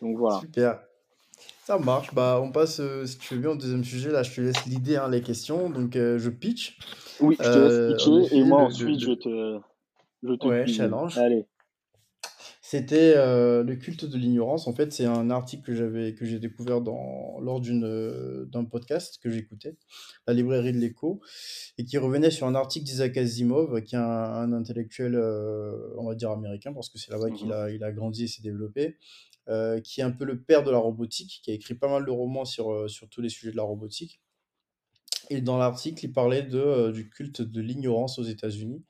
Donc 0.00 0.16
voilà. 0.16 0.40
Super. 0.40 0.80
Ça 1.64 1.78
marche. 1.78 2.14
Bah, 2.14 2.40
on 2.42 2.50
passe, 2.50 2.80
euh, 2.80 3.04
si 3.04 3.18
tu 3.18 3.34
veux 3.34 3.40
bien, 3.40 3.50
au 3.50 3.56
deuxième 3.56 3.84
sujet. 3.84 4.10
Là, 4.10 4.22
je 4.22 4.34
te 4.34 4.40
laisse 4.40 4.64
l'idée, 4.66 4.96
hein, 4.96 5.08
les 5.10 5.20
questions. 5.20 5.68
Donc, 5.68 5.96
euh, 5.96 6.18
je 6.18 6.30
pitch. 6.30 6.78
Oui, 7.20 7.36
je 7.38 7.44
te 7.44 7.58
laisse 7.58 7.96
pitcher 7.96 8.36
et 8.36 8.44
moi, 8.44 8.62
ensuite, 8.62 9.00
je 9.00 9.12
te, 9.12 9.58
je 10.22 10.32
te 10.32 10.46
ouais, 10.46 10.66
challenge. 10.66 11.18
Allez. 11.18 11.44
C'était 12.68 13.14
euh, 13.14 13.62
le 13.62 13.76
culte 13.76 14.06
de 14.06 14.18
l'ignorance. 14.18 14.66
En 14.66 14.74
fait, 14.74 14.92
c'est 14.92 15.04
un 15.04 15.30
article 15.30 15.62
que 15.62 15.74
j'avais 15.76 16.14
que 16.14 16.24
j'ai 16.24 16.40
découvert 16.40 16.80
dans, 16.80 17.38
lors 17.38 17.60
d'une 17.60 17.84
euh, 17.84 18.44
d'un 18.46 18.64
podcast 18.64 19.20
que 19.22 19.30
j'écoutais, 19.30 19.76
la 20.26 20.34
librairie 20.34 20.72
de 20.72 20.78
l'écho, 20.78 21.20
et 21.78 21.84
qui 21.84 21.96
revenait 21.96 22.32
sur 22.32 22.48
un 22.48 22.56
article 22.56 22.84
d'Isaac 22.84 23.16
Asimov, 23.18 23.80
qui 23.82 23.94
est 23.94 23.98
un, 23.98 24.52
intellectuel, 24.52 25.14
euh, 25.14 25.94
on 25.96 26.08
va 26.08 26.16
dire 26.16 26.32
américain, 26.32 26.72
parce 26.72 26.88
que 26.88 26.98
c'est 26.98 27.12
là-bas 27.12 27.30
qu'il 27.30 27.46
mmh 27.46 27.52
a, 27.52 27.70
il 27.70 27.84
a 27.84 27.92
grandi 27.92 28.24
et 28.24 28.26
s'est 28.26 28.42
développé, 28.42 28.96
qui 29.84 30.00
est 30.00 30.04
un 30.04 30.10
peu 30.10 30.24
le 30.24 30.42
père 30.42 30.64
de 30.64 30.72
la 30.72 30.78
robotique, 30.78 31.42
qui 31.44 31.52
a 31.52 31.54
écrit 31.54 31.74
pas 31.74 31.88
mal 31.88 32.04
de 32.04 32.10
romans 32.10 32.44
sur, 32.44 32.90
sur 32.90 33.08
tous 33.08 33.20
les 33.20 33.28
sujets 33.28 33.52
de 33.52 33.56
la 33.56 33.62
robotique. 33.62 34.20
Et 35.30 35.40
dans 35.40 35.56
l'article, 35.56 36.04
il 36.04 36.12
parlait 36.12 36.42
de, 36.42 36.90
du 36.90 37.08
culte 37.10 37.42
de 37.42 37.60
l'ignorance 37.60 38.18
aux 38.18 38.24
États-Unis 38.24 38.82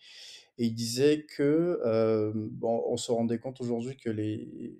et 0.59 0.67
il 0.67 0.75
disait 0.75 1.25
que 1.25 1.81
euh, 1.85 2.33
bon, 2.35 2.83
on 2.87 2.97
se 2.97 3.13
rendait 3.13 3.39
compte 3.39 3.61
aujourd'hui 3.61 3.97
que 3.97 4.11
les, 4.11 4.79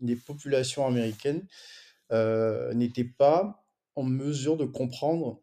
les 0.00 0.16
populations 0.16 0.86
américaines 0.86 1.46
euh, 2.12 2.72
n'étaient 2.74 3.04
pas 3.04 3.66
en 3.96 4.02
mesure 4.02 4.56
de 4.56 4.64
comprendre 4.64 5.42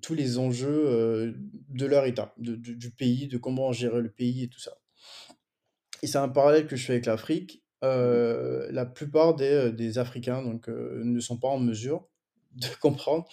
tous 0.00 0.14
les 0.14 0.38
enjeux 0.38 0.86
euh, 0.86 1.32
de 1.68 1.86
leur 1.86 2.06
État, 2.06 2.34
de, 2.38 2.54
du 2.54 2.90
pays, 2.90 3.28
de 3.28 3.38
comment 3.38 3.72
gérer 3.72 4.00
le 4.00 4.10
pays 4.10 4.44
et 4.44 4.48
tout 4.48 4.60
ça. 4.60 4.78
Et 6.02 6.06
c'est 6.06 6.18
un 6.18 6.28
parallèle 6.28 6.66
que 6.66 6.76
je 6.76 6.86
fais 6.86 6.92
avec 6.94 7.06
l'Afrique. 7.06 7.62
la 7.82 8.86
plupart 8.86 9.34
des, 9.34 9.72
des 9.72 9.98
Africains 9.98 10.42
donc, 10.42 10.68
ne 10.68 11.20
sont 11.20 11.38
pas 11.38 11.48
en 11.48 11.58
mesure 11.58 12.08
de 12.52 12.66
comprendre 12.80 13.26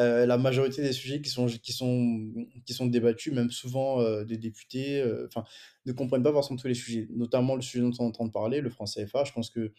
euh, 0.00 0.24
la 0.24 0.38
majorité 0.38 0.80
des 0.80 0.92
sujets 0.92 1.20
qui 1.20 1.28
sont, 1.28 1.46
qui 1.46 1.72
sont, 1.72 2.32
qui 2.64 2.72
sont 2.72 2.86
débattus, 2.86 3.34
même 3.34 3.50
souvent 3.50 4.00
euh, 4.00 4.24
des 4.24 4.38
députés, 4.38 5.02
euh, 5.02 5.26
enfin, 5.26 5.44
ne 5.84 5.92
comprennent 5.92 6.22
pas 6.22 6.32
forcément 6.32 6.58
tous 6.58 6.68
les 6.68 6.74
sujets, 6.74 7.06
notamment 7.10 7.54
le 7.54 7.60
sujet 7.60 7.82
dont 7.82 7.92
on 7.98 8.04
est 8.04 8.08
en 8.08 8.10
train 8.10 8.24
de 8.24 8.32
parler, 8.32 8.62
le 8.62 8.70
franc 8.70 8.86
CFA. 8.86 9.24
Je 9.24 9.32
pense 9.32 9.50
que 9.50 9.72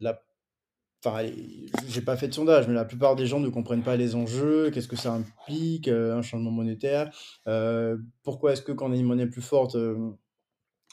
la 0.00 0.22
Enfin, 1.04 1.30
j'ai 1.88 2.00
pas 2.00 2.16
fait 2.16 2.26
de 2.26 2.34
sondage, 2.34 2.66
mais 2.66 2.74
la 2.74 2.86
plupart 2.86 3.14
des 3.14 3.26
gens 3.26 3.38
ne 3.38 3.48
comprennent 3.48 3.84
pas 3.84 3.96
les 3.96 4.16
enjeux, 4.16 4.70
qu'est-ce 4.70 4.88
que 4.88 4.96
ça 4.96 5.12
implique, 5.12 5.86
un 5.86 6.22
changement 6.22 6.50
monétaire, 6.50 7.12
pourquoi 8.24 8.52
est-ce 8.52 8.62
que 8.62 8.72
quand 8.72 8.88
on 8.88 8.92
a 8.92 8.96
une 8.96 9.04
monnaie 9.04 9.28
plus 9.28 9.42
forte, 9.42 9.76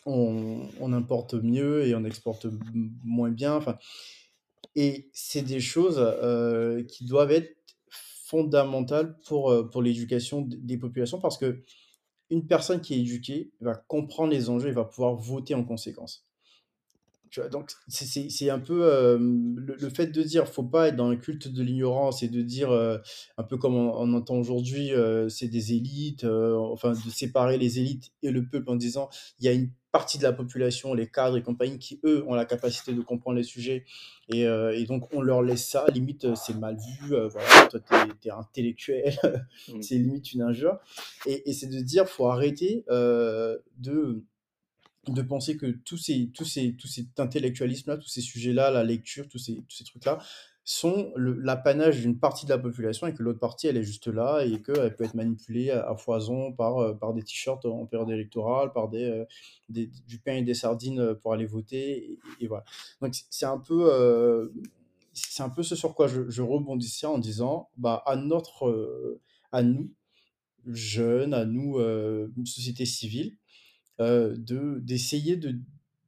on, 0.05 0.93
importe 0.93 1.33
mieux 1.33 1.87
et 1.87 1.95
on 1.95 2.03
exporte 2.03 2.45
moins 3.03 3.31
bien. 3.31 3.55
Enfin, 3.55 3.77
et 4.75 5.09
c'est 5.13 5.41
des 5.41 5.61
choses 5.61 6.05
qui 6.89 7.05
doivent 7.05 7.31
être 7.31 7.62
fondamentales 8.33 9.15
pour, 9.27 9.51
euh, 9.51 9.69
pour 9.69 9.83
l'éducation 9.83 10.41
des 10.41 10.77
populations 10.77 11.19
parce 11.19 11.37
que 11.37 11.61
une 12.31 12.47
personne 12.47 12.81
qui 12.81 12.95
est 12.95 12.99
éduquée 12.99 13.51
va 13.61 13.75
comprendre 13.75 14.31
les 14.31 14.49
enjeux 14.49 14.69
et 14.69 14.71
va 14.71 14.85
pouvoir 14.85 15.15
voter 15.15 15.53
en 15.53 15.63
conséquence. 15.63 16.25
Donc, 17.51 17.71
c'est 17.87 18.49
un 18.51 18.59
peu 18.59 19.17
le, 19.17 19.89
fait 19.89 20.07
de 20.07 20.21
dire 20.21 20.47
faut 20.47 20.63
pas 20.63 20.89
être 20.89 20.95
dans 20.95 21.09
le 21.09 21.15
culte 21.15 21.47
de 21.47 21.63
l'ignorance 21.63 22.21
et 22.21 22.27
de 22.27 22.43
dire, 22.43 22.71
un 22.71 23.43
peu 23.43 23.57
comme 23.57 23.75
on, 23.75 24.13
entend 24.13 24.37
aujourd'hui, 24.37 24.91
c'est 25.29 25.47
des 25.47 25.73
élites, 25.73 26.25
enfin, 26.25 26.91
de 26.91 27.09
séparer 27.09 27.57
les 27.57 27.79
élites 27.79 28.11
et 28.21 28.29
le 28.29 28.47
peuple 28.47 28.69
en 28.69 28.75
disant 28.75 29.09
il 29.39 29.45
y 29.45 29.47
a 29.47 29.53
une 29.53 29.71
partie 29.93 30.17
de 30.17 30.23
la 30.23 30.33
population, 30.33 30.93
les 30.93 31.07
cadres 31.07 31.37
et 31.37 31.41
compagnie, 31.41 31.79
qui 31.79 32.01
eux 32.03 32.25
ont 32.27 32.33
la 32.33 32.43
capacité 32.43 32.91
de 32.93 33.01
comprendre 33.01 33.37
les 33.37 33.43
sujets 33.43 33.85
et, 34.27 34.45
donc 34.85 35.13
on 35.13 35.21
leur 35.21 35.41
laisse 35.41 35.65
ça, 35.65 35.85
limite 35.93 36.35
c'est 36.35 36.57
mal 36.57 36.75
vu, 36.75 37.15
voilà, 37.29 37.67
toi 37.69 37.79
t'es 37.79 38.27
es 38.27 38.31
intellectuel, 38.31 39.15
mmh. 39.69 39.81
c'est 39.81 39.95
limite 39.95 40.33
une 40.33 40.41
injure. 40.41 40.79
Et, 41.25 41.49
et 41.49 41.53
c'est 41.53 41.67
de 41.67 41.79
dire 41.79 42.07
faut 42.07 42.27
arrêter 42.27 42.83
de 42.89 44.23
de 45.07 45.21
penser 45.21 45.57
que 45.57 45.65
tous 45.65 45.97
ces, 45.97 46.29
tous 46.33 46.45
ces, 46.45 46.73
tout 46.73 46.87
cet 46.87 47.19
intellectualisme-là, 47.19 47.97
tous 47.97 48.07
ces 48.07 48.21
sujets-là, 48.21 48.71
la 48.71 48.83
lecture, 48.83 49.27
tous 49.27 49.37
ces, 49.37 49.55
tous 49.55 49.75
ces 49.75 49.83
trucs-là, 49.83 50.19
sont 50.65 51.11
l'apanage 51.17 52.01
d'une 52.01 52.17
partie 52.17 52.45
de 52.45 52.51
la 52.51 52.57
population 52.57 53.07
et 53.07 53.13
que 53.13 53.21
l'autre 53.21 53.39
partie, 53.39 53.67
elle 53.67 53.75
est 53.75 53.83
juste 53.83 54.07
là 54.07 54.45
et 54.45 54.61
qu'elle 54.61 54.95
peut 54.95 55.03
être 55.03 55.13
manipulée 55.13 55.71
à, 55.71 55.95
foison 55.95 56.53
par, 56.53 56.77
euh, 56.77 56.93
par 56.93 57.13
des 57.13 57.21
t-shirts 57.21 57.65
en 57.65 57.85
période 57.85 58.09
électorale, 58.09 58.71
par 58.71 58.87
des, 58.87 59.03
euh, 59.03 59.25
des, 59.67 59.87
du 60.07 60.19
pain 60.19 60.35
et 60.35 60.41
des 60.41 60.53
sardines 60.53 61.15
pour 61.15 61.33
aller 61.33 61.45
voter. 61.45 62.17
Et, 62.39 62.47
voilà. 62.47 62.63
Donc 63.01 63.13
c'est 63.29 63.45
un 63.45 63.59
peu... 63.59 63.89
Euh, 63.91 64.49
c'est 65.15 65.43
un 65.43 65.49
peu 65.49 65.61
ce 65.61 65.75
sur 65.75 65.93
quoi 65.93 66.07
je, 66.07 66.27
je 66.27 66.41
rebondissais 66.41 67.05
en 67.05 67.19
disant, 67.19 67.69
bah, 67.77 68.01
à 68.07 68.15
notre, 68.15 69.19
à 69.51 69.61
nous, 69.61 69.91
jeunes, 70.65 71.35
à 71.35 71.45
nous, 71.45 71.77
société 72.45 72.83
civile, 72.87 73.37
euh, 73.99 74.33
de 74.35 74.79
d'essayer 74.79 75.37
de 75.37 75.55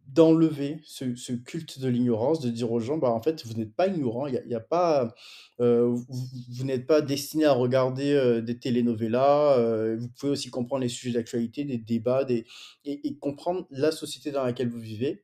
d'enlever 0.08 0.80
ce, 0.84 1.16
ce, 1.16 1.34
culte 1.34 1.80
de 1.80 1.88
l'ignorance, 1.88 2.40
de 2.40 2.50
dire 2.50 2.72
aux 2.72 2.80
gens, 2.80 2.98
bah, 2.98 3.12
en 3.12 3.22
fait, 3.22 3.46
vous 3.46 3.54
n'êtes 3.54 3.74
pas 3.74 3.88
ignorant, 3.88 4.28
il 4.28 4.42
y 4.48 4.56
a, 4.56 4.60
pas, 4.60 5.14
euh, 5.60 5.96
vous, 6.08 6.64
n'êtes 6.64 6.86
pas 6.86 7.02
destiné 7.02 7.46
à 7.46 7.54
regarder 7.54 8.14
euh, 8.14 8.42
des 8.42 8.60
telenovelas, 8.60 9.96
vous 9.96 10.10
pouvez 10.10 10.32
aussi 10.32 10.50
comprendre 10.50 10.84
les 10.84 10.90
sujets 10.90 11.14
d'actualité, 11.14 11.64
des 11.66 11.78
débats, 11.78 12.24
des, 12.24 12.46
et, 12.86 13.18
comprendre 13.18 13.68
la 13.72 13.92
société 13.92 14.32
dans 14.32 14.44
laquelle 14.44 14.70
vous 14.70 14.80
vivez. 14.80 15.24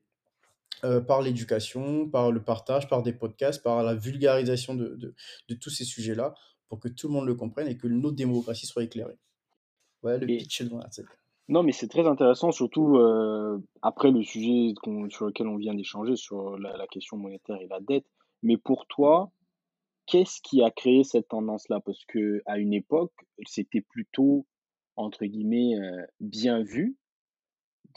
par 1.07 1.21
l'éducation, 1.21 2.09
par 2.09 2.31
le 2.31 2.43
partage, 2.43 2.89
par 2.89 3.03
des 3.03 3.13
podcasts, 3.13 3.61
par 3.61 3.83
la 3.83 3.93
vulgarisation 3.93 4.73
de, 4.73 4.95
de, 4.95 5.13
de 5.47 5.55
tous 5.55 5.69
ces 5.69 5.85
sujets-là, 5.85 6.33
pour 6.69 6.79
que 6.79 6.87
tout 6.87 7.07
le 7.07 7.13
monde 7.13 7.27
le 7.27 7.35
comprenne 7.35 7.67
et 7.67 7.77
que 7.77 7.87
nos 7.87 8.11
démocraties 8.11 8.65
soient 8.65 8.83
éclairées. 8.83 9.19
Ouais, 10.03 10.17
le 10.17 10.25
pitch 10.25 10.63
de 10.63 10.75
l'article. 10.75 11.20
Non, 11.51 11.63
mais 11.63 11.73
c'est 11.73 11.89
très 11.89 12.07
intéressant, 12.07 12.53
surtout 12.53 12.95
euh, 12.95 13.61
après 13.81 14.09
le 14.09 14.23
sujet 14.23 14.73
sur 15.09 15.25
lequel 15.25 15.49
on 15.49 15.57
vient 15.57 15.73
d'échanger, 15.73 16.15
sur 16.15 16.57
la, 16.57 16.87
question 16.87 17.17
monétaire 17.17 17.57
et 17.59 17.67
la 17.67 17.81
dette. 17.81 18.05
Mais 18.41 18.55
pour 18.55 18.87
toi, 18.87 19.33
qu'est-ce 20.05 20.39
qui 20.41 20.63
a 20.63 20.71
créé 20.71 21.03
cette 21.03 21.27
tendance-là? 21.27 21.81
Parce 21.81 22.05
que 22.05 22.41
à 22.45 22.57
une 22.57 22.73
époque, 22.73 23.11
c'était 23.45 23.81
plutôt, 23.81 24.47
entre 24.95 25.25
guillemets, 25.25 25.75
euh, 25.77 26.01
bien 26.21 26.63
vu 26.63 26.95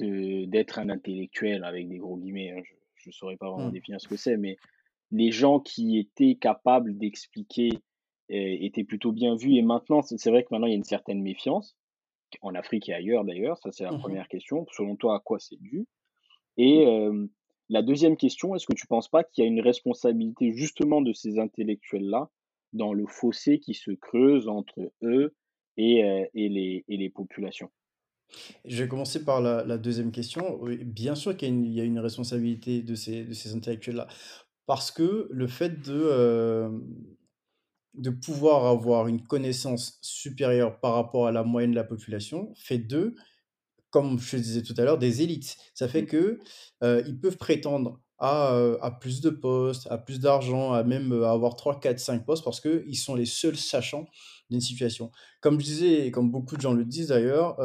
d'être 0.01 0.81
un 0.81 0.88
intellectuel 0.88 1.62
avec 1.62 1.88
des 1.88 1.99
gros 1.99 2.17
guillemets. 2.17 2.51
Hein. 2.51 2.62
je 2.97 3.11
ne 3.11 3.12
saurais 3.12 3.37
pas 3.37 3.49
vraiment 3.53 3.69
mmh. 3.69 3.73
définir 3.73 4.01
ce 4.01 4.09
que 4.09 4.17
c'est, 4.17 4.37
mais 4.37 4.57
les 5.12 5.31
gens 5.31 5.61
qui 5.61 5.97
étaient 5.97 6.35
capables 6.35 6.99
d'expliquer 6.99 7.69
euh, 8.33 8.57
étaient 8.59 8.83
plutôt 8.83 9.12
bien 9.12 9.37
vus. 9.37 9.55
Et 9.55 9.62
maintenant, 9.62 10.03
c'est 10.03 10.31
vrai 10.31 10.43
que 10.43 10.49
maintenant, 10.51 10.67
il 10.67 10.71
y 10.71 10.75
a 10.75 10.79
une 10.79 10.83
certaine 10.83 11.23
méfiance 11.23 11.77
en 12.42 12.55
Afrique 12.55 12.88
et 12.88 12.94
ailleurs 12.94 13.25
d'ailleurs 13.25 13.59
Ça, 13.59 13.70
c'est 13.73 13.85
la 13.85 13.92
mmh 13.92 13.99
première 14.01 14.29
question. 14.29 14.66
Selon 14.73 14.97
toi, 14.97 15.16
à 15.16 15.20
quoi 15.20 15.38
c'est 15.38 15.61
dû? 15.61 15.87
Et 16.57 16.87
la 17.68 17.83
deuxième 17.83 18.16
question, 18.16 18.55
est-ce 18.55 18.66
que 18.66 18.75
tu 18.75 18.85
ne 18.85 18.88
penses 18.88 19.09
pas 19.09 19.25
qu'il 19.25 19.42
y 19.42 19.47
a 19.47 19.51
une 19.51 19.61
responsabilité 19.61 20.53
justement 20.53 21.01
de 21.01 21.12
ces 21.12 21.38
intellectuels-là 21.38 22.31
dans 22.73 22.92
le 22.92 23.07
fossé 23.07 23.59
qui 23.59 23.75
se 23.75 23.90
creuse 23.90 24.49
entre 24.49 24.92
eux 25.03 25.35
et, 25.77 26.01
et, 26.35 26.49
les, 26.49 26.85
et 26.88 26.97
les 26.97 27.11
populations? 27.11 27.70
Je 28.64 28.83
vais 28.83 28.88
commencer 28.88 29.25
par 29.25 29.40
la, 29.40 29.79
deuxième 29.79 30.12
question. 30.12 30.61
bien 30.85 31.14
sûr 31.14 31.37
qu'il 31.37 31.66
y, 31.66 31.81
a 31.81 31.85
une 31.85 31.99
responsabilité 31.99 32.83
de 32.83 32.94
ces, 32.94 33.25
de 33.25 33.33
ces 33.33 33.55
intellectuels-là. 33.55 34.07
Parce 34.66 34.90
que 34.90 35.29
le 35.31 35.47
fait 35.47 35.83
de, 35.83 36.70
de 37.94 38.11
pouvoir 38.11 38.66
avoir 38.66 39.07
une 39.07 39.22
connaissance 39.22 39.98
supérieure 40.02 40.80
par 40.80 40.94
rapport 40.94 41.26
à 41.26 41.33
la 41.33 41.44
moyenne 41.44 41.70
de 41.70 41.76
la 41.76 41.85
population 41.85 42.52
fait 42.57 42.78
d'eux, 42.78 43.14
comme 43.90 44.18
je 44.18 44.37
disais 44.37 44.62
tout 44.62 44.74
à 44.76 44.85
l'heure, 44.85 44.98
des 44.98 45.22
élites. 45.22 45.57
Ça 45.74 45.88
fait 45.88 46.02
mmh. 46.02 46.07
que 46.07 46.38
euh, 46.83 47.02
ils 47.07 47.18
peuvent 47.18 47.37
prétendre 47.37 48.00
à, 48.18 48.54
euh, 48.54 48.78
à, 48.80 48.90
plus 48.90 49.20
de 49.20 49.30
postes, 49.30 49.87
à 49.90 49.98
plus 49.98 50.18
d'argent, 50.18 50.72
à 50.72 50.83
même 50.83 51.12
euh, 51.12 51.28
avoir 51.28 51.57
3, 51.57 51.80
4, 51.80 51.98
5 51.98 52.24
postes 52.24 52.44
parce 52.44 52.61
qu'ils 52.61 52.96
sont 52.96 53.14
les 53.14 53.26
seuls 53.26 53.57
sachants 53.57 54.07
d'une 54.50 54.61
situation. 54.61 55.12
Comme 55.40 55.61
je 55.61 55.64
disais, 55.64 56.07
et 56.07 56.11
comme 56.11 56.30
beaucoup 56.30 56.57
de 56.57 56.61
gens 56.61 56.72
le 56.72 56.85
disent 56.85 57.09
d'ailleurs, 57.09 57.57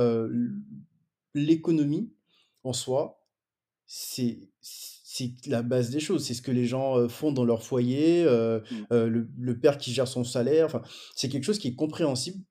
l'économie 1.33 2.11
en 2.63 2.73
soi, 2.73 3.21
c'est 3.85 4.39
c'est 5.12 5.32
la 5.48 5.63
base 5.63 5.89
des 5.89 6.00
choses. 6.00 6.24
C'est 6.24 6.36
ce 6.36 6.41
que 6.43 6.52
les 6.52 6.67
gens 6.67 7.10
font 7.10 7.32
dans 7.32 7.43
leur 7.43 7.63
foyer, 7.63 8.26
mmh. 8.26 8.93
le, 8.93 9.60
père 9.60 9.80
qui 9.80 9.91
gère 9.91 10.08
son 10.08 10.24
salaire. 10.24 10.67
Enfin, 10.67 10.84
c'est 11.15 11.30
quelque 11.30 11.45
chose 11.45 11.58
qui 11.58 11.69
est 11.69 11.76
compréhensible 11.76 12.43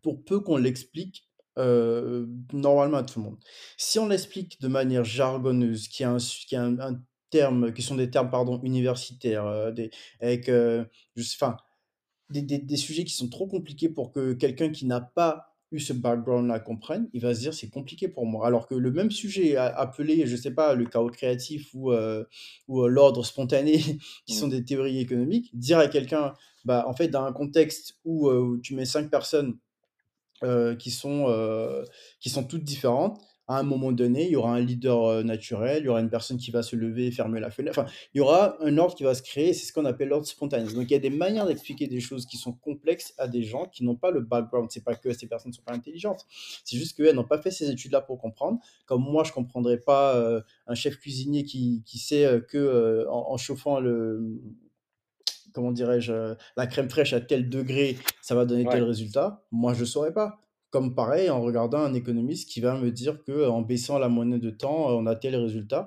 pour 0.00 0.24
peu 0.24 0.40
qu'on 0.40 0.56
l'explique 0.56 1.28
normalement 1.58 2.96
à 2.96 3.02
tout 3.02 3.18
le 3.18 3.26
monde. 3.26 3.38
Si 3.76 3.98
on 3.98 4.08
l'explique 4.08 4.58
de 4.62 4.68
manière 4.68 5.04
jargonneuse, 5.04 5.88
qui 5.88 6.04
a 6.04 6.10
un, 6.12 6.16
qui 6.16 6.56
un, 6.56 7.02
terme, 7.28 7.74
qui 7.74 7.82
sont 7.82 7.96
des 7.96 8.08
termes 8.08 8.30
pardon 8.30 8.58
universitaires, 8.62 9.70
des, 9.74 9.90
avec, 10.20 10.50
enfin, 11.18 11.58
des, 12.30 12.40
des, 12.40 12.58
des, 12.58 12.76
sujets 12.78 13.04
qui 13.04 13.14
sont 13.14 13.28
trop 13.28 13.46
compliqués 13.46 13.90
pour 13.90 14.10
que 14.10 14.32
quelqu'un 14.32 14.70
qui 14.70 14.86
n'a 14.86 15.02
pas 15.02 15.57
eu 15.70 15.80
ce 15.80 15.92
background-là 15.92 16.60
comprenne, 16.60 17.08
il 17.12 17.20
va 17.20 17.34
se 17.34 17.40
dire 17.40 17.52
c'est 17.52 17.68
compliqué 17.68 18.08
pour 18.08 18.26
moi. 18.26 18.46
Alors 18.46 18.66
que 18.66 18.74
le 18.74 18.90
même 18.90 19.10
sujet 19.10 19.56
appelé, 19.56 20.26
je 20.26 20.36
sais 20.36 20.52
pas, 20.52 20.74
le 20.74 20.86
chaos 20.86 21.10
créatif 21.10 21.70
ou, 21.74 21.92
euh, 21.92 22.24
ou 22.68 22.82
euh, 22.82 22.88
l'ordre 22.88 23.24
spontané, 23.24 23.78
qui 24.26 24.34
sont 24.34 24.46
mmh. 24.46 24.50
des 24.50 24.64
théories 24.64 25.00
économiques, 25.00 25.50
dire 25.52 25.78
à 25.78 25.88
quelqu'un, 25.88 26.34
bah, 26.64 26.84
en 26.86 26.94
fait, 26.94 27.08
dans 27.08 27.24
un 27.24 27.32
contexte 27.32 27.98
où, 28.04 28.28
euh, 28.28 28.40
où 28.40 28.58
tu 28.58 28.74
mets 28.74 28.86
cinq 28.86 29.10
personnes 29.10 29.58
qui, 30.78 30.92
sont, 30.92 31.84
qui 32.20 32.30
sont 32.30 32.44
toutes 32.44 32.62
différentes, 32.62 33.20
à 33.48 33.58
un 33.58 33.62
moment 33.62 33.92
donné, 33.92 34.26
il 34.26 34.32
y 34.32 34.36
aura 34.36 34.54
un 34.54 34.60
leader 34.60 35.04
euh, 35.04 35.22
naturel, 35.22 35.82
il 35.82 35.86
y 35.86 35.88
aura 35.88 36.00
une 36.00 36.10
personne 36.10 36.36
qui 36.36 36.50
va 36.50 36.62
se 36.62 36.76
lever 36.76 37.06
et 37.06 37.10
fermer 37.10 37.40
la 37.40 37.50
fenêtre. 37.50 37.78
Enfin, 37.78 37.90
il 38.12 38.18
y 38.18 38.20
aura 38.20 38.62
un 38.62 38.76
ordre 38.76 38.94
qui 38.94 39.04
va 39.04 39.14
se 39.14 39.22
créer, 39.22 39.54
c'est 39.54 39.66
ce 39.66 39.72
qu'on 39.72 39.86
appelle 39.86 40.08
l'ordre 40.08 40.26
spontané. 40.26 40.70
Donc, 40.70 40.84
il 40.84 40.92
y 40.92 40.94
a 40.94 40.98
des 40.98 41.10
manières 41.10 41.46
d'expliquer 41.46 41.86
des 41.86 42.00
choses 42.00 42.26
qui 42.26 42.36
sont 42.36 42.52
complexes 42.52 43.14
à 43.16 43.26
des 43.26 43.42
gens 43.42 43.64
qui 43.64 43.84
n'ont 43.84 43.96
pas 43.96 44.10
le 44.10 44.20
background. 44.20 44.70
C'est 44.70 44.84
pas 44.84 44.94
que 44.94 45.14
ces 45.14 45.26
personnes 45.26 45.50
ne 45.50 45.56
sont 45.56 45.62
pas 45.62 45.72
intelligentes, 45.72 46.26
c'est 46.62 46.76
juste 46.76 46.94
qu'elles 46.94 47.16
n'ont 47.16 47.24
pas 47.24 47.40
fait 47.40 47.50
ces 47.50 47.70
études-là 47.70 48.02
pour 48.02 48.18
comprendre. 48.18 48.60
Comme 48.84 49.02
moi, 49.02 49.24
je 49.24 49.30
ne 49.30 49.34
comprendrais 49.34 49.78
pas 49.78 50.14
euh, 50.16 50.42
un 50.66 50.74
chef 50.74 50.98
cuisinier 50.98 51.44
qui, 51.44 51.82
qui 51.86 51.98
sait 51.98 52.26
euh, 52.26 52.40
que 52.40 53.06
en, 53.08 53.36
chauffant 53.38 53.80
le 53.80 54.42
comment 55.54 55.72
dirais-je, 55.72 56.34
la 56.56 56.66
crème 56.66 56.90
fraîche 56.90 57.14
à 57.14 57.20
tel 57.20 57.48
degré, 57.48 57.96
ça 58.20 58.34
va 58.34 58.44
donner 58.44 58.66
tel 58.66 58.82
résultat. 58.82 59.42
Moi, 59.50 59.72
je 59.72 59.80
ne 59.80 59.86
saurais 59.86 60.12
pas. 60.12 60.38
Comme 60.70 60.94
pareil, 60.94 61.30
en 61.30 61.40
regardant 61.40 61.78
un 61.78 61.94
économiste 61.94 62.48
qui 62.50 62.60
va 62.60 62.78
me 62.78 62.90
dire 62.90 63.22
qu'en 63.24 63.62
baissant 63.62 63.98
la 63.98 64.08
monnaie 64.08 64.38
de 64.38 64.50
temps, 64.50 64.88
on 64.88 65.06
a 65.06 65.16
tel 65.16 65.34
résultat. 65.36 65.86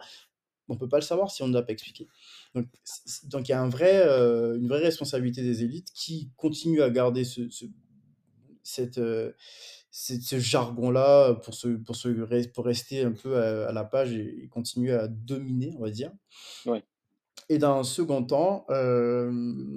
On 0.70 0.76
ne 0.76 0.80
peut 0.80 0.89
pas 0.89 0.98
le 0.98 1.04
savoir 1.04 1.30
si 1.30 1.44
on 1.44 1.48
ne 1.48 1.54
l'a 1.54 1.62
pas 1.62 1.74
expliqué. 1.74 2.08
Donc, 2.56 2.65
donc 3.25 3.48
il 3.48 3.52
y 3.52 3.54
a 3.54 3.62
un 3.62 3.69
vrai, 3.69 4.02
euh, 4.08 4.58
une 4.58 4.67
vraie 4.67 4.82
responsabilité 4.82 5.44
des 5.44 5.63
élites 5.63 5.92
qui 5.94 6.32
continuent 6.38 6.82
à 6.82 6.90
garder 6.90 7.23
ce, 7.23 7.42
cette, 8.63 8.98
euh, 8.98 9.34
ce 9.92 10.40
jargon-là 10.40 11.36
pour, 11.36 11.54
se, 11.54 11.67
pour, 11.67 11.96
se, 11.96 12.10
pour 12.54 12.65
rester 12.65 13.04
un 13.04 13.12
peu 13.12 13.38
à, 13.38 13.71
la 13.71 13.84
page 13.84 14.13
et, 14.13 14.48
continuer 14.50 14.94
à 14.94 15.08
dominer, 15.08 15.73
on 15.77 15.82
va 15.82 15.90
dire. 15.90 16.12
Ouais. 16.65 16.84
Et 17.50 17.58
dans 17.58 17.79
un 17.79 17.84
second 17.84 18.23
temps, 18.23 18.65
euh, 18.69 19.29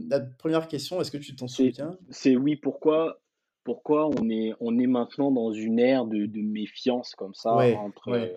la 0.08 0.20
première 0.20 0.68
question, 0.68 1.00
est-ce 1.00 1.10
que 1.10 1.16
tu 1.16 1.34
t'en 1.34 1.48
souviens 1.48 1.98
C'est 2.10 2.36
oui, 2.36 2.54
pourquoi? 2.54 3.20
Pourquoi 3.64 4.08
on 4.08 4.28
est, 4.28 4.52
on 4.60 4.78
est 4.78 4.86
maintenant 4.86 5.30
dans 5.30 5.52
une 5.52 5.78
ère 5.78 6.04
de, 6.04 6.26
de 6.26 6.40
méfiance 6.42 7.14
comme 7.14 7.34
ça 7.34 7.54
entre, 7.54 8.34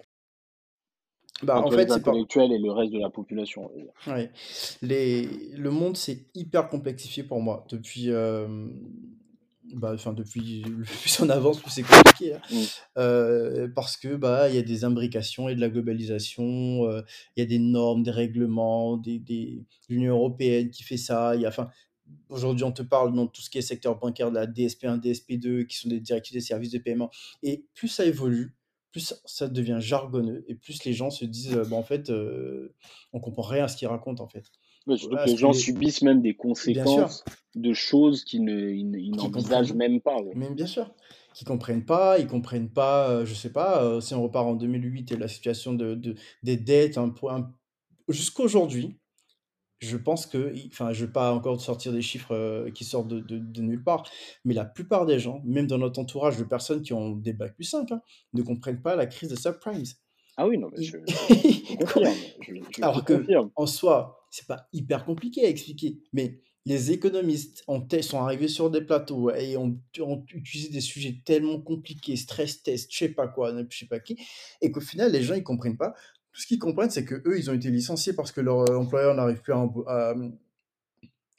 bah, 1.44 1.62
en 1.62 1.70
fait, 1.70 1.86
les 1.86 1.92
intellectuels 1.92 2.52
et 2.52 2.58
le 2.58 2.72
reste 2.72 2.94
de 2.94 3.00
la 3.00 3.10
population. 3.10 3.70
Ouais. 4.08 4.32
Les... 4.82 5.24
Le 5.56 5.70
monde 5.70 5.96
s'est 5.96 6.26
hyper 6.34 6.70
complexifié 6.70 7.24
pour 7.24 7.42
moi 7.42 7.66
depuis, 7.70 8.10
euh, 8.10 8.48
bah, 9.76 9.92
enfin 9.94 10.14
depuis 10.14 10.64
plus 11.02 11.20
on 11.20 11.30
avance, 11.30 11.60
plus 11.60 11.72
c'est 11.72 11.84
compliqué, 11.84 12.34
hein. 12.34 12.42
Mmh. 12.96 13.74
parce 13.76 13.98
que, 13.98 14.16
bah, 14.16 14.50
il 14.50 14.56
y 14.56 14.58
a 14.58 14.64
des 14.64 14.84
imbrications 14.86 15.50
et 15.50 15.56
de 15.56 15.62
la 15.62 15.70
globalisation, 15.70 16.90
il 16.90 17.04
y 17.38 17.42
a 17.42 17.46
des 17.46 17.60
normes, 17.60 18.02
des 18.02 18.12
règlements, 18.12 18.98
des 18.98 19.20
des 19.20 19.66
l'Union 19.90 20.16
européenne 20.16 20.70
qui 20.72 20.84
fait 20.84 20.98
ça, 20.98 21.36
il 21.36 21.42
y 21.42 21.46
a 21.46 21.50
enfin, 21.50 21.70
aujourd'hui, 22.30 22.64
on 22.64 22.72
te 22.72 22.82
parle 22.82 23.14
dans 23.14 23.28
tout 23.28 23.42
ce 23.42 23.50
qui 23.50 23.58
est 23.58 23.62
secteur 23.62 23.98
bancaire 23.98 24.30
de 24.30 24.36
la 24.36 24.48
DSP1, 24.48 25.00
DSP2, 25.00 25.66
qui 25.66 25.78
sont 25.78 25.90
des 25.90 26.00
directives 26.00 26.34
des 26.34 26.42
services 26.42 26.72
de 26.72 26.80
paiement 26.80 27.10
et 27.44 27.66
plus 27.74 27.88
ça 27.88 28.06
évolue, 28.06 28.56
plus 28.92 29.14
ça 29.26 29.48
devient 29.48 29.78
jargonneux 29.80 30.46
et 30.48 30.56
plus 30.56 30.84
les 30.84 30.94
gens 30.94 31.10
se 31.10 31.26
disent, 31.26 31.56
«Bah, 31.70 31.76
en 31.76 31.84
fait, 31.84 32.12
on 33.14 33.20
comprend 33.20 33.44
rien 33.44 33.66
à 33.66 33.68
ce 33.68 33.78
qu'ils 33.78 33.88
racontent, 33.88 34.24
en 34.24 34.28
fait». 34.28 34.46
les 34.88 35.38
gens 35.38 35.54
subissent 35.54 36.02
même 36.02 36.22
des 36.22 36.36
conséquences 36.36 37.26
de 37.56 37.74
choses 37.74 38.24
qu'ils 38.24 38.44
n'envisagent 38.46 39.74
même 39.74 40.02
pas. 40.02 40.18
Mais 40.36 40.50
bien 40.50 40.66
sûr, 40.66 40.94
qui 41.34 41.46
comprennent 41.46 41.86
pas, 41.86 42.20
ils 42.20 42.28
comprennent 42.28 42.70
pas, 42.70 43.26
je 43.26 43.34
sais 43.34 43.52
pas, 43.52 44.00
si 44.02 44.14
on 44.14 44.24
repart 44.24 44.48
en 44.48 44.56
2008 44.56 45.12
et 45.12 45.18
la 45.18 45.28
situation 45.28 45.74
de, 45.74 46.16
des 46.44 46.58
dettes, 46.58 46.98
un 46.98 47.14
jusqu'aujourd'hui, 48.08 48.98
je 49.80 49.98
pense 49.98 50.26
que, 50.26 50.54
enfin, 50.68 50.92
je 50.92 51.02
ne 51.02 51.08
vais 51.08 51.14
pas 51.14 51.32
encore 51.32 51.60
sortir 51.62 51.92
des 51.92 52.02
chiffres 52.02 52.70
qui 52.74 52.84
sortent 52.84 53.08
de, 53.08 53.62
nulle 53.62 53.84
part, 53.84 54.10
mais 54.46 54.54
la 54.54 54.66
plupart 54.66 55.06
des 55.06 55.20
gens, 55.20 55.42
même 55.46 55.68
dans 55.68 55.78
notre 55.78 56.00
entourage 56.00 56.38
de 56.38 56.44
personnes 56.44 56.82
qui 56.82 56.94
ont 56.94 57.12
des 57.12 57.34
bacs 57.34 57.56
plus 57.56 57.66
5, 57.66 57.92
hein, 57.92 58.02
ne 58.34 58.42
comprennent 58.42 58.82
pas 58.82 58.96
la 58.96 59.06
crise 59.06 59.30
des 59.30 59.36
subprimes. 59.36 59.84
Ah 60.38 60.48
oui, 60.48 60.58
non, 60.58 60.70
mais 60.72 60.84
je, 60.84 60.98
confirme. 60.98 62.14
Alors 62.82 63.04
que, 63.04 63.26
en 63.56 63.66
soi, 63.66 64.28
c'est 64.30 64.48
pas 64.48 64.68
hyper 64.72 65.04
compliqué 65.06 65.46
à 65.46 65.50
expliquer, 65.50 66.00
mais 66.14 66.42
les 66.68 66.92
économistes 66.92 67.64
ont 67.68 67.88
sont 68.02 68.20
arrivés 68.20 68.50
sur 68.50 68.70
des 68.70 68.82
plateaux 68.82 69.32
et 69.32 69.56
ont, 69.56 69.80
ont, 70.02 70.26
utilisé 70.34 70.70
des 70.70 70.82
sujets 70.82 71.22
tellement 71.24 71.62
compliqués, 71.62 72.18
stress 72.18 72.62
test, 72.62 72.92
je 72.92 72.98
sais 72.98 73.10
pas 73.10 73.28
quoi, 73.28 73.54
je 73.70 73.78
sais 73.78 73.86
pas 73.88 74.00
qui, 74.00 74.18
et 74.62 74.70
qu'au 74.70 74.82
final, 74.82 75.12
les 75.12 75.24
gens, 75.24 75.34
ils 75.34 75.44
comprennent 75.44 75.78
pas. 75.78 75.94
Tout 76.38 76.44
ce 76.44 76.48
qu'ils 76.50 76.60
comprennent, 76.60 76.92
c'est 76.92 77.04
que 77.04 77.16
eux, 77.26 77.40
ils 77.40 77.50
ont 77.50 77.56
été 77.56 77.72
licenciés 77.72 78.14
parce 78.14 78.32
que 78.32 78.42
leur 78.42 78.70
euh, 78.70 78.78
employeur 78.78 79.16
n'arrive 79.16 79.42
plus 79.42 79.54
à, 79.54 80.14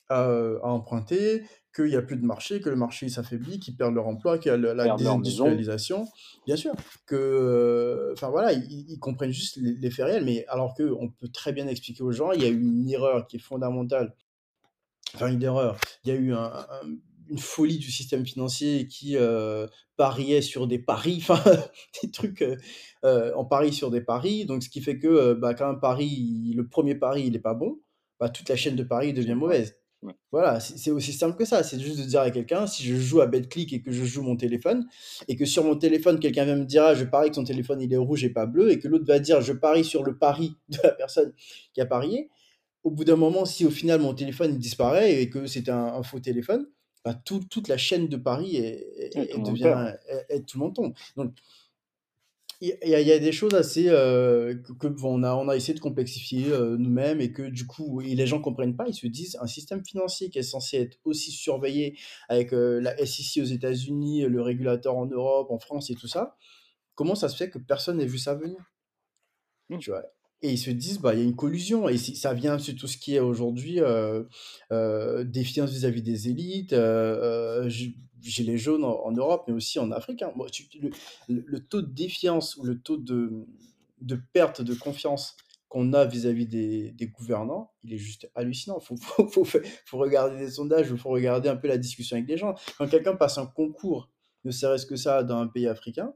à, 0.08 0.58
emprunter, 0.64 1.44
qu'il 1.72 1.84
n'y 1.84 1.94
a 1.94 2.02
plus 2.02 2.16
de 2.16 2.26
marché, 2.26 2.60
que 2.60 2.68
le 2.68 2.74
marché 2.74 3.08
s'affaiblit, 3.08 3.60
qu'ils 3.60 3.76
perdent 3.76 3.94
leur 3.94 4.08
emploi, 4.08 4.38
qu'il 4.38 4.50
y 4.50 4.52
a 4.52 4.56
la 4.56 4.96
désindustrialisation. 4.96 6.08
Bien 6.46 6.56
sûr, 6.56 6.72
que, 7.06 7.14
euh, 7.14 8.12
enfin 8.14 8.28
voilà, 8.30 8.52
ils, 8.52 8.98
comprennent 8.98 9.30
juste 9.30 9.60
les, 9.62 9.90
faits 9.92 10.06
réels, 10.06 10.24
mais 10.24 10.44
alors 10.48 10.74
qu'on 10.74 11.10
peut 11.10 11.28
très 11.28 11.52
bien 11.52 11.68
expliquer 11.68 12.02
aux 12.02 12.10
gens, 12.10 12.32
il 12.32 12.42
y 12.42 12.46
a 12.46 12.48
eu 12.48 12.60
une 12.60 12.90
erreur 12.90 13.28
qui 13.28 13.36
est 13.36 13.40
fondamentale, 13.40 14.16
enfin 15.14 15.28
une 15.28 15.44
erreur, 15.44 15.78
il 16.02 16.08
y 16.08 16.16
a 16.16 16.16
eu 16.16 16.34
une 17.30 17.38
folie 17.38 17.78
du 17.78 17.90
système 17.90 18.24
financier 18.24 18.86
qui 18.86 19.16
euh, 19.16 19.66
pariait 19.96 20.42
sur 20.42 20.66
des 20.66 20.78
paris, 20.78 21.18
enfin 21.28 21.42
des 22.02 22.10
trucs 22.10 22.44
euh, 23.04 23.32
en 23.34 23.44
pari 23.44 23.72
sur 23.72 23.90
des 23.90 24.00
paris, 24.00 24.46
donc 24.46 24.62
ce 24.62 24.68
qui 24.68 24.80
fait 24.80 24.98
que 24.98 25.34
bah, 25.34 25.54
quand 25.54 25.68
un 25.68 25.74
pari, 25.74 26.52
le 26.54 26.68
premier 26.68 26.94
pari, 26.94 27.24
il 27.26 27.32
n'est 27.32 27.38
pas 27.38 27.54
bon, 27.54 27.80
bah, 28.20 28.28
toute 28.28 28.48
la 28.48 28.56
chaîne 28.56 28.76
de 28.76 28.84
paris 28.84 29.12
devient 29.12 29.34
mauvaise. 29.34 29.78
Voilà, 30.30 30.60
c'est 30.60 30.92
aussi 30.92 31.12
simple 31.12 31.36
que 31.36 31.44
ça. 31.44 31.62
C'est 31.64 31.80
juste 31.80 31.98
de 31.98 32.04
dire 32.04 32.20
à 32.20 32.30
quelqu'un, 32.30 32.66
si 32.66 32.84
je 32.84 32.94
joue 32.94 33.20
à 33.20 33.26
BetClick 33.26 33.72
et 33.72 33.82
que 33.82 33.90
je 33.90 34.04
joue 34.04 34.22
mon 34.22 34.36
téléphone, 34.36 34.86
et 35.26 35.34
que 35.34 35.44
sur 35.44 35.64
mon 35.64 35.76
téléphone, 35.76 36.20
quelqu'un 36.20 36.44
vient 36.44 36.56
me 36.56 36.64
dire, 36.64 36.84
ah, 36.84 36.94
je 36.94 37.04
parie 37.04 37.30
que 37.30 37.34
son 37.34 37.44
téléphone 37.44 37.80
il 37.80 37.92
est 37.92 37.96
rouge 37.96 38.22
et 38.24 38.30
pas 38.30 38.46
bleu, 38.46 38.70
et 38.70 38.78
que 38.78 38.86
l'autre 38.86 39.06
va 39.06 39.18
dire, 39.18 39.40
je 39.40 39.52
parie 39.52 39.84
sur 39.84 40.04
le 40.04 40.16
pari 40.16 40.54
de 40.68 40.78
la 40.84 40.92
personne 40.92 41.32
qui 41.74 41.80
a 41.80 41.86
parié. 41.86 42.30
Au 42.84 42.90
bout 42.90 43.04
d'un 43.04 43.16
moment, 43.16 43.44
si 43.44 43.66
au 43.66 43.70
final 43.70 44.00
mon 44.00 44.14
téléphone 44.14 44.52
il 44.52 44.58
disparaît 44.58 45.20
et 45.20 45.28
que 45.30 45.46
c'est 45.46 45.68
un, 45.68 46.02
faux 46.02 46.20
téléphone, 46.20 46.66
bah, 47.04 47.14
toute 47.24 47.68
la 47.68 47.76
chaîne 47.76 48.08
de 48.08 48.16
paris 48.16 48.56
est, 48.56 49.16
devient, 49.44 49.94
tout 50.46 50.60
le 50.60 50.72
tombe. 50.72 50.94
Donc, 51.16 51.32
il 52.60 52.76
y, 52.82 52.94
a, 52.94 53.00
y 53.00 53.12
a 53.12 53.18
des 53.20 53.30
choses 53.30 53.54
assez 53.54 53.88
euh, 53.88 54.56
que, 54.80 54.88
on, 55.04 55.22
a, 55.22 55.32
on 55.34 55.48
a 55.48 55.54
essayé 55.54 55.74
de 55.74 55.80
complexifier 55.80 56.50
euh, 56.50 56.76
nous-mêmes 56.76 57.20
et 57.20 57.32
que 57.32 57.42
du 57.42 57.68
coup 57.68 58.00
et 58.00 58.16
les 58.16 58.26
gens 58.26 58.40
comprennent 58.40 58.74
pas 58.74 58.88
ils 58.88 58.94
se 58.94 59.06
disent 59.06 59.38
un 59.40 59.46
système 59.46 59.84
financier 59.84 60.28
qui 60.28 60.40
est 60.40 60.42
censé 60.42 60.78
être 60.78 60.98
aussi 61.04 61.30
surveillé 61.30 61.96
avec 62.28 62.52
euh, 62.52 62.80
la 62.80 62.96
SEC 63.06 63.44
aux 63.44 63.46
États-Unis 63.46 64.22
le 64.22 64.42
régulateur 64.42 64.96
en 64.96 65.06
Europe 65.06 65.52
en 65.52 65.60
France 65.60 65.90
et 65.90 65.94
tout 65.94 66.08
ça 66.08 66.36
comment 66.96 67.14
ça 67.14 67.28
se 67.28 67.36
fait 67.36 67.48
que 67.48 67.58
personne 67.58 67.98
n'ait 67.98 68.06
vu 68.06 68.18
ça 68.18 68.34
venir? 68.34 68.58
Mmh. 69.68 69.78
tu 69.78 69.90
vois 69.90 70.02
et 70.40 70.52
ils 70.52 70.58
se 70.58 70.70
disent 70.70 71.00
bah 71.00 71.14
il 71.14 71.18
y 71.18 71.22
a 71.22 71.24
une 71.24 71.36
collusion 71.36 71.88
et 71.88 71.98
ça 71.98 72.32
vient 72.32 72.58
sur 72.58 72.74
tout 72.76 72.86
ce 72.86 72.96
qui 72.96 73.16
est 73.16 73.20
aujourd'hui 73.20 73.80
défiance 75.24 75.70
vis-à-vis 75.70 76.02
des 76.02 76.28
élites 76.28 76.74
les 78.38 78.58
jaunes 78.58 78.84
en, 78.84 79.12
Europe, 79.12 79.44
mais 79.48 79.54
aussi 79.54 79.78
en 79.78 79.90
Afrique. 79.90 80.22
Hein. 80.22 80.32
le, 81.28 81.58
taux 81.60 81.82
de 81.82 81.92
défiance 81.92 82.56
ou 82.56 82.64
le 82.64 82.80
taux 82.80 82.96
de, 82.96 83.46
de 84.00 84.18
perte 84.32 84.62
de 84.62 84.74
confiance 84.74 85.36
qu'on 85.68 85.92
a 85.92 86.06
vis-à-vis 86.06 86.46
des, 86.46 86.92
des, 86.92 87.08
gouvernants, 87.08 87.72
il 87.84 87.92
est 87.92 87.98
juste 87.98 88.30
hallucinant. 88.34 88.78
Il 88.80 88.96
faut, 89.84 89.98
regarder 89.98 90.38
des 90.38 90.50
sondages, 90.52 90.88
il 90.90 90.96
faut 90.96 91.10
regarder 91.10 91.48
un 91.48 91.56
peu 91.56 91.68
la 91.68 91.76
discussion 91.76 92.16
avec 92.16 92.28
les 92.28 92.38
gens. 92.38 92.54
Quand 92.78 92.88
quelqu'un 92.88 93.16
passe 93.16 93.36
un 93.36 93.46
concours, 93.46 94.10
ne 94.44 94.50
serait-ce 94.50 94.86
que 94.86 94.96
ça, 94.96 95.22
dans 95.24 95.38
un 95.38 95.46
pays 95.46 95.66
africain, 95.66 96.14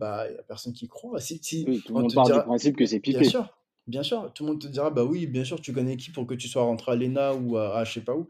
bah, 0.00 0.26
il 0.28 0.32
n'y 0.32 0.38
a 0.38 0.42
personne 0.42 0.72
qui 0.72 0.88
croit. 0.88 1.20
Si, 1.20 1.38
si, 1.42 1.64
tout 1.84 1.94
le 1.94 2.02
monde 2.02 2.14
part 2.14 2.26
du 2.26 2.40
principe 2.40 2.76
que 2.76 2.86
c'est 2.86 3.00
piqué. 3.00 3.20
Bien 3.20 3.28
sûr, 3.28 3.56
bien 3.86 4.02
sûr, 4.02 4.32
tout 4.32 4.44
le 4.44 4.52
monde 4.52 4.60
te 4.60 4.66
dira, 4.66 4.90
bah 4.90 5.04
oui, 5.04 5.26
bien 5.26 5.44
sûr, 5.44 5.60
tu 5.60 5.72
connais 5.72 5.96
qui 5.96 6.10
pour 6.10 6.26
que 6.26 6.34
tu 6.34 6.48
sois 6.48 6.62
rentré 6.62 6.92
à 6.92 6.96
l'ENA 6.96 7.34
ou 7.34 7.56
à, 7.56 7.76
à 7.76 7.84
je 7.84 7.92
sais 7.92 8.00
pas 8.00 8.16
où. 8.16 8.26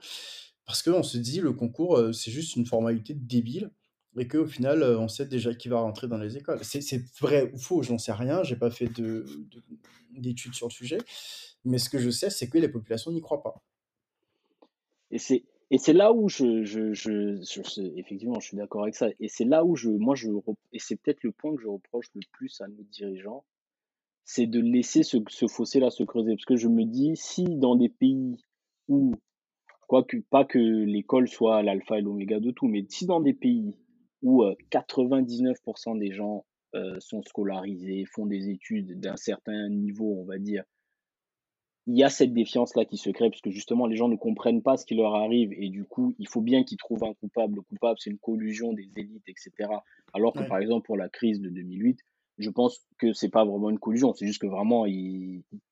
Parce 0.66 0.82
qu'on 0.82 1.02
se 1.02 1.16
dit, 1.16 1.40
le 1.40 1.52
concours, 1.52 1.98
c'est 2.12 2.30
juste 2.30 2.56
une 2.56 2.66
formalité 2.66 3.14
débile 3.14 3.70
et 4.18 4.26
qu'au 4.26 4.46
final, 4.46 4.82
on 4.82 5.08
sait 5.08 5.26
déjà 5.26 5.54
qui 5.54 5.68
va 5.68 5.80
rentrer 5.80 6.08
dans 6.08 6.18
les 6.18 6.36
écoles. 6.36 6.60
C'est 6.62 7.02
vrai 7.20 7.50
ou 7.52 7.58
faux, 7.58 7.82
j'en 7.82 7.98
sais 7.98 8.12
rien, 8.12 8.42
j'ai 8.42 8.56
pas 8.56 8.70
fait 8.70 8.90
d'études 10.12 10.54
sur 10.54 10.66
le 10.66 10.72
sujet, 10.72 10.98
mais 11.64 11.78
ce 11.78 11.88
que 11.88 11.98
je 11.98 12.10
sais, 12.10 12.30
c'est 12.30 12.48
que 12.48 12.58
les 12.58 12.68
populations 12.68 13.12
n'y 13.12 13.20
croient 13.20 13.42
pas. 13.42 13.62
Et 15.10 15.18
c'est 15.18 15.44
et 15.70 15.78
c'est 15.78 15.92
là 15.92 16.12
où 16.12 16.28
je, 16.28 16.64
je, 16.64 16.92
je, 16.92 17.98
effectivement, 17.98 18.40
je 18.40 18.48
suis 18.48 18.56
d'accord 18.56 18.82
avec 18.82 18.94
ça. 18.94 19.08
Et 19.20 19.28
c'est 19.28 19.44
là 19.44 19.64
où 19.64 19.76
je, 19.76 19.88
moi, 19.90 20.14
je, 20.14 20.28
et 20.72 20.78
c'est 20.78 20.96
peut-être 20.96 21.22
le 21.22 21.32
point 21.32 21.54
que 21.54 21.62
je 21.62 21.68
reproche 21.68 22.06
le 22.14 22.22
plus 22.32 22.60
à 22.60 22.68
nos 22.68 22.82
dirigeants, 22.84 23.44
c'est 24.24 24.46
de 24.46 24.60
laisser 24.60 25.02
ce, 25.02 25.18
ce 25.28 25.46
fossé-là 25.46 25.90
se 25.90 26.02
creuser. 26.02 26.32
Parce 26.34 26.44
que 26.44 26.56
je 26.56 26.68
me 26.68 26.84
dis, 26.84 27.12
si 27.16 27.44
dans 27.44 27.76
des 27.76 27.88
pays 27.88 28.36
où 28.88 29.14
Quoique, 29.90 30.18
pas 30.30 30.44
que 30.44 30.60
l'école 30.60 31.26
soit 31.26 31.64
l'alpha 31.64 31.98
et 31.98 32.00
l'oméga 32.00 32.38
de 32.38 32.52
tout, 32.52 32.68
mais 32.68 32.86
si 32.88 33.06
dans 33.06 33.18
des 33.18 33.34
pays 33.34 33.76
où 34.22 34.44
99% 34.44 35.56
euh, 35.96 35.98
des 35.98 36.12
gens 36.12 36.44
euh, 36.76 36.94
sont 37.00 37.24
scolarisés, 37.24 38.04
font 38.04 38.24
des 38.24 38.50
études 38.50 39.00
d'un 39.00 39.16
certain 39.16 39.68
niveau, 39.68 40.14
on 40.20 40.24
va 40.24 40.38
dire, 40.38 40.62
il 41.90 41.98
y 41.98 42.04
a 42.04 42.08
cette 42.08 42.32
défiance-là 42.32 42.84
qui 42.84 42.96
se 42.96 43.10
crée 43.10 43.30
parce 43.30 43.40
que 43.40 43.50
justement 43.50 43.86
les 43.86 43.96
gens 43.96 44.08
ne 44.08 44.14
comprennent 44.14 44.62
pas 44.62 44.76
ce 44.76 44.86
qui 44.86 44.94
leur 44.94 45.16
arrive 45.16 45.52
et 45.52 45.70
du 45.70 45.84
coup 45.84 46.14
il 46.20 46.28
faut 46.28 46.40
bien 46.40 46.62
qu'ils 46.62 46.78
trouvent 46.78 47.02
un 47.02 47.14
coupable. 47.14 47.56
Le 47.56 47.62
coupable 47.62 47.98
c'est 47.98 48.10
une 48.10 48.18
collusion 48.18 48.72
des 48.72 48.88
élites, 48.96 49.28
etc. 49.28 49.68
Alors 50.12 50.32
que 50.32 50.44
par 50.44 50.58
exemple 50.58 50.86
pour 50.86 50.96
la 50.96 51.08
crise 51.08 51.40
de 51.40 51.48
2008, 51.48 51.98
je 52.38 52.50
pense 52.50 52.86
que 52.98 53.12
c'est 53.12 53.28
pas 53.28 53.44
vraiment 53.44 53.70
une 53.70 53.80
collusion, 53.80 54.14
c'est 54.14 54.26
juste 54.26 54.40
que 54.40 54.46
vraiment 54.46 54.86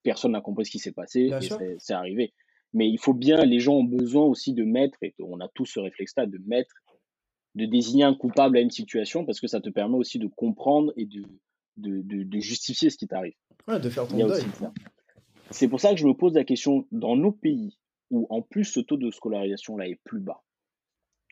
personne 0.02 0.32
n'a 0.32 0.40
compris 0.40 0.66
ce 0.66 0.72
qui 0.72 0.80
s'est 0.80 0.92
passé 0.92 1.30
et 1.40 1.76
c'est 1.78 1.94
arrivé. 1.94 2.32
Mais 2.74 2.88
il 2.88 2.98
faut 2.98 3.14
bien, 3.14 3.44
les 3.44 3.60
gens 3.60 3.74
ont 3.74 3.84
besoin 3.84 4.24
aussi 4.24 4.52
de 4.52 4.62
mettre, 4.62 4.98
et 5.02 5.14
on 5.20 5.40
a 5.40 5.48
tous 5.54 5.64
ce 5.64 5.80
réflexe-là, 5.80 6.26
de 6.26 6.38
mettre, 6.46 6.74
de 7.54 7.64
désigner 7.64 8.04
un 8.04 8.14
coupable 8.14 8.58
à 8.58 8.60
une 8.60 8.70
situation 8.70 9.24
parce 9.24 9.40
que 9.40 9.46
ça 9.46 9.60
te 9.60 9.70
permet 9.70 9.96
aussi 9.96 10.18
de 10.18 10.26
comprendre 10.26 10.92
et 10.96 11.06
de, 11.06 11.22
de, 11.78 12.02
de, 12.02 12.40
justifier 12.40 12.90
ce 12.90 12.98
qui 12.98 13.06
t'arrive. 13.06 13.32
Ouais, 13.66 13.80
de 13.80 13.88
faire 13.88 14.06
ton 14.06 14.18
deuil. 14.18 14.42
C'est 15.50 15.68
pour 15.68 15.80
ça 15.80 15.90
que 15.90 15.96
je 15.96 16.06
me 16.06 16.14
pose 16.14 16.34
la 16.34 16.44
question, 16.44 16.86
dans 16.92 17.16
nos 17.16 17.32
pays 17.32 17.78
où 18.10 18.26
en 18.30 18.42
plus 18.42 18.64
ce 18.64 18.80
taux 18.80 18.96
de 18.96 19.10
scolarisation-là 19.10 19.88
est 19.88 20.00
plus 20.04 20.20
bas, 20.20 20.42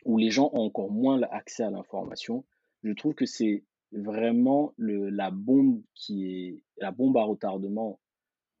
où 0.05 0.17
les 0.17 0.29
gens 0.29 0.49
ont 0.53 0.61
encore 0.61 0.91
moins 0.91 1.21
accès 1.23 1.63
à 1.63 1.71
l'information, 1.71 2.45
je 2.83 2.91
trouve 2.93 3.13
que 3.13 3.25
c'est 3.25 3.63
vraiment 3.91 4.73
le, 4.77 5.09
la 5.09 5.31
bombe 5.31 5.81
qui 5.93 6.25
est 6.25 6.63
la 6.77 6.91
bombe 6.91 7.17
à 7.17 7.23
retardement 7.23 7.99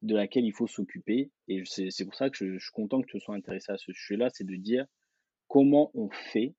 de 0.01 0.15
laquelle 0.15 0.45
il 0.45 0.53
faut 0.53 0.67
s'occuper. 0.67 1.31
Et 1.47 1.63
c'est 1.65 2.05
pour 2.05 2.15
ça 2.15 2.29
que 2.29 2.37
je, 2.37 2.59
suis 2.59 2.71
content 2.71 3.01
que 3.01 3.07
tu 3.07 3.19
sois 3.19 3.35
intéressé 3.35 3.71
à 3.71 3.77
ce 3.77 3.91
sujet-là, 3.91 4.29
c'est 4.31 4.45
de 4.45 4.55
dire 4.55 4.85
comment 5.47 5.91
on 5.93 6.09
fait 6.09 6.55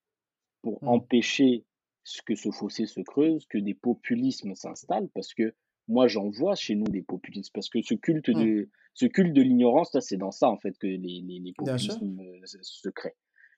pour 0.62 0.82
mmh. 0.82 0.88
empêcher 0.88 1.64
ce 2.04 2.22
que 2.22 2.34
ce 2.34 2.50
fossé 2.50 2.86
se 2.86 3.00
creuse, 3.00 3.46
que 3.46 3.58
des 3.58 3.74
populismes 3.74 4.54
s'installent, 4.54 5.08
parce 5.10 5.34
que 5.34 5.54
moi 5.88 6.06
j'en 6.06 6.28
vois 6.28 6.54
chez 6.54 6.74
nous 6.74 6.86
des 6.86 7.02
populismes, 7.02 7.50
parce 7.54 7.68
que 7.68 7.80
ce 7.82 7.94
culte 7.94 8.28
mmh. 8.28 8.44
de, 8.44 8.68
ce 8.94 9.06
culte 9.06 9.32
de 9.32 9.42
l'ignorance, 9.42 9.96
c'est 10.00 10.16
dans 10.16 10.30
ça 10.30 10.48
en 10.48 10.58
fait 10.58 10.76
que 10.78 10.86
les, 10.86 10.98
les, 10.98 11.52
populismes 11.52 12.20
euh, 12.20 12.40
se 12.44 12.88
créent. 12.88 13.16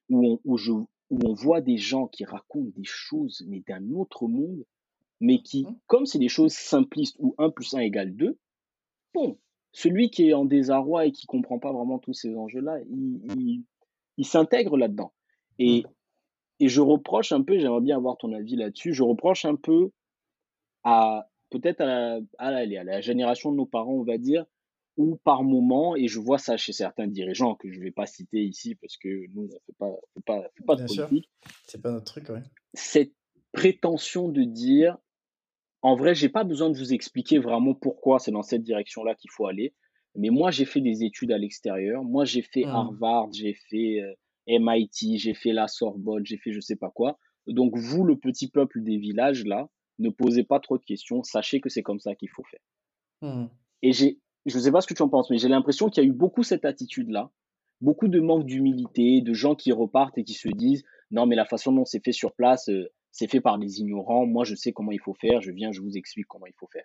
Où 0.08 0.26
on, 0.26 0.40
où, 0.44 0.56
je, 0.56 0.72
où 0.72 0.88
on 1.10 1.34
voit 1.34 1.60
des 1.60 1.76
gens 1.76 2.06
qui 2.06 2.24
racontent 2.24 2.72
des 2.76 2.84
choses, 2.84 3.44
mais 3.48 3.62
d'un 3.66 3.90
autre 3.92 4.26
monde, 4.26 4.64
mais 5.20 5.42
qui, 5.42 5.64
mmh. 5.64 5.78
comme 5.86 6.06
c'est 6.06 6.18
des 6.18 6.28
choses 6.28 6.52
simplistes, 6.52 7.16
où 7.18 7.34
1 7.38 7.50
plus 7.50 7.74
1 7.74 7.80
égale 7.80 8.14
2, 8.16 8.38
bon, 9.14 9.38
celui 9.72 10.10
qui 10.10 10.28
est 10.28 10.32
en 10.32 10.44
désarroi 10.44 11.06
et 11.06 11.12
qui 11.12 11.26
comprend 11.26 11.58
pas 11.58 11.72
vraiment 11.72 11.98
tous 11.98 12.12
ces 12.12 12.34
enjeux-là, 12.34 12.78
il, 12.90 13.64
il, 14.16 14.24
s'intègre 14.24 14.76
là-dedans. 14.76 15.12
Et 15.58 15.84
et 16.60 16.68
je 16.68 16.82
reproche 16.82 17.32
un 17.32 17.42
peu, 17.42 17.58
j'aimerais 17.58 17.80
bien 17.80 17.96
avoir 17.96 18.18
ton 18.18 18.32
avis 18.34 18.54
là-dessus, 18.54 18.92
je 18.92 19.02
reproche 19.02 19.46
un 19.46 19.56
peu 19.56 19.90
à 20.84 21.29
peut-être 21.50 21.80
à, 21.80 22.18
à, 22.38 22.64
la 22.64 23.00
génération 23.00 23.52
de 23.52 23.56
nos 23.56 23.66
parents, 23.66 23.94
on 23.94 24.04
va 24.04 24.18
dire, 24.18 24.46
ou 24.96 25.16
par 25.16 25.42
moment, 25.42 25.96
et 25.96 26.08
je 26.08 26.18
vois 26.18 26.38
ça 26.38 26.56
chez 26.56 26.72
certains 26.72 27.06
dirigeants 27.06 27.54
que 27.54 27.70
je 27.72 27.78
ne 27.78 27.84
vais 27.84 27.90
pas 27.90 28.06
citer 28.06 28.42
ici 28.42 28.74
parce 28.74 28.96
que 28.96 29.26
nous, 29.32 29.42
on 29.42 29.44
ne 29.44 29.50
fait 29.50 29.76
pas, 29.78 29.92
fait 30.14 30.24
pas, 30.24 30.42
fait 30.42 30.64
pas 30.64 30.76
de 30.76 30.86
politique. 30.86 31.30
C'est 31.66 31.80
pas 31.80 31.90
notre 31.90 32.04
truc, 32.04 32.28
ouais. 32.28 32.42
Cette 32.74 33.14
prétention 33.52 34.28
de 34.28 34.42
dire, 34.42 34.98
en 35.82 35.96
vrai, 35.96 36.14
j'ai 36.14 36.28
pas 36.28 36.44
besoin 36.44 36.70
de 36.70 36.76
vous 36.76 36.92
expliquer 36.92 37.38
vraiment 37.38 37.74
pourquoi 37.74 38.18
c'est 38.18 38.30
dans 38.30 38.42
cette 38.42 38.62
direction-là 38.62 39.14
qu'il 39.14 39.30
faut 39.30 39.46
aller. 39.46 39.74
Mais 40.16 40.30
moi, 40.30 40.50
j'ai 40.50 40.64
fait 40.64 40.80
des 40.80 41.04
études 41.04 41.32
à 41.32 41.38
l'extérieur. 41.38 42.02
Moi, 42.04 42.24
j'ai 42.24 42.42
fait 42.42 42.64
mmh. 42.64 42.70
Harvard, 42.70 43.32
j'ai 43.32 43.54
fait 43.54 44.00
euh, 44.00 44.12
MIT, 44.58 45.18
j'ai 45.18 45.34
fait 45.34 45.52
la 45.52 45.68
Sorbonne, 45.68 46.26
j'ai 46.26 46.36
fait 46.36 46.52
je 46.52 46.60
sais 46.60 46.76
pas 46.76 46.90
quoi. 46.90 47.18
Donc, 47.46 47.76
vous, 47.76 48.04
le 48.04 48.18
petit 48.18 48.50
peuple 48.50 48.82
des 48.82 48.98
villages, 48.98 49.44
là, 49.44 49.68
ne 50.00 50.10
posez 50.10 50.44
pas 50.44 50.60
trop 50.60 50.78
de 50.78 50.84
questions. 50.84 51.22
Sachez 51.22 51.60
que 51.60 51.68
c'est 51.68 51.82
comme 51.82 52.00
ça 52.00 52.14
qu'il 52.14 52.30
faut 52.30 52.44
faire. 52.44 52.60
Mmh. 53.22 53.46
Et 53.82 53.92
j'ai 53.92 54.18
je 54.46 54.56
ne 54.56 54.62
sais 54.62 54.72
pas 54.72 54.80
ce 54.80 54.86
que 54.86 54.94
tu 54.94 55.02
en 55.02 55.08
penses, 55.08 55.30
mais 55.30 55.38
j'ai 55.38 55.48
l'impression 55.48 55.88
qu'il 55.88 56.02
y 56.02 56.06
a 56.06 56.08
eu 56.08 56.14
beaucoup 56.14 56.42
cette 56.42 56.64
attitude-là, 56.64 57.30
beaucoup 57.80 58.08
de 58.08 58.20
manque 58.20 58.46
d'humilité, 58.46 59.20
de 59.20 59.32
gens 59.34 59.54
qui 59.54 59.72
repartent 59.72 60.16
et 60.18 60.24
qui 60.24 60.34
se 60.34 60.48
disent 60.48 60.84
non, 61.10 61.26
mais 61.26 61.36
la 61.36 61.44
façon 61.44 61.72
dont 61.72 61.84
c'est 61.84 62.02
fait 62.02 62.12
sur 62.12 62.32
place, 62.32 62.68
euh, 62.68 62.88
c'est 63.10 63.28
fait 63.28 63.40
par 63.40 63.58
des 63.58 63.80
ignorants. 63.80 64.26
Moi, 64.26 64.44
je 64.44 64.54
sais 64.54 64.72
comment 64.72 64.92
il 64.92 65.00
faut 65.00 65.14
faire. 65.14 65.40
Je 65.40 65.50
viens, 65.50 65.72
je 65.72 65.80
vous 65.80 65.96
explique 65.96 66.26
comment 66.26 66.46
il 66.46 66.54
faut 66.54 66.68
faire. 66.68 66.84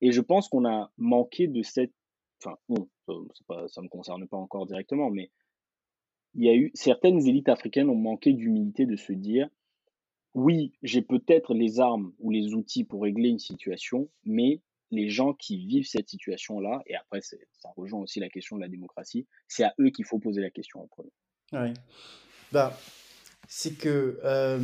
Et 0.00 0.12
je 0.12 0.20
pense 0.20 0.48
qu'on 0.48 0.64
a 0.64 0.92
manqué 0.96 1.48
de 1.48 1.62
cette. 1.62 1.92
Enfin, 2.42 2.56
bon, 2.68 2.88
ça 3.68 3.80
ne 3.80 3.84
me 3.84 3.88
concerne 3.88 4.26
pas 4.28 4.36
encore 4.36 4.66
directement, 4.66 5.10
mais 5.10 5.30
il 6.34 6.44
y 6.44 6.48
a 6.48 6.54
eu 6.54 6.70
certaines 6.74 7.26
élites 7.26 7.48
africaines 7.48 7.88
ont 7.88 7.96
manqué 7.96 8.32
d'humilité 8.32 8.86
de 8.86 8.96
se 8.96 9.12
dire 9.12 9.48
oui, 10.34 10.72
j'ai 10.82 11.02
peut-être 11.02 11.54
les 11.54 11.80
armes 11.80 12.12
ou 12.18 12.30
les 12.30 12.54
outils 12.54 12.84
pour 12.84 13.02
régler 13.02 13.28
une 13.28 13.38
situation, 13.38 14.08
mais 14.24 14.60
les 14.90 15.08
gens 15.08 15.32
qui 15.32 15.64
vivent 15.66 15.86
cette 15.86 16.08
situation-là, 16.08 16.82
et 16.86 16.94
après, 16.96 17.20
ça 17.20 17.36
rejoint 17.76 18.00
aussi 18.00 18.20
la 18.20 18.28
question 18.28 18.56
de 18.56 18.62
la 18.62 18.68
démocratie, 18.68 19.26
c'est 19.48 19.64
à 19.64 19.74
eux 19.80 19.90
qu'il 19.90 20.04
faut 20.04 20.18
poser 20.18 20.40
la 20.40 20.50
question 20.50 20.82
en 20.82 20.86
premier. 20.86 21.12
Oui. 21.52 21.74
Bah, 22.52 22.76
c'est 23.48 23.76
que, 23.76 24.18
euh, 24.24 24.58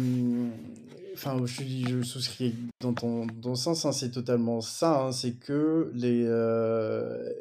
enfin, 1.14 1.38
je, 1.44 1.62
je 1.88 2.02
souscris 2.02 2.54
dans 2.80 2.94
ton, 2.94 3.54
sens, 3.54 3.84
hein, 3.84 3.92
c'est 3.92 4.10
totalement 4.10 4.60
ça, 4.60 5.06
hein, 5.06 5.12
c'est 5.12 5.38
que 5.38 5.90
les, 5.94 6.24
euh, 6.24 7.32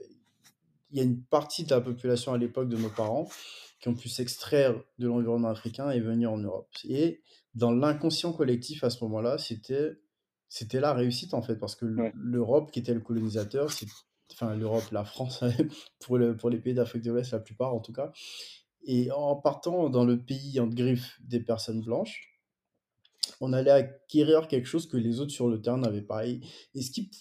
il 0.92 0.98
y 0.98 1.02
a 1.02 1.04
une 1.04 1.22
partie 1.22 1.64
de 1.64 1.70
la 1.70 1.82
population 1.82 2.34
à 2.34 2.38
l'époque 2.38 2.70
de 2.70 2.78
nos 2.78 2.90
parents 2.90 3.28
qui 3.80 3.88
ont 3.88 3.96
pu 3.96 4.10
s'extraire 4.10 4.76
de 4.98 5.08
l'environnement 5.08 5.50
africain 5.50 5.90
et 5.92 6.00
venir 6.00 6.32
en 6.32 6.38
Europe. 6.38 6.70
Et 6.84 7.22
dans 7.56 7.72
l'inconscient 7.72 8.34
collectif 8.34 8.84
à 8.84 8.90
ce 8.90 9.04
moment-là, 9.04 9.38
c'était 9.38 9.98
c'était 10.50 10.80
la 10.80 10.94
réussite 10.94 11.34
en 11.36 11.44
fait, 11.44 11.56
parce 11.56 11.76
que 11.76 11.86
l'Europe, 12.16 12.72
qui 12.72 12.80
était 12.80 12.96
le 12.96 13.02
colonisateur, 13.02 13.70
enfin 14.32 14.56
l'Europe, 14.56 14.90
la 14.92 15.06
France, 15.06 15.44
pour, 16.00 16.18
le, 16.18 16.36
pour 16.36 16.50
les 16.50 16.58
pays 16.58 16.74
d'Afrique 16.74 17.04
de 17.04 17.12
l'Ouest, 17.12 17.32
la 17.32 17.40
plupart 17.40 17.74
en 17.74 17.80
tout 17.80 17.94
cas, 17.94 18.12
et 18.84 19.12
en 19.12 19.36
partant 19.36 19.90
dans 19.90 20.06
le 20.06 20.20
pays 20.20 20.60
en 20.60 20.68
griffe 20.68 21.20
des 21.22 21.40
personnes 21.40 21.82
blanches, 21.82 22.30
on 23.42 23.54
allait 23.54 23.72
acquérir 23.72 24.48
quelque 24.48 24.66
chose 24.66 24.88
que 24.88 24.98
les 24.98 25.20
autres 25.20 25.32
sur 25.32 25.48
le 25.48 25.62
terrain 25.62 25.78
n'avaient 25.78 26.02
pas. 26.02 26.26
Et, 26.26 26.42
ce 26.76 26.92
qui, 26.92 27.12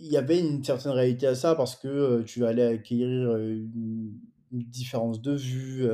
il 0.00 0.10
y 0.10 0.16
avait 0.16 0.40
une 0.40 0.64
certaine 0.64 0.92
réalité 0.92 1.26
à 1.26 1.34
ça 1.34 1.54
parce 1.54 1.76
que 1.76 2.22
tu 2.22 2.44
allais 2.46 2.66
acquérir 2.66 3.36
une, 3.36 4.18
différence 4.52 5.20
de 5.20 5.32
vue, 5.32 5.88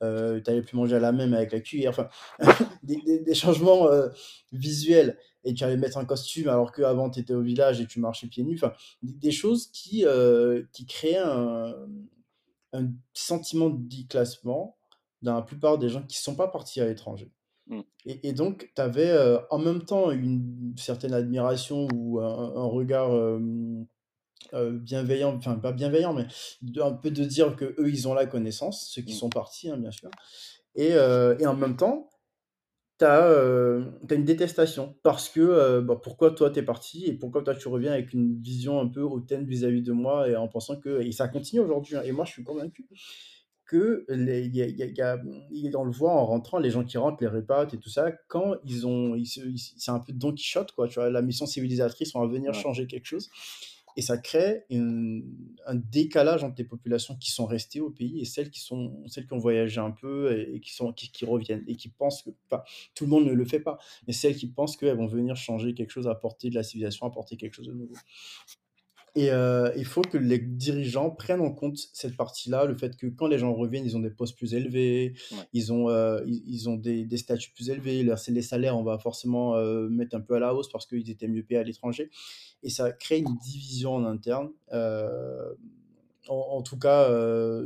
tu 0.00 0.50
allais 0.50 0.62
plus 0.62 0.76
manger 0.76 0.96
à 0.96 0.98
la 0.98 1.12
même 1.12 1.34
avec 1.34 1.52
la 1.52 1.60
cuillère, 1.60 1.90
enfin, 1.90 2.08
des, 2.82 3.34
changements 3.34 3.88
visuels 4.50 5.16
et 5.44 5.54
tu 5.54 5.62
allais 5.62 5.76
mettre 5.76 5.98
un 5.98 6.04
costume 6.04 6.48
alors 6.48 6.72
qu'avant 6.72 7.10
tu 7.10 7.20
étais 7.20 7.34
au 7.34 7.42
village 7.42 7.80
et 7.80 7.86
tu 7.86 8.00
marchais 8.00 8.26
pieds 8.26 8.42
nus. 8.42 8.56
Enfin, 8.56 8.72
des, 9.02 9.30
choses 9.30 9.68
qui, 9.70 10.04
qui 10.72 10.86
créaient 10.86 11.18
un, 11.18 11.74
un 12.72 12.90
sentiment 13.12 13.70
de 13.70 13.88
déclassement 13.88 14.76
dans 15.20 15.34
la 15.36 15.42
plupart 15.42 15.78
des 15.78 15.88
gens 15.88 16.02
qui 16.02 16.18
ne 16.18 16.22
sont 16.22 16.34
pas 16.34 16.48
partis 16.48 16.80
à 16.80 16.86
l'étranger. 16.86 17.30
Mmh. 17.72 17.80
Et, 18.06 18.28
et, 18.28 18.32
donc, 18.32 18.70
tu 18.74 18.82
avais 18.82 19.10
euh, 19.10 19.38
en 19.50 19.58
même 19.58 19.82
temps 19.82 20.10
une 20.10 20.74
certaine 20.76 21.14
admiration 21.14 21.88
ou 21.94 22.20
un, 22.20 22.66
regard 22.66 23.12
euh, 23.12 23.38
bienveillant, 24.52 25.34
enfin 25.36 25.56
pas 25.56 25.72
bienveillant, 25.72 26.12
mais 26.12 26.26
un 26.80 26.92
peu 26.92 27.10
de 27.10 27.24
dire 27.24 27.56
que 27.56 27.74
eux 27.78 27.88
ils 27.88 28.08
ont 28.08 28.14
la 28.14 28.26
connaissance, 28.26 28.88
ceux 28.90 29.02
qui 29.02 29.12
mmh. 29.12 29.16
sont 29.16 29.30
partis, 29.30 29.70
hein, 29.70 29.76
bien 29.76 29.90
sûr. 29.90 30.10
Et, 30.74 30.90
et 30.90 31.46
en 31.46 31.54
même 31.54 31.76
temps, 31.76 32.08
tu 33.02 33.04
as, 33.04 33.26
euh, 33.26 33.84
une 34.10 34.24
détestation 34.24 34.96
parce 35.02 35.28
que 35.28 35.40
euh, 35.40 35.80
bah, 35.80 35.98
pourquoi 36.00 36.30
toi 36.30 36.50
tu 36.50 36.60
es 36.60 36.62
parti 36.62 37.06
et 37.06 37.14
pourquoi 37.14 37.42
toi 37.42 37.54
tu 37.54 37.66
reviens 37.68 37.92
avec 37.92 38.12
une 38.12 38.40
vision 38.40 38.80
un 38.80 38.86
peu 38.86 39.02
hautaine 39.02 39.44
vis-à-vis 39.44 39.82
de 39.82 39.92
moi 39.92 40.28
et 40.28 40.36
en 40.36 40.48
pensant 40.48 40.78
que 40.78 41.00
et 41.00 41.12
ça 41.12 41.28
continue 41.28 41.60
aujourd'hui 41.62 41.96
hein, 41.96 42.02
et 42.04 42.12
moi 42.12 42.24
je 42.24 42.32
suis 42.32 42.44
convaincu 42.44 42.86
que 43.72 44.04
les, 44.10 44.48
y 44.48 44.60
a, 44.60 44.66
y 44.66 45.00
a, 45.00 45.78
on 45.78 45.84
le 45.84 45.90
voit 45.90 46.12
en 46.12 46.26
rentrant 46.26 46.58
les 46.58 46.68
gens 46.68 46.84
qui 46.84 46.98
rentrent 46.98 47.22
les 47.22 47.28
répates 47.28 47.72
et 47.72 47.78
tout 47.78 47.88
ça 47.88 48.12
quand 48.28 48.56
ils 48.66 48.86
ont 48.86 49.16
c'est 49.24 49.90
un 49.90 49.98
peu 49.98 50.12
Don 50.12 50.34
Quichotte 50.34 50.72
quoi 50.72 50.88
tu 50.88 50.96
vois 50.96 51.08
la 51.08 51.22
mission 51.22 51.46
civilisatrice 51.46 52.12
va 52.12 52.26
venir 52.26 52.52
changer 52.52 52.86
quelque 52.86 53.06
chose 53.06 53.30
et 53.96 54.02
ça 54.02 54.18
crée 54.18 54.64
un 54.70 55.74
décalage 55.74 56.44
entre 56.44 56.56
les 56.58 56.64
populations 56.64 57.16
qui 57.16 57.30
sont 57.30 57.46
restées 57.46 57.80
au 57.80 57.90
pays 57.90 58.20
et 58.20 58.24
celles 58.26 58.50
qui, 58.50 58.60
sont, 58.60 59.02
celles 59.06 59.26
qui 59.26 59.32
ont 59.32 59.38
voyagé 59.38 59.80
un 59.80 59.90
peu 59.90 60.46
et, 60.54 60.60
qui, 60.60 60.72
sont, 60.72 60.92
qui, 60.92 61.10
qui, 61.10 61.24
reviennent 61.24 61.64
et 61.66 61.76
qui 61.76 61.88
pensent 61.88 62.22
que, 62.22 62.30
enfin, 62.46 62.62
tout 62.94 63.04
le 63.04 63.10
monde 63.10 63.26
ne 63.26 63.32
le 63.32 63.44
fait 63.44 63.60
pas, 63.60 63.78
mais 64.06 64.14
celles 64.14 64.36
qui 64.36 64.46
pensent 64.46 64.78
qu'elles 64.78 64.96
vont 64.96 65.06
venir 65.06 65.36
changer 65.36 65.74
quelque 65.74 65.90
chose, 65.90 66.08
apporter 66.08 66.48
de 66.48 66.54
la 66.54 66.62
civilisation, 66.62 67.06
apporter 67.06 67.36
quelque 67.36 67.54
chose 67.54 67.66
de 67.66 67.74
nouveau. 67.74 67.94
Et 69.14 69.30
euh, 69.30 69.70
il 69.76 69.84
faut 69.84 70.00
que 70.00 70.16
les 70.16 70.38
dirigeants 70.38 71.10
prennent 71.10 71.42
en 71.42 71.52
compte 71.52 71.76
cette 71.92 72.16
partie-là, 72.16 72.64
le 72.64 72.74
fait 72.74 72.96
que 72.96 73.06
quand 73.06 73.26
les 73.26 73.38
gens 73.38 73.52
reviennent, 73.52 73.84
ils 73.84 73.94
ont 73.94 74.00
des 74.00 74.10
postes 74.10 74.36
plus 74.38 74.54
élevés, 74.54 75.12
ils 75.52 75.70
ont, 75.70 75.90
euh, 75.90 76.22
ils, 76.26 76.70
ont 76.70 76.76
des, 76.76 77.04
des, 77.04 77.16
statuts 77.18 77.52
plus 77.52 77.68
élevés, 77.68 78.02
les 78.28 78.42
salaires, 78.42 78.78
on 78.78 78.82
va 78.82 78.98
forcément 78.98 79.54
euh, 79.56 79.88
mettre 79.90 80.16
un 80.16 80.20
peu 80.22 80.34
à 80.34 80.38
la 80.38 80.54
hausse 80.54 80.70
parce 80.70 80.86
qu'ils 80.86 81.10
étaient 81.10 81.28
mieux 81.28 81.42
payés 81.42 81.60
à 81.60 81.62
l'étranger. 81.62 82.10
Et 82.62 82.70
ça 82.70 82.90
crée 82.90 83.18
une 83.18 83.36
division 83.36 83.94
en 83.96 84.04
interne. 84.06 84.50
En, 86.28 86.62
tout 86.62 86.78
cas, 86.78 87.08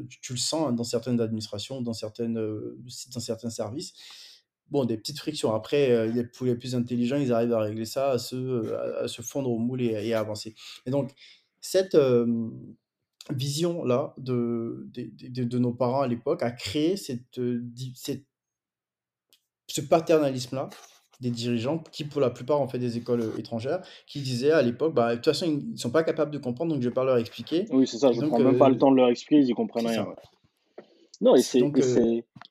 tu, 0.08 0.32
le 0.32 0.38
sens 0.38 0.68
hein, 0.68 0.72
dans 0.72 0.82
certaines 0.82 1.20
administrations, 1.20 1.80
dans, 1.80 1.92
certaines, 1.92 2.34
dans 2.34 3.20
certains 3.20 3.50
services 3.50 3.92
bon, 4.70 4.84
des 4.84 4.96
petites 4.96 5.18
frictions. 5.18 5.54
Après, 5.54 6.08
les, 6.08 6.24
pour 6.24 6.46
les 6.46 6.54
plus 6.54 6.74
intelligents, 6.74 7.16
ils 7.16 7.32
arrivent 7.32 7.52
à 7.52 7.60
régler 7.60 7.84
ça, 7.84 8.10
à 8.10 8.18
se, 8.18 8.74
à, 9.02 9.08
se 9.08 9.22
fondre 9.22 9.50
au 9.50 9.58
moule 9.58 9.82
et, 9.82 10.12
à 10.12 10.20
avancer. 10.20 10.54
Et 10.86 10.90
donc, 10.90 11.12
cette 11.60 11.96
vision-là 13.30 14.14
de, 14.18 14.88
de, 14.94 15.44
de, 15.44 15.58
nos 15.58 15.72
parents 15.72 16.02
à 16.02 16.06
l'époque 16.06 16.42
a 16.42 16.50
créé 16.50 16.96
cette, 16.96 17.40
cette 17.94 18.24
ce 19.68 19.80
paternalisme-là 19.80 20.68
des 21.20 21.30
dirigeants 21.30 21.82
qui, 21.92 22.04
pour 22.04 22.20
la 22.20 22.30
plupart, 22.30 22.60
ont 22.60 22.68
fait 22.68 22.78
des 22.78 22.98
écoles 22.98 23.32
étrangères, 23.38 23.80
qui 24.06 24.20
disaient 24.20 24.50
à 24.50 24.62
l'époque, 24.62 24.94
bah, 24.94 25.10
de 25.10 25.14
toute 25.16 25.24
façon, 25.24 25.46
ils 25.46 25.72
ne 25.72 25.76
sont 25.76 25.90
pas 25.90 26.02
capables 26.02 26.30
de 26.30 26.38
comprendre, 26.38 26.72
donc 26.72 26.82
je 26.82 26.88
vais 26.88 26.94
pas 26.94 27.04
leur 27.04 27.16
expliquer. 27.16 27.66
Oui, 27.70 27.86
c'est 27.86 27.98
ça, 27.98 28.12
je 28.12 28.20
ne 28.20 28.26
prends 28.26 28.38
même 28.38 28.58
pas 28.58 28.68
le 28.68 28.76
temps 28.76 28.90
de 28.90 28.96
leur 28.96 29.08
expliquer, 29.08 29.40
ils 29.40 29.46
n'y 29.46 29.54
comprennent 29.54 29.86
rien. 29.86 30.06
Non, 31.20 31.34
et, 31.34 31.42
c'est, 31.42 31.60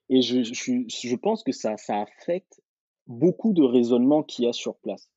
et, 0.09 0.21
je, 0.21 0.43
je, 0.43 0.83
je, 0.87 1.15
pense 1.15 1.43
que 1.43 1.51
ça, 1.51 1.77
ça 1.77 2.01
affecte 2.01 2.61
beaucoup 3.07 3.53
de 3.53 3.61
raisonnements 3.61 4.23
qu'il 4.23 4.45
y 4.45 4.47
a 4.47 4.53
sur 4.53 4.75
place. 4.77 5.09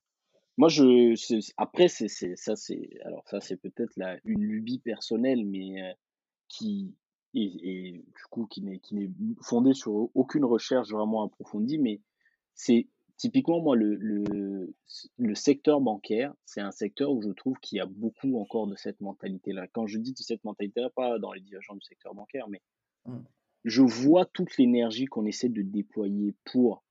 Moi, 0.58 0.68
je, 0.68 1.14
après, 1.56 1.88
c'est, 1.88 2.08
ça, 2.08 2.56
c'est, 2.56 2.90
alors 3.04 3.26
ça, 3.28 3.40
c'est 3.40 3.56
peut-être 3.56 3.92
la, 3.96 4.18
une 4.24 4.42
lubie 4.42 4.80
personnelle, 4.80 5.46
mais 5.46 5.82
euh, 5.82 5.92
qui, 6.48 6.94
et, 7.34 8.04
du 8.04 8.24
coup, 8.30 8.46
qui 8.46 8.62
n'est, 8.62 8.80
qui 8.80 8.96
n'est 8.96 9.10
fondée 9.42 9.74
sur 9.74 10.10
aucune 10.14 10.44
recherche 10.44 10.90
vraiment 10.90 11.22
approfondie, 11.22 11.78
mais 11.78 12.00
c'est 12.54 12.88
typiquement, 13.16 13.60
moi, 13.60 13.76
le, 13.76 13.94
le, 13.94 14.74
le 15.16 15.34
secteur 15.34 15.80
bancaire, 15.80 16.34
c'est 16.44 16.60
un 16.60 16.72
secteur 16.72 17.12
où 17.12 17.22
je 17.22 17.30
trouve 17.30 17.58
qu'il 17.60 17.78
y 17.78 17.80
a 17.80 17.86
beaucoup 17.86 18.40
encore 18.40 18.66
de 18.66 18.76
cette 18.76 19.00
mentalité-là. 19.00 19.68
Quand 19.68 19.86
je 19.86 19.98
dis 19.98 20.12
de 20.12 20.18
cette 20.18 20.42
mentalité-là, 20.44 20.90
pas 20.90 21.18
dans 21.18 21.32
les 21.32 21.40
dirigeants 21.40 21.74
du 21.76 21.86
secteur 21.86 22.14
bancaire, 22.14 22.48
mais 22.48 22.60
mmh. 23.06 23.18
Je 23.68 23.82
vois 23.82 24.24
toute 24.26 24.56
l'énergie 24.56 25.06
qu'on 25.06 25.26
essaie 25.26 25.48
de 25.48 25.62
déployer 25.62 26.34
pour 26.44 26.84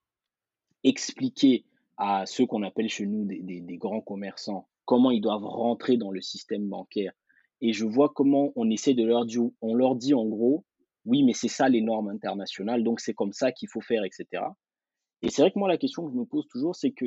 expliquer 0.83 1.65
à 1.97 2.25
ceux 2.25 2.45
qu'on 2.45 2.63
appelle 2.63 2.89
chez 2.89 3.05
nous 3.05 3.25
des, 3.25 3.77
grands 3.77 4.01
commerçants, 4.01 4.67
comment 4.85 5.11
ils 5.11 5.21
doivent 5.21 5.45
rentrer 5.45 5.97
dans 5.97 6.11
le 6.11 6.21
système 6.21 6.67
bancaire. 6.67 7.13
Et 7.61 7.73
je 7.73 7.85
vois 7.85 8.09
comment 8.13 8.51
on 8.55 8.69
essaie 8.69 8.93
de 8.93 9.03
leur 9.03 9.25
dire, 9.25 9.49
on 9.61 9.73
leur 9.73 9.95
dit 9.95 10.13
en 10.13 10.25
gros, 10.25 10.63
oui, 11.05 11.23
mais 11.23 11.33
c'est 11.33 11.47
ça 11.47 11.69
les 11.69 11.81
normes 11.81 12.09
internationales, 12.09 12.83
donc 12.83 12.99
c'est 12.99 13.13
comme 13.13 13.33
ça 13.33 13.51
qu'il 13.51 13.69
faut 13.69 13.81
faire, 13.81 14.03
etc. 14.03 14.43
Et 15.23 15.29
c'est 15.29 15.41
vrai 15.41 15.51
que 15.51 15.57
moi, 15.57 15.67
la 15.67 15.77
question 15.77 16.05
que 16.05 16.11
je 16.11 16.17
me 16.17 16.25
pose 16.25 16.47
toujours, 16.47 16.75
c'est 16.75 16.91
que, 16.91 17.05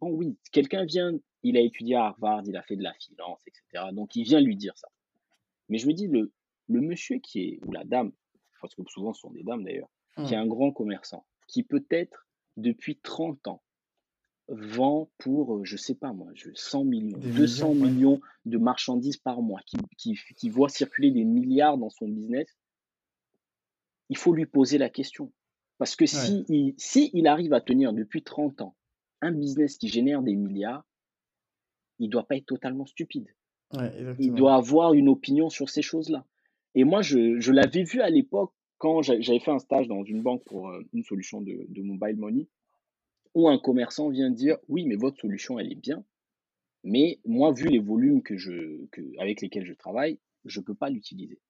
bon, 0.00 0.10
oui, 0.10 0.36
quelqu'un 0.52 0.84
vient, 0.84 1.12
il 1.42 1.56
a 1.56 1.60
étudié 1.60 1.94
à 1.94 2.06
Harvard, 2.06 2.42
il 2.46 2.56
a 2.56 2.62
fait 2.62 2.76
de 2.76 2.82
la 2.82 2.92
finance, 2.94 3.40
etc. 3.46 3.84
Donc, 3.92 4.14
il 4.14 4.24
vient 4.24 4.40
lui 4.40 4.56
dire 4.56 4.76
ça. 4.76 4.88
Mais 5.70 5.78
je 5.78 5.86
me 5.86 5.94
dis, 5.94 6.08
le 6.08 6.30
monsieur 6.68 7.18
qui 7.18 7.40
est, 7.40 7.60
ou 7.64 7.72
la 7.72 7.84
dame, 7.84 8.12
parce 8.66 8.74
que 8.74 8.82
souvent 8.92 9.12
ce 9.12 9.20
sont 9.20 9.30
des 9.30 9.42
dames 9.42 9.64
d'ailleurs, 9.64 9.90
qui 10.16 10.34
est 10.34 10.36
mmh. 10.36 10.40
un 10.40 10.46
grand 10.46 10.72
commerçant, 10.72 11.24
qui 11.46 11.62
peut-être 11.62 12.26
depuis 12.56 12.98
30 12.98 13.46
ans, 13.48 13.62
vend 14.48 15.10
pour, 15.18 15.64
je 15.64 15.76
sais 15.76 15.94
pas 15.94 16.12
moi, 16.12 16.28
100 16.54 16.84
millions, 16.84 17.18
200 17.18 17.74
millions, 17.74 18.20
de 18.44 18.58
marchandises 18.58 19.16
par 19.16 19.42
mois, 19.42 19.60
qui, 19.66 19.76
qui, 19.98 20.16
qui 20.36 20.48
voit 20.48 20.68
circuler 20.68 21.10
des 21.10 21.24
milliards 21.24 21.78
dans 21.78 21.90
son 21.90 22.08
business, 22.08 22.46
il 24.08 24.16
faut 24.16 24.32
lui 24.32 24.46
poser 24.46 24.78
la 24.78 24.88
question. 24.88 25.32
Parce 25.78 25.96
que 25.96 26.06
si, 26.06 26.44
il, 26.48 26.74
si 26.78 27.10
il 27.12 27.26
arrive 27.26 27.52
à 27.52 27.60
tenir 27.60 27.92
depuis 27.92 28.22
30 28.22 28.62
ans 28.62 28.76
un 29.20 29.32
business 29.32 29.78
qui 29.78 29.88
génère 29.88 30.22
des 30.22 30.36
milliards, 30.36 30.86
il 31.98 32.06
ne 32.06 32.12
doit 32.12 32.26
pas 32.26 32.36
être 32.36 32.46
totalement 32.46 32.86
stupide. 32.86 33.28
il 34.18 34.32
doit 34.32 34.54
avoir 34.54 34.94
une 34.94 35.08
opinion 35.08 35.50
sur 35.50 35.68
ces 35.68 35.82
choses-là. 35.82 36.24
Et 36.74 36.84
moi, 36.84 37.02
je, 37.02 37.40
je 37.40 37.52
l'avais 37.52 37.82
vu 37.82 38.00
à 38.00 38.10
l'époque 38.10 38.52
quand 38.78 39.02
j'avais 39.02 39.38
fait 39.38 39.50
un 39.50 39.58
stage 39.58 39.88
dans 39.88 40.04
une 40.04 40.22
banque 40.22 40.44
pour 40.44 40.68
euh, 40.68 40.82
une 40.92 41.02
solution 41.02 41.40
de, 41.40 41.66
de 41.68 41.82
mobile 41.82 42.16
money, 42.16 42.46
où 43.34 43.48
un 43.48 43.58
commerçant 43.58 44.08
vient 44.08 44.30
dire 44.30 44.58
oui, 44.68 44.84
mais 44.84 44.96
votre 44.96 45.20
solution, 45.20 45.58
elle 45.58 45.72
est 45.72 45.80
bien, 45.80 46.04
mais 46.84 47.18
moi, 47.24 47.52
vu 47.52 47.68
les 47.68 47.80
volumes 47.80 48.22
que 48.22 48.36
je, 48.36 48.86
que, 48.92 49.02
avec 49.18 49.40
lesquels 49.40 49.66
je 49.66 49.74
travaille, 49.74 50.18
je 50.44 50.60
ne 50.60 50.64
peux 50.64 50.74
pas 50.74 50.88
l'utiliser. 50.88 51.40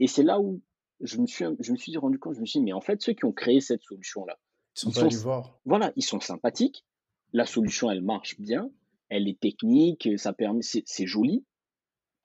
Et 0.00 0.08
c'est 0.08 0.24
là 0.24 0.40
où 0.40 0.60
je 1.00 1.18
me 1.18 1.26
suis, 1.26 1.44
je 1.60 1.72
me 1.72 1.76
suis 1.76 1.96
rendu 1.96 2.18
compte, 2.18 2.34
je 2.34 2.40
me 2.40 2.46
suis 2.46 2.58
dit, 2.58 2.64
mais 2.64 2.72
en 2.72 2.80
fait, 2.80 3.00
ceux 3.00 3.12
qui 3.12 3.24
ont 3.24 3.32
créé 3.32 3.60
cette 3.60 3.82
solution-là, 3.82 4.36
ils 4.76 4.92
sont, 4.92 5.08
voir. 5.22 5.60
Voilà, 5.64 5.92
ils 5.94 6.02
sont 6.02 6.18
sympathiques. 6.18 6.84
La 7.32 7.46
solution, 7.46 7.90
elle 7.90 8.02
marche 8.02 8.40
bien. 8.40 8.70
Elle 9.08 9.28
est 9.28 9.38
technique, 9.38 10.08
ça 10.18 10.32
permet, 10.32 10.62
c'est 10.62 11.06
joli. 11.06 11.44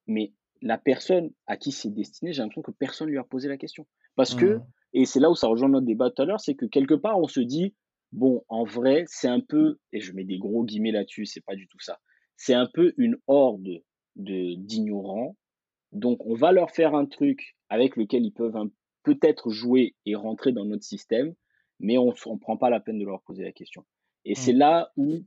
Mais 0.07 0.33
la 0.61 0.79
personne 0.79 1.31
à 1.45 1.55
qui 1.55 1.71
c'est 1.71 1.93
destiné, 1.93 2.33
j'ai 2.33 2.41
l'impression 2.41 2.63
que 2.63 2.71
personne 2.71 3.09
lui 3.09 3.19
a 3.19 3.23
posé 3.23 3.47
la 3.47 3.57
question. 3.57 3.85
Parce 4.19 4.35
que, 4.35 4.57
mmh. 4.57 4.63
et 4.95 5.05
c'est 5.05 5.21
là 5.21 5.29
où 5.29 5.35
ça 5.35 5.47
rejoint 5.47 5.69
notre 5.69 5.85
débat 5.85 6.11
tout 6.11 6.21
à 6.21 6.25
l'heure, 6.25 6.41
c'est 6.41 6.53
que 6.53 6.65
quelque 6.65 6.93
part, 6.93 7.17
on 7.21 7.29
se 7.29 7.39
dit, 7.39 7.73
bon, 8.11 8.43
en 8.49 8.65
vrai, 8.65 9.05
c'est 9.07 9.29
un 9.29 9.39
peu, 9.39 9.79
et 9.93 10.01
je 10.01 10.11
mets 10.11 10.25
des 10.25 10.37
gros 10.37 10.65
guillemets 10.65 10.91
là-dessus, 10.91 11.25
c'est 11.25 11.39
pas 11.39 11.55
du 11.55 11.69
tout 11.69 11.79
ça. 11.79 12.01
C'est 12.35 12.53
un 12.53 12.67
peu 12.73 12.93
une 12.97 13.15
horde 13.27 13.81
de 14.17 14.55
d'ignorants. 14.55 15.37
Donc, 15.93 16.25
on 16.25 16.33
va 16.33 16.51
leur 16.51 16.71
faire 16.71 16.95
un 16.95 17.05
truc 17.05 17.55
avec 17.69 17.95
lequel 17.95 18.25
ils 18.25 18.33
peuvent 18.33 18.57
peut-être 19.03 19.51
jouer 19.51 19.95
et 20.05 20.15
rentrer 20.15 20.51
dans 20.51 20.65
notre 20.65 20.83
système, 20.83 21.33
mais 21.79 21.97
on 21.97 22.07
ne 22.07 22.39
prend 22.39 22.57
pas 22.57 22.69
la 22.69 22.81
peine 22.81 22.99
de 22.99 23.05
leur 23.05 23.21
poser 23.21 23.45
la 23.45 23.53
question. 23.53 23.85
Et 24.25 24.35
c'est 24.35 24.51
mmh. 24.51 24.57
là 24.57 24.91
où, 24.97 25.23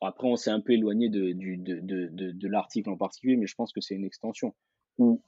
après 0.00 0.26
on 0.26 0.34
s'est 0.34 0.50
un 0.50 0.60
peu 0.60 0.72
éloigné 0.72 1.10
de, 1.10 1.30
de, 1.30 2.32
de, 2.32 2.48
l'article 2.48 2.90
en 2.90 2.96
particulier, 2.96 3.36
mais 3.36 3.46
je 3.46 3.54
pense 3.54 3.72
que 3.72 3.80
c'est 3.80 3.94
une 3.94 4.04
extension, 4.04 4.52
où 4.98 5.22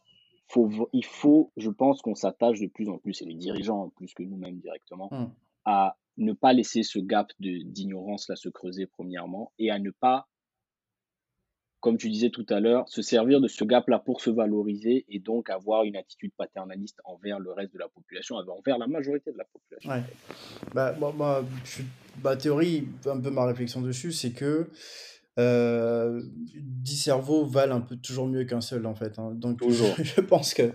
faut, 0.49 0.89
il 0.93 1.05
faut, 1.05 1.53
je 1.57 1.71
pense 1.71 2.03
qu'on 2.03 2.15
s'attache 2.15 2.61
de 2.61 2.67
plus 2.67 2.89
en 2.89 2.99
plus, 2.99 3.23
et 3.23 3.25
les 3.25 3.35
dirigeants 3.35 3.91
plus 3.97 4.13
que 4.15 4.23
nous-mêmes 4.23 4.59
directement, 4.59 5.09
mmh. 5.11 5.27
à 5.65 5.97
ne 6.17 6.33
pas 6.33 6.53
laisser 6.53 6.83
ce 6.83 6.99
gap 6.99 7.33
d'ignorance 7.41 8.29
là 8.29 8.37
se 8.37 8.49
creuser 8.49 8.87
premièrement, 8.87 9.53
et 9.59 9.71
à 9.71 9.79
ne 9.79 9.91
pas 9.91 10.29
comme 11.85 11.99
tu 11.99 12.09
disais 12.09 12.31
tout 12.31 12.47
à 12.49 12.61
l'heure, 12.61 12.89
se 12.89 13.03
servir 13.03 13.43
de 13.43 13.47
ce 13.47 13.63
gap-là 13.63 13.99
pour 13.99 14.23
se 14.23 14.31
valoriser 14.31 15.05
et 15.11 15.19
donc 15.19 15.51
avoir 15.51 15.85
une 15.85 15.97
attitude 15.97 16.33
paternaliste 16.35 16.99
envers 17.05 17.39
le 17.39 17.53
reste 17.53 17.75
de 17.75 17.79
la 17.79 17.89
population, 17.89 18.37
envers 18.37 18.79
la 18.79 18.87
majorité 18.87 19.33
de 19.33 19.37
la 19.37 19.45
population. 19.45 19.91
Ouais. 19.91 20.03
Bah, 20.73 20.97
ma 22.23 22.37
théorie, 22.37 22.89
un 23.05 23.21
peu 23.21 23.29
ma 23.29 23.45
réflexion 23.45 23.83
dessus, 23.83 24.13
c'est 24.13 24.31
que 24.31 24.71
euh, 25.39 26.23
10 26.57 26.97
cerveaux 26.97 27.45
valent 27.45 27.77
un 27.77 27.81
peu 27.81 27.97
toujours 27.97 28.27
mieux 28.27 28.45
qu'un 28.45 28.61
seul, 28.61 28.87
en 28.87 28.95
fait. 28.95 29.19
Hein. 29.19 29.33
Donc, 29.35 29.61
Je, 29.69 30.21
pense 30.21 30.55
que 30.55 30.73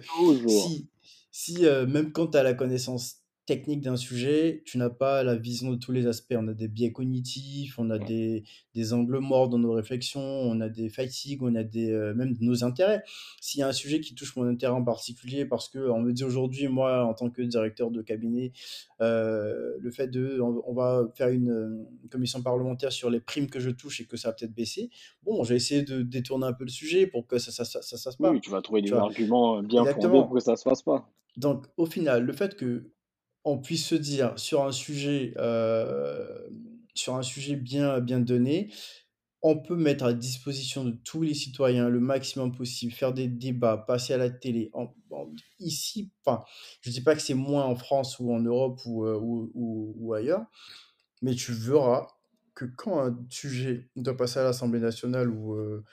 si, 0.48 0.90
si 1.32 1.66
euh, 1.66 1.86
même 1.86 2.12
quand 2.12 2.28
tu 2.28 2.38
as 2.38 2.44
la 2.44 2.54
connaissance 2.54 3.18
technique 3.50 3.82
d'un 3.82 3.98
sujet, 3.98 4.62
tu 4.64 4.78
n'as 4.78 4.92
pas 4.92 5.24
la 5.24 5.36
vision 5.36 5.72
de 5.72 5.76
tous 5.76 5.92
les 5.92 6.06
aspects. 6.06 6.36
On 6.38 6.48
a 6.50 6.54
des 6.54 6.68
biais 6.68 6.92
cognitifs, 6.92 7.80
on 7.80 7.90
a 7.90 7.98
des, 7.98 8.44
des 8.76 8.94
angles 8.94 9.18
morts 9.18 9.50
dans 9.50 9.58
nos 9.58 9.72
réflexions, 9.72 10.22
on 10.22 10.62
a 10.62 10.70
des 10.70 10.88
fatigues, 10.90 11.42
on 11.42 11.56
a 11.56 11.64
des, 11.64 11.90
euh, 11.92 12.14
même 12.14 12.36
nos 12.42 12.64
intérêts. 12.64 13.02
S'il 13.42 13.62
y 13.62 13.64
a 13.64 13.68
un 13.68 13.72
sujet 13.72 14.02
qui 14.02 14.14
touche 14.14 14.36
mon 14.36 14.44
intérêt 14.44 14.74
en 14.74 14.84
particulier, 14.84 15.46
parce 15.46 15.68
que 15.68 15.80
on 15.90 16.00
me 16.00 16.14
dit 16.14 16.24
aujourd'hui, 16.24 16.68
moi, 16.68 17.04
en 17.04 17.16
tant 17.16 17.32
que 17.32 17.42
directeur 17.42 17.90
de 17.90 18.04
cabinet, 18.04 18.52
euh, 19.02 19.74
le 19.80 19.90
fait 19.90 20.10
de, 20.10 20.40
on, 20.40 20.74
va 20.74 21.08
faire 21.16 21.30
une, 21.30 21.88
commission 22.12 22.44
parlementaire 22.44 22.92
sur 22.92 23.10
les 23.10 23.20
primes 23.20 23.50
que 23.50 23.60
je 23.60 23.72
touche 23.72 24.00
et 24.00 24.06
que 24.06 24.16
ça 24.16 24.30
va 24.30 24.34
peut-être 24.36 24.54
baisser. 24.54 24.92
Bon, 25.24 25.44
j'ai 25.44 25.56
essayé 25.56 25.82
de 25.82 26.04
détourner 26.04 26.46
un 26.46 26.54
peu 26.54 26.66
le 26.66 26.70
sujet 26.70 27.08
pour 27.08 27.26
que 27.26 27.40
ça, 27.40 27.52
ça, 27.52 27.66
ça, 27.66 27.82
ça, 27.82 27.98
se 27.98 28.04
passe 28.04 28.16
pas. 28.18 28.30
Oui, 28.30 28.42
tu 28.42 28.52
vas 28.52 28.62
trouver 28.62 28.84
des 28.84 28.94
arguments 28.94 29.64
bien 29.64 29.86
fondés 29.86 30.08
pour 30.08 30.30
que 30.30 30.40
ça 30.40 30.56
se 30.56 30.62
fasse 30.62 30.84
pas. 30.84 31.10
Donc, 31.36 31.66
au 31.78 31.88
final, 31.88 32.26
le 32.26 32.34
fait 32.34 32.56
que 32.56 32.92
on 33.44 33.60
puisse 33.60 33.86
se 33.86 33.96
dire 33.96 34.38
sur 34.38 34.64
un 34.64 34.72
sujet, 34.72 35.34
euh, 35.38 36.48
sur 36.94 37.16
un 37.16 37.24
sujet 37.24 37.56
bien, 37.56 38.00
bien 38.00 38.20
donné, 38.20 38.72
on 39.42 39.58
peut 39.58 39.76
mettre 39.76 40.04
à 40.04 40.14
disposition 40.14 40.84
de 40.84 40.92
tous 40.92 41.22
les 41.22 41.34
citoyens 41.34 41.88
le 41.88 42.00
maximum 42.00 42.56
possible, 42.56 42.92
faire 42.92 43.14
des 43.14 43.28
débats, 43.28 43.78
passer 43.78 44.14
à 44.14 44.18
la 44.18 44.30
télé. 44.30 44.72
ici, 45.60 46.12
enfin, 46.26 46.44
je 46.82 46.90
ne 46.90 46.94
dis 46.94 47.02
pas 47.02 47.16
que 47.16 47.22
c'est 47.22 47.34
moins 47.34 47.64
en 47.64 47.76
France 47.76 48.20
ou 48.20 48.34
en 48.34 48.40
Europe 48.40 48.82
ou, 48.86 49.06
euh, 49.06 49.18
ou, 49.22 50.14
ailleurs, 50.14 50.46
mais 51.22 51.36
tu 51.36 51.54
verras 51.54 52.08
que 52.54 52.66
quand 52.66 53.00
un 53.00 53.18
sujet 53.30 53.90
doit 53.96 54.18
passer 54.18 54.40
à 54.40 54.44
l'Assemblée 54.44 54.82
nationale 54.82 55.30
ou, 55.30 55.54
euh, 55.54 55.86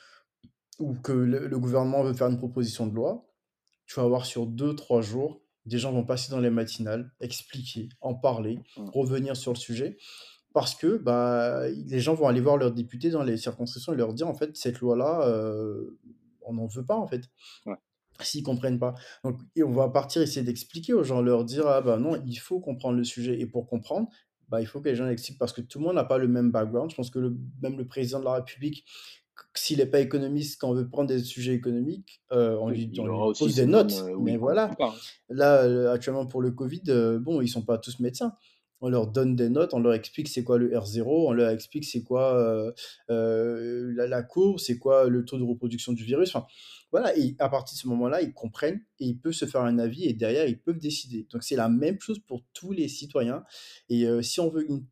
ou 0.81 0.95
que 0.95 1.13
le, 1.13 1.47
le, 1.47 1.59
gouvernement 1.61 2.03
veut 2.03 2.15
faire 2.15 2.27
une 2.27 2.39
proposition 2.39 2.89
de 2.89 2.95
loi, 2.95 3.33
tu 3.87 3.95
vas 3.95 4.03
avoir 4.03 4.27
sur 4.27 4.47
deux, 4.47 4.75
trois 4.75 5.03
jours 5.03 5.46
des 5.67 5.79
gens 5.79 5.93
vont 5.93 6.05
passer 6.05 6.31
dans 6.31 6.41
les 6.41 6.51
matinales, 6.51 7.13
expliquer, 7.21 7.89
en 8.01 8.15
parler, 8.15 8.61
revenir 8.77 9.37
sur 9.37 9.53
le 9.53 9.59
sujet, 9.59 9.97
parce 10.55 10.75
que 10.75 10.97
bah, 10.97 11.69
les 11.69 12.01
gens 12.01 12.15
vont 12.15 12.29
aller 12.29 12.41
voir 12.41 12.57
leurs 12.57 12.73
députés 12.73 13.11
dans 13.11 13.23
les 13.23 13.37
circonscriptions 13.37 13.93
et 13.93 13.97
leur 13.97 14.15
dire, 14.15 14.29
en 14.29 14.35
fait, 14.35 14.57
cette 14.57 14.81
loi-là, 14.81 15.29
euh, 15.29 15.99
on 16.43 16.55
n'en 16.55 16.67
veut 16.67 16.85
pas, 16.85 16.97
en 16.97 17.07
fait. 17.07 17.29
S'ils 18.23 18.43
comprennent 18.43 18.79
pas. 18.79 18.95
Donc, 19.25 19.39
et 19.55 19.63
on 19.63 19.73
va 19.73 19.91
partir 19.91 20.23
essayer 20.23 20.43
d'expliquer 20.43 20.95
aux 20.95 21.05
gens, 21.05 21.21
leur 21.21 21.45
dire, 21.45 21.67
ah 21.67 21.83
bah 21.83 21.99
non, 21.99 22.19
il 22.25 22.37
faut 22.37 22.61
comprendre 22.61 22.97
le 22.97 23.05
sujet. 23.05 23.39
Et 23.39 23.45
pour 23.45 23.67
comprendre, 23.67 24.09
bah, 24.49 24.63
il 24.63 24.67
faut 24.67 24.81
que 24.81 24.89
les 24.89 24.95
gens 24.95 25.05
l'expliquent 25.05 25.39
parce 25.39 25.53
que 25.53 25.61
tout 25.61 25.79
le 25.79 25.85
monde 25.85 25.97
n'a 25.97 26.05
pas 26.05 26.17
le 26.17 26.29
même 26.29 26.51
background. 26.51 26.91
Je 26.91 26.97
pense 26.97 27.11
que 27.11 27.19
le, 27.19 27.37
même 27.61 27.77
le 27.77 27.87
président 27.87 28.21
de 28.21 28.25
la 28.25 28.35
République 28.35 28.87
s'il 29.55 29.79
n'est 29.79 29.87
pas 29.87 30.01
économiste, 30.01 30.61
quand 30.61 30.71
on 30.71 30.75
veut 30.75 30.89
prendre 30.89 31.09
des 31.09 31.23
sujets 31.23 31.55
économiques, 31.55 32.21
euh, 32.33 32.57
on, 32.61 32.71
lui, 32.71 32.91
pose 33.39 33.55
des 33.55 33.67
notes. 33.67 34.05
Euh, 34.07 34.17
mais 34.21 34.37
voilà, 34.37 34.71
là, 35.29 35.63
euh, 35.65 35.93
actuellement 35.93 36.27
pour 36.27 36.43
le 36.43 36.51
Covid, 36.51 36.83
bon, 37.21 37.41
ils 37.41 37.49
sont 37.49 37.63
pas 37.63 37.79
tous 37.79 38.01
médecins. 38.01 38.35
On 38.83 38.91
leur 38.91 39.07
donne 39.07 39.37
des 39.37 39.49
notes, 39.49 39.73
on 39.73 39.81
leur 39.81 39.95
explique 39.95 40.29
c'est 40.29 40.45
quoi 40.45 40.59
le 40.59 40.71
R0, 40.71 41.05
on 41.07 41.33
leur 41.33 41.49
explique 41.49 41.87
c'est 41.87 42.03
quoi 42.03 42.75
la, 43.09 44.07
la, 44.07 44.23
courbe, 44.23 44.59
c'est 44.59 44.79
quoi 44.79 45.09
le 45.09 45.25
taux 45.25 45.39
de 45.39 45.45
reproduction 45.45 45.93
du 45.93 46.05
virus. 46.05 46.35
Enfin, 46.35 46.47
voilà, 46.93 47.17
et 47.17 47.35
à 47.39 47.49
partir 47.49 47.75
de 47.75 47.79
ce 47.79 47.89
moment-là, 47.89 48.21
ils 48.21 48.35
comprennent 48.35 48.83
et 49.01 49.07
ils 49.07 49.19
peuvent 49.19 49.33
se 49.33 49.47
faire 49.47 49.63
un 49.63 49.79
avis 49.79 50.05
et 50.05 50.13
derrière, 50.13 50.47
ils 50.47 50.61
peuvent 50.61 50.79
décider. 50.79 51.27
Donc, 51.33 51.43
c'est 51.43 51.57
la 51.57 51.71
même 51.71 51.99
chose 52.01 52.19
pour 52.19 52.43
tous 52.53 52.73
les 52.73 52.89
citoyens. 52.89 53.45
Et 53.89 54.07
si 54.23 54.41
on 54.41 54.51
veut 54.51 54.71
une 54.71 54.85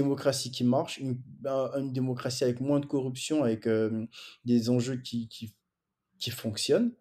démocratie 0.00 0.50
qui 0.50 0.64
marche, 0.64 0.98
une, 0.98 1.20
ben, 1.40 1.70
une 1.76 1.92
démocratie 1.92 2.44
avec 2.44 2.60
moins 2.60 2.80
de 2.80 2.86
corruption, 2.86 3.42
avec 3.42 3.68
des 4.44 4.70
enjeux 4.70 4.96
qui, 4.96 5.28
qui, 5.28 5.54
qui 6.18 6.30
fonctionnent, 6.30 6.92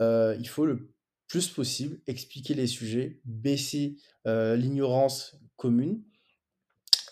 il 0.00 0.48
faut 0.48 0.66
le 0.66 0.92
plus 1.28 1.48
possible 1.48 2.00
expliquer 2.06 2.54
les 2.54 2.66
sujets, 2.66 3.20
baisser 3.24 3.96
l'ignorance 4.26 5.36
commune. 5.56 6.02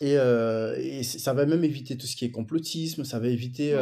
Et, 0.01 0.15
et, 0.15 1.03
ça 1.03 1.35
va 1.35 1.47
même 1.47 1.65
éviter 1.65 1.97
tout 1.97 2.07
ce 2.07 2.17
qui 2.17 2.25
est 2.25 2.31
complotisme, 2.31 3.05
ça 3.05 3.19
va 3.19 3.29
éviter, 3.29 3.75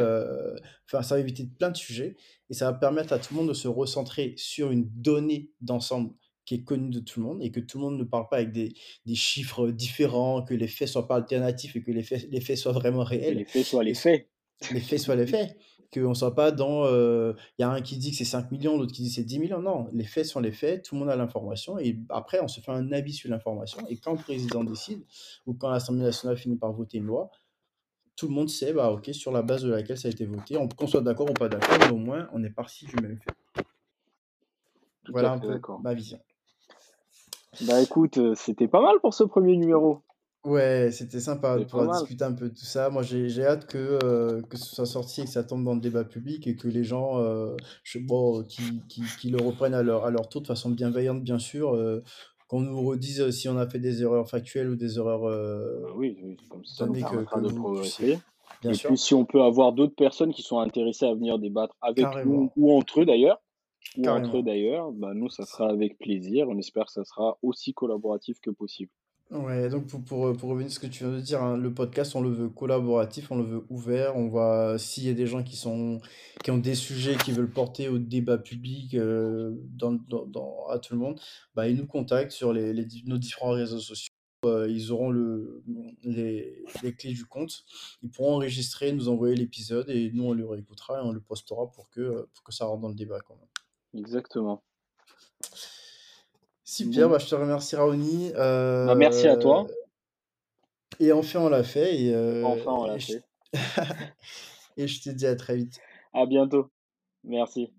enfin, 0.87 1.03
ça 1.03 1.15
va 1.15 1.21
éviter 1.21 1.47
plein 1.59 1.71
de 1.71 1.77
sujets, 1.77 2.17
et 2.51 2.55
ça 2.55 2.71
va 2.71 2.79
permettre 2.79 3.13
à 3.13 3.19
tout 3.19 3.35
le 3.35 3.41
monde 3.41 3.49
de 3.49 3.55
se 3.55 3.69
recentrer 3.69 4.35
sur 4.37 4.71
une 4.71 4.89
donnée 4.95 5.51
d'ensemble 5.61 6.15
qui 6.49 6.55
est 6.55 6.63
connu 6.63 6.89
de 6.89 7.01
tout 7.01 7.21
le 7.21 7.27
monde 7.27 7.43
et 7.43 7.51
que 7.51 7.61
tout 7.61 7.77
le 7.77 7.85
monde 7.85 7.99
ne 7.99 8.05
parle 8.05 8.27
pas 8.31 8.37
avec 8.39 8.53
des, 8.53 8.73
des 9.05 9.15
chiffres 9.15 9.69
différents, 9.69 10.43
que 10.43 10.55
les 10.55 10.67
faits 10.67 10.89
soient 10.89 11.07
pas 11.07 11.17
alternatifs 11.17 11.77
et 11.77 11.83
que 11.83 11.91
les 11.91 12.03
faits, 12.03 12.27
les 12.31 12.41
faits 12.41 12.57
soient 12.57 12.73
vraiment 12.73 13.05
réels. 13.05 13.35
Que 13.35 13.39
les 13.41 13.45
faits 13.45 13.67
soient 13.67 13.85
les 13.85 13.95
faits. 13.95 14.29
Les 14.73 14.81
faits 14.81 14.99
soient 14.99 15.15
les 15.15 15.27
faits. 15.27 15.59
Qu'on 15.93 16.09
ne 16.09 16.15
soit 16.15 16.35
pas 16.35 16.51
dans. 16.51 16.87
Il 16.87 16.95
euh, 16.95 17.33
y 17.59 17.63
a 17.65 17.71
un 17.71 17.83
qui 17.83 17.99
dit 17.99 18.13
que 18.13 18.17
c'est 18.17 18.25
5 18.25 18.51
millions, 18.51 18.79
l'autre 18.79 18.93
qui 18.93 19.03
dit 19.03 19.11
que 19.11 19.17
c'est 19.17 19.25
10 19.25 19.39
millions. 19.41 19.61
Non, 19.61 19.89
les 19.93 20.05
faits 20.05 20.25
sont 20.25 20.41
les 20.41 20.53
faits, 20.53 20.85
tout 20.85 20.95
le 20.95 21.01
monde 21.01 21.11
a 21.11 21.17
l'information 21.17 21.79
et 21.79 21.99
après, 22.09 22.41
on 22.41 22.49
se 22.49 22.63
fait 22.63 22.73
un 22.73 22.93
avis 22.93 23.13
sur 23.13 23.29
l'information. 23.29 23.87
Et 23.91 23.99
quand 23.99 24.13
le 24.13 24.19
président 24.19 24.65
décide 24.65 25.05
ou 25.45 25.53
quand 25.53 25.69
l'Assemblée 25.69 26.05
nationale 26.05 26.39
finit 26.39 26.57
par 26.57 26.73
voter 26.73 26.97
une 26.97 27.05
loi, 27.05 27.31
tout 28.17 28.27
le 28.27 28.33
monde 28.33 28.49
sait, 28.49 28.73
bah, 28.73 28.91
ok, 28.91 29.11
sur 29.13 29.33
la 29.33 29.43
base 29.43 29.65
de 29.65 29.71
laquelle 29.71 29.99
ça 29.99 30.09
a 30.09 30.11
été 30.11 30.25
voté, 30.25 30.57
qu'on 30.79 30.87
soit 30.87 31.03
d'accord 31.03 31.29
ou 31.29 31.35
pas 31.35 31.51
d'accord, 31.51 31.77
mais 31.79 31.91
au 31.91 31.99
moins, 31.99 32.27
on 32.33 32.43
est 32.43 32.51
parti 32.51 32.87
du 32.87 32.97
même 33.03 33.19
fait. 33.19 33.65
voilà 35.11 35.33
un 35.33 35.39
peu 35.39 35.61
ma 35.83 35.93
vision. 35.93 36.19
Bah 37.63 37.81
écoute, 37.81 38.19
euh, 38.19 38.35
c'était 38.35 38.69
pas 38.69 38.83
mal 38.83 39.01
pour 39.01 39.15
ce 39.15 39.25
premier 39.25 39.57
numéro. 39.57 40.01
Ouais, 40.45 40.91
c'était 40.93 41.21
sympa 41.21 41.59
de 41.59 41.65
pouvoir 41.65 41.99
discuter 41.99 42.25
un 42.25 42.33
peu 42.33 42.49
de 42.49 42.55
tout 42.55 42.65
ça. 42.65 42.91
Moi, 42.91 43.03
j'ai 43.03 43.45
hâte 43.45 43.67
que, 43.67 43.99
euh, 44.05 44.41
que 44.43 44.57
ce 44.57 44.75
soit 44.75 44.87
sorti 44.87 45.23
et 45.23 45.25
que 45.25 45.31
ça 45.31 45.43
tombe 45.43 45.65
dans 45.65 45.75
le 45.75 45.81
débat 45.81 46.05
public 46.05 46.47
et 46.47 46.55
que 46.55 46.69
les 46.69 46.85
gens 46.85 47.19
euh, 47.19 47.57
je, 47.83 47.99
bon, 47.99 48.45
qui, 48.45 48.63
qui, 48.89 49.03
qui 49.21 49.31
le 49.31 49.43
reprennent 49.45 49.75
à 49.75 49.83
leur, 49.83 50.05
à 50.05 50.11
leur 50.11 50.29
tour 50.29 50.43
de 50.43 50.47
façon 50.47 50.71
bienveillante, 50.71 51.23
bien 51.23 51.39
sûr, 51.39 51.77
qu'on 52.47 52.61
nous 52.61 52.81
redise 52.83 53.31
si 53.31 53.49
on 53.49 53.59
a 53.59 53.69
fait 53.69 53.81
des 53.81 54.03
erreurs 54.03 54.29
factuelles 54.29 54.71
ou 54.71 54.77
des 54.77 54.97
erreurs. 54.99 55.23
Bah 55.23 55.93
oui, 55.97 56.37
comme 56.49 56.65
ça, 56.65 56.87
nous 56.87 56.95
permettra 56.95 57.41
de 57.41 57.49
progresser. 57.49 58.19
Bien 58.63 58.71
et 58.73 58.75
sûr. 58.75 58.89
puis, 58.89 58.99
si 58.99 59.15
on 59.15 59.25
peut 59.25 59.43
avoir 59.43 59.73
d'autres 59.73 59.95
personnes 59.95 60.33
qui 60.33 60.43
sont 60.43 60.59
intéressées 60.59 61.07
à 61.07 61.15
venir 61.15 61.39
débattre 61.39 61.75
avec 61.81 62.07
nous 62.25 62.51
ou 62.57 62.77
entre 62.77 63.03
eux 63.03 63.05
d'ailleurs, 63.05 63.41
ou 63.97 64.07
entre 64.07 64.39
eux 64.39 64.43
d'ailleurs, 64.43 64.93
bah, 64.93 65.15
nous, 65.15 65.31
ça 65.31 65.45
sera 65.47 65.71
avec 65.71 65.99
plaisir. 65.99 66.49
On 66.49 66.59
espère 66.59 66.87
que 66.87 66.93
ça 66.93 67.05
sera 67.05 67.39
aussi 67.43 67.73
collaboratif 67.73 68.41
que 68.41 68.51
possible. 68.51 68.91
Ouais, 69.31 69.69
donc 69.69 69.87
pour, 69.89 70.03
pour, 70.03 70.33
pour 70.39 70.49
revenir 70.49 70.69
à 70.69 70.71
ce 70.71 70.79
que 70.79 70.87
tu 70.87 71.05
viens 71.05 71.13
de 71.13 71.21
dire, 71.21 71.43
hein, 71.43 71.59
le 71.59 71.75
podcast, 71.75 72.17
on 72.17 72.23
le 72.23 72.31
veut 72.31 72.49
collaboratif, 72.49 73.31
on 73.31 73.37
le 73.37 73.45
veut 73.45 73.65
ouvert. 73.69 74.17
On 74.17 74.29
va, 74.29 74.79
s'il 74.79 75.05
y 75.05 75.11
a 75.11 75.13
des 75.13 75.27
gens 75.27 75.43
qui 75.43 75.57
sont, 75.57 76.01
qui 76.43 76.51
ont 76.51 76.57
des 76.57 76.75
sujets 76.75 77.15
qu'ils 77.17 77.35
veulent 77.35 77.51
porter 77.51 77.89
au 77.89 77.99
débat 77.99 78.39
public 78.39 78.95
euh, 78.95 79.55
dans, 79.77 79.93
dans, 79.93 80.67
à 80.69 80.79
tout 80.79 80.95
le 80.95 81.01
monde, 81.01 81.21
bah, 81.55 81.69
ils 81.69 81.77
nous 81.77 81.87
contactent 81.87 82.33
sur 82.33 82.55
les, 82.55 82.73
les 82.73 82.87
nos 83.05 83.19
différents 83.19 83.51
réseaux 83.51 83.81
sociaux. 83.81 84.09
Euh, 84.47 84.67
ils 84.71 84.93
auront 84.93 85.11
le, 85.11 85.63
les, 86.05 86.65
les 86.83 86.95
clés 86.95 87.13
du 87.13 87.27
compte. 87.27 87.65
Ils 88.03 88.09
pourront 88.09 88.37
enregistrer, 88.37 88.93
nous 88.93 89.09
envoyer 89.11 89.35
l'épisode 89.35 89.91
et 89.91 90.11
nous, 90.13 90.25
on 90.25 90.33
le 90.33 90.47
réécoutera 90.47 91.01
et 91.01 91.05
on 91.05 91.13
le 91.13 91.21
postera 91.21 91.71
pour 91.71 91.91
que, 91.91 92.27
pour 92.33 92.45
que 92.45 92.53
ça 92.53 92.65
rentre 92.65 92.81
dans 92.81 92.89
le 92.89 92.95
débat 92.95 93.19
quand 93.21 93.35
même. 93.35 93.49
Exactement. 93.95 94.63
Super, 96.65 97.09
bah, 97.09 97.19
je 97.19 97.27
te 97.27 97.35
remercie 97.35 97.77
Raoni. 97.77 98.33
Bah, 98.35 98.95
merci 98.95 99.27
à 99.27 99.37
toi. 99.37 99.67
Euh, 99.69 99.75
et 101.01 101.13
enfin 101.13 101.41
on 101.41 101.49
l'a 101.49 101.63
fait. 101.63 102.01
Et, 102.01 102.15
euh, 102.15 102.45
enfin 102.45 102.73
on 102.73 102.87
l'a 102.87 102.97
et 102.97 103.01
fait. 103.01 103.23
Je... 103.53 103.59
et 104.77 104.87
je 104.87 105.03
te 105.03 105.11
dis 105.11 105.27
à 105.27 105.35
très 105.35 105.57
vite. 105.57 105.81
À 106.13 106.27
bientôt. 106.27 106.71
Merci. 107.25 107.73